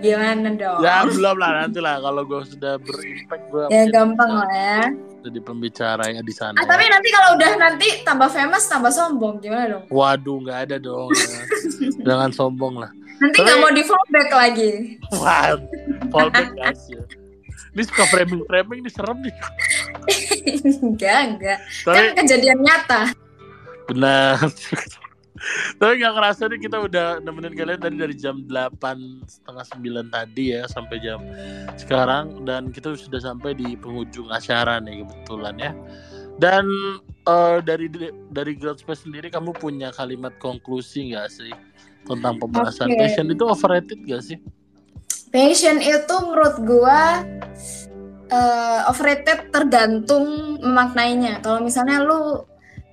[0.00, 4.50] Gimana dong Ya belum lah nanti lah kalau gue sudah berimpact gue Ya gampang lah
[4.54, 4.82] ya
[5.24, 6.52] jadi pembicara ya di sana.
[6.60, 9.84] Ah, tapi nanti kalau udah nanti tambah famous tambah sombong gimana dong?
[9.88, 11.08] Waduh, nggak ada dong.
[11.16, 11.40] ya.
[12.12, 12.92] Jangan sombong lah.
[13.24, 14.70] Nanti nggak mau di fallback lagi.
[15.16, 15.56] Wah,
[16.12, 17.00] fallback guys ya.
[17.72, 19.34] Ini suka framing framing ini serem nih.
[20.84, 21.58] enggak, enggak.
[21.82, 23.02] Tapi Kan kejadian nyata.
[23.84, 24.36] benar.
[25.76, 28.78] Tapi nggak kerasa nih kita udah nemenin kalian tadi dari jam 8
[29.26, 31.20] setengah 9 tadi ya sampai jam
[31.74, 35.72] sekarang dan kita sudah sampai di penghujung acara nih kebetulan ya.
[36.38, 36.64] Dan
[37.26, 37.90] eh, dari
[38.30, 41.52] dari Growth Space sendiri kamu punya kalimat konklusi nggak sih
[42.04, 42.98] tentang pembahasan Oke.
[43.00, 44.38] passion itu overrated gak sih?
[45.34, 47.24] Passion itu menurut gua
[48.30, 51.42] eh, overrated tergantung memaknainya.
[51.42, 52.46] Kalau misalnya lu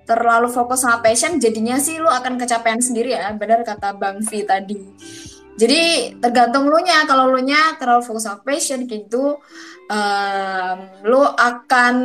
[0.10, 3.32] terlalu fokus sama passion, jadinya sih lu akan kecapean sendiri ya.
[3.38, 4.76] Benar kata Bang V tadi.
[5.56, 7.06] Jadi tergantung lu nya.
[7.06, 9.38] Kalau lu nya terlalu fokus sama passion gitu,
[9.92, 11.96] em, lu akan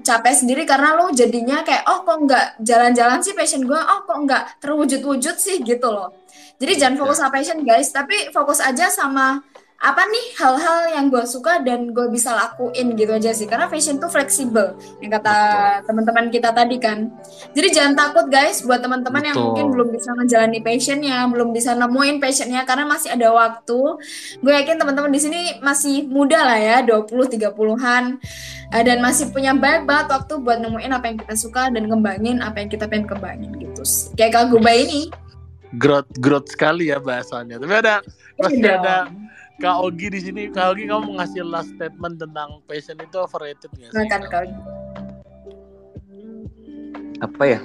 [0.00, 4.18] capek sendiri karena lu jadinya kayak oh kok nggak jalan-jalan sih passion gua, oh kok
[4.24, 6.21] nggak terwujud-wujud sih gitu loh.
[6.62, 9.42] Jadi jangan fokus sama passion guys, tapi fokus aja sama
[9.82, 13.50] apa nih hal-hal yang gue suka dan gue bisa lakuin gitu aja sih.
[13.50, 15.34] Karena fashion tuh fleksibel yang kata
[15.82, 17.10] teman-teman kita tadi kan.
[17.50, 22.22] Jadi jangan takut guys buat teman-teman yang mungkin belum bisa menjalani passionnya belum bisa nemuin
[22.22, 23.80] passionnya karena masih ada waktu.
[24.38, 28.22] Gue yakin teman-teman di sini masih muda lah ya 20 30-an
[28.70, 32.38] eh, dan masih punya banyak banget waktu buat nemuin apa yang kita suka dan kembangin
[32.38, 33.82] apa yang kita pengen kembangin gitu.
[34.14, 35.10] Kayak Kak Guba ini
[35.80, 37.56] Growth growth sekali ya bahasanya.
[37.56, 38.04] Tapi ada
[38.40, 39.28] Masih Iya ada dong.
[39.60, 40.42] Kak Ogi di sini.
[40.50, 43.96] Kak Ogi kamu ngasih last statement tentang passion itu overrated nggak sih?
[43.96, 44.44] Silakan, Kak.
[47.22, 47.60] apa ya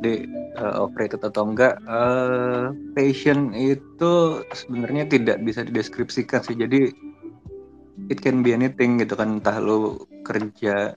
[0.00, 0.24] di
[0.56, 6.88] eh, overrated atau enggak eh passion itu sebenarnya tidak bisa dideskripsikan sih jadi
[8.08, 10.96] it can be anything gitu kan entah lu kerja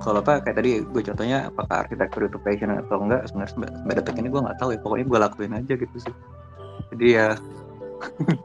[0.00, 4.16] kalau apa kayak tadi gue contohnya apakah arsitektur itu passion atau enggak sebenarnya sampai detik
[4.20, 6.14] ini gue nggak tahu ya pokoknya gue lakuin aja gitu sih
[6.92, 7.28] jadi ya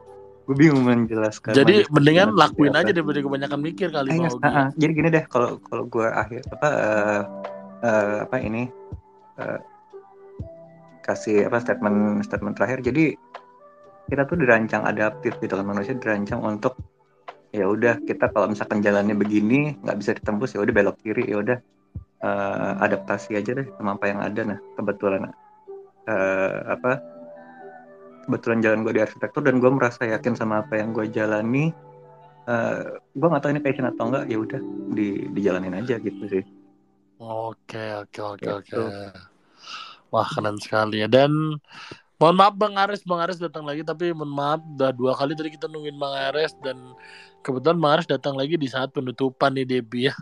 [0.49, 4.41] gue bingung menjelaskan Jadi mendingan lakuin aja daripada kebanyakan mikir kali Ogi.
[4.41, 4.67] ah, ah.
[4.75, 7.21] jadi gini deh kalau kalau gue akhir apa eh,
[7.85, 8.63] eh, apa ini
[9.37, 9.59] eh,
[11.05, 13.15] kasih apa statement statement terakhir jadi
[14.11, 16.75] kita tuh dirancang adaptif gitu kan manusia dirancang untuk
[17.51, 21.37] ya udah kita kalau misalkan jalannya begini nggak bisa ditembus ya udah belok kiri ya
[21.43, 21.57] udah
[22.23, 25.31] eh, adaptasi aja deh sama apa yang ada nah kebetulan
[26.07, 26.91] eh, apa
[28.27, 31.75] kebetulan jalan gue di arsitektur dan gue merasa yakin sama apa yang gue jalani
[32.41, 32.81] eh
[33.13, 34.61] gue nggak tahu ini passion atau enggak ya udah
[34.97, 36.43] di dijalanin aja gitu sih
[37.21, 38.65] Oke oke oke oke.
[38.65, 38.81] Gitu.
[40.09, 41.07] Wah keren sekali ya.
[41.07, 41.61] Dan
[42.21, 45.49] mohon maaf Bang Ares, Bang Ares datang lagi tapi mohon maaf udah dua kali tadi
[45.49, 46.77] kita nungguin Bang Ares dan
[47.41, 50.15] kebetulan Bang Ares datang lagi di saat penutupan nih Debbie ya.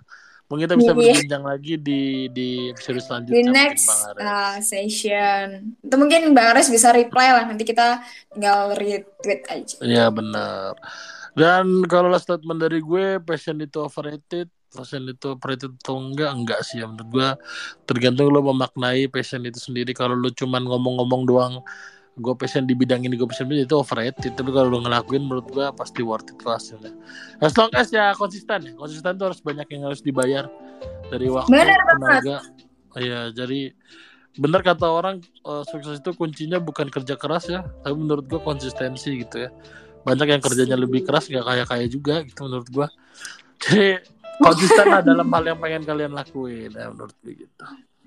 [0.47, 1.13] Mungkin kita bisa Iya.
[1.13, 4.23] berbincang lagi di di episode di selanjutnya mungkin, next Bang Ares.
[4.23, 5.45] uh, session
[5.77, 7.99] itu mungkin Bang Ares bisa reply lah nanti kita
[8.31, 10.73] tinggal retweet aja Iya benar.
[11.37, 16.31] Dan kalau last statement dari gue, passion itu overrated, passion itu overrated atau enggak?
[16.33, 17.29] Enggak sih ya menurut gue.
[17.85, 19.93] Tergantung lo memaknai passion itu sendiri.
[19.93, 21.53] Kalau lo cuman ngomong-ngomong doang,
[22.17, 24.33] gue passion di bidang ini, gue passion bidang itu overrated.
[24.33, 26.93] Tapi kalau lo ngelakuin, menurut gue pasti worth it tuh hasilnya.
[27.43, 28.73] As long as ya konsisten.
[28.73, 30.49] Konsisten tuh harus banyak yang harus dibayar
[31.09, 32.37] dari waktu, Benar tenaga.
[32.97, 33.73] Iya, jadi
[34.37, 39.25] benar kata orang eh, sukses itu kuncinya bukan kerja keras ya, tapi menurut gue konsistensi
[39.25, 39.51] gitu ya
[40.03, 42.87] banyak yang kerjanya lebih keras nggak kaya kaya juga gitu menurut gua.
[43.59, 43.99] Jadi
[44.39, 47.65] konsisten lah dalam hal yang pengen kalian lakuin ya menurut gue gitu.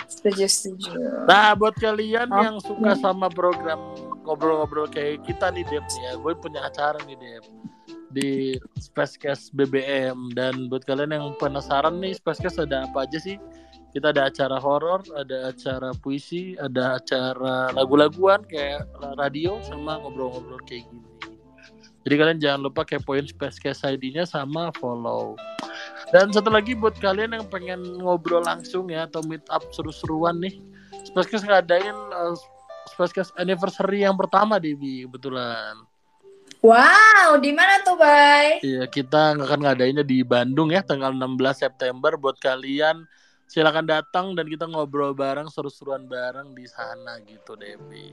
[0.08, 0.90] Setuju setuju.
[1.28, 2.40] Nah buat kalian Oke.
[2.42, 3.78] yang suka sama program
[4.24, 6.16] ngobrol-ngobrol kayak kita nih Dep ya.
[6.18, 7.44] Gue punya acara nih Dep
[8.12, 13.36] di Spacecast BBM dan buat kalian yang penasaran nih Spacecast ada apa aja sih?
[13.92, 18.88] Kita ada acara horor, ada acara puisi, ada acara lagu-laguan kayak
[19.20, 21.11] radio sama ngobrol-ngobrol kayak gini.
[22.02, 25.38] Jadi kalian jangan lupa kepoin Spacecast ID-nya sama follow.
[26.10, 30.58] Dan satu lagi buat kalian yang pengen ngobrol langsung ya atau meet up seru-seruan nih.
[31.06, 32.34] Spacecast ngadain uh,
[32.92, 35.78] Spacecast anniversary yang pertama Devi kebetulan.
[36.62, 42.14] wow di mana tuh Bay Iya, kita akan ngadainnya di Bandung ya tanggal 16 September
[42.14, 43.02] buat kalian
[43.50, 48.08] silakan datang dan kita ngobrol bareng seru-seruan bareng di sana gitu Devi.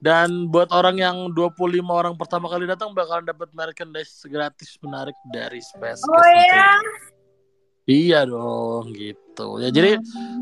[0.00, 5.60] Dan buat orang yang 25 orang pertama kali datang bakalan dapat merchandise gratis menarik dari
[5.60, 6.00] Space.
[6.08, 6.80] oh ya
[7.90, 9.58] Iya dong gitu.
[9.58, 9.98] Ya jadi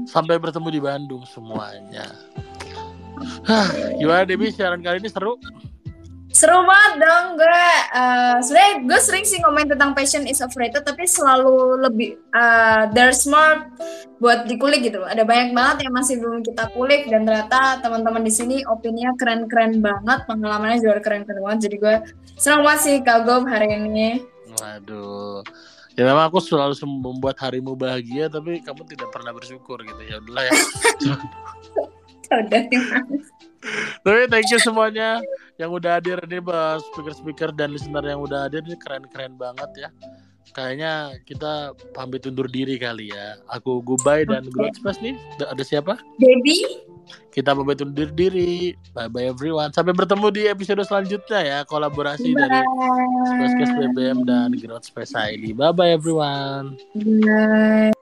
[0.07, 2.07] sampai bertemu di Bandung semuanya.
[3.49, 3.67] Hah,
[3.99, 5.41] gimana Devi siaran kali ini seru?
[6.39, 7.67] Seru banget dong gue.
[7.99, 13.27] eh Sebenarnya gue sering sih ngomongin tentang passion is overrated, tapi selalu lebih eh, there's
[13.27, 13.67] more
[14.23, 15.03] buat dikulik gitu.
[15.03, 19.83] Ada banyak banget yang masih belum kita kulik dan ternyata teman-teman di sini opininya keren-keren
[19.83, 21.59] banget, pengalamannya juga keren-keren banget.
[21.67, 21.95] Jadi gue
[22.39, 24.23] senang banget sih kagum hari ini.
[24.63, 25.43] Waduh.
[25.99, 30.47] Ya memang aku selalu membuat harimu bahagia tapi kamu tidak pernah bersyukur gitu ya udahlah
[30.47, 30.55] ya.
[32.47, 32.63] Udah
[34.07, 35.19] tapi thank you semuanya
[35.59, 39.91] yang udah hadir ini bahas speaker-speaker dan listener yang udah hadir ini keren-keren banget ya.
[40.57, 43.37] Kayaknya kita pamit undur diri kali ya.
[43.53, 44.55] Aku Gubay dan Oke.
[44.57, 45.15] Growth Space nih.
[45.45, 46.01] Ada siapa?
[46.17, 46.65] Baby,
[47.33, 48.73] Kita pamit undur diri.
[48.97, 49.73] Bye bye everyone.
[49.77, 51.59] Sampai bertemu di episode selanjutnya ya.
[51.69, 52.61] Kolaborasi dari
[53.29, 53.81] Spacecast bye.
[53.93, 55.53] BBM dan Growth Space ID.
[55.53, 56.81] Bye bye everyone.
[56.97, 57.98] Bye.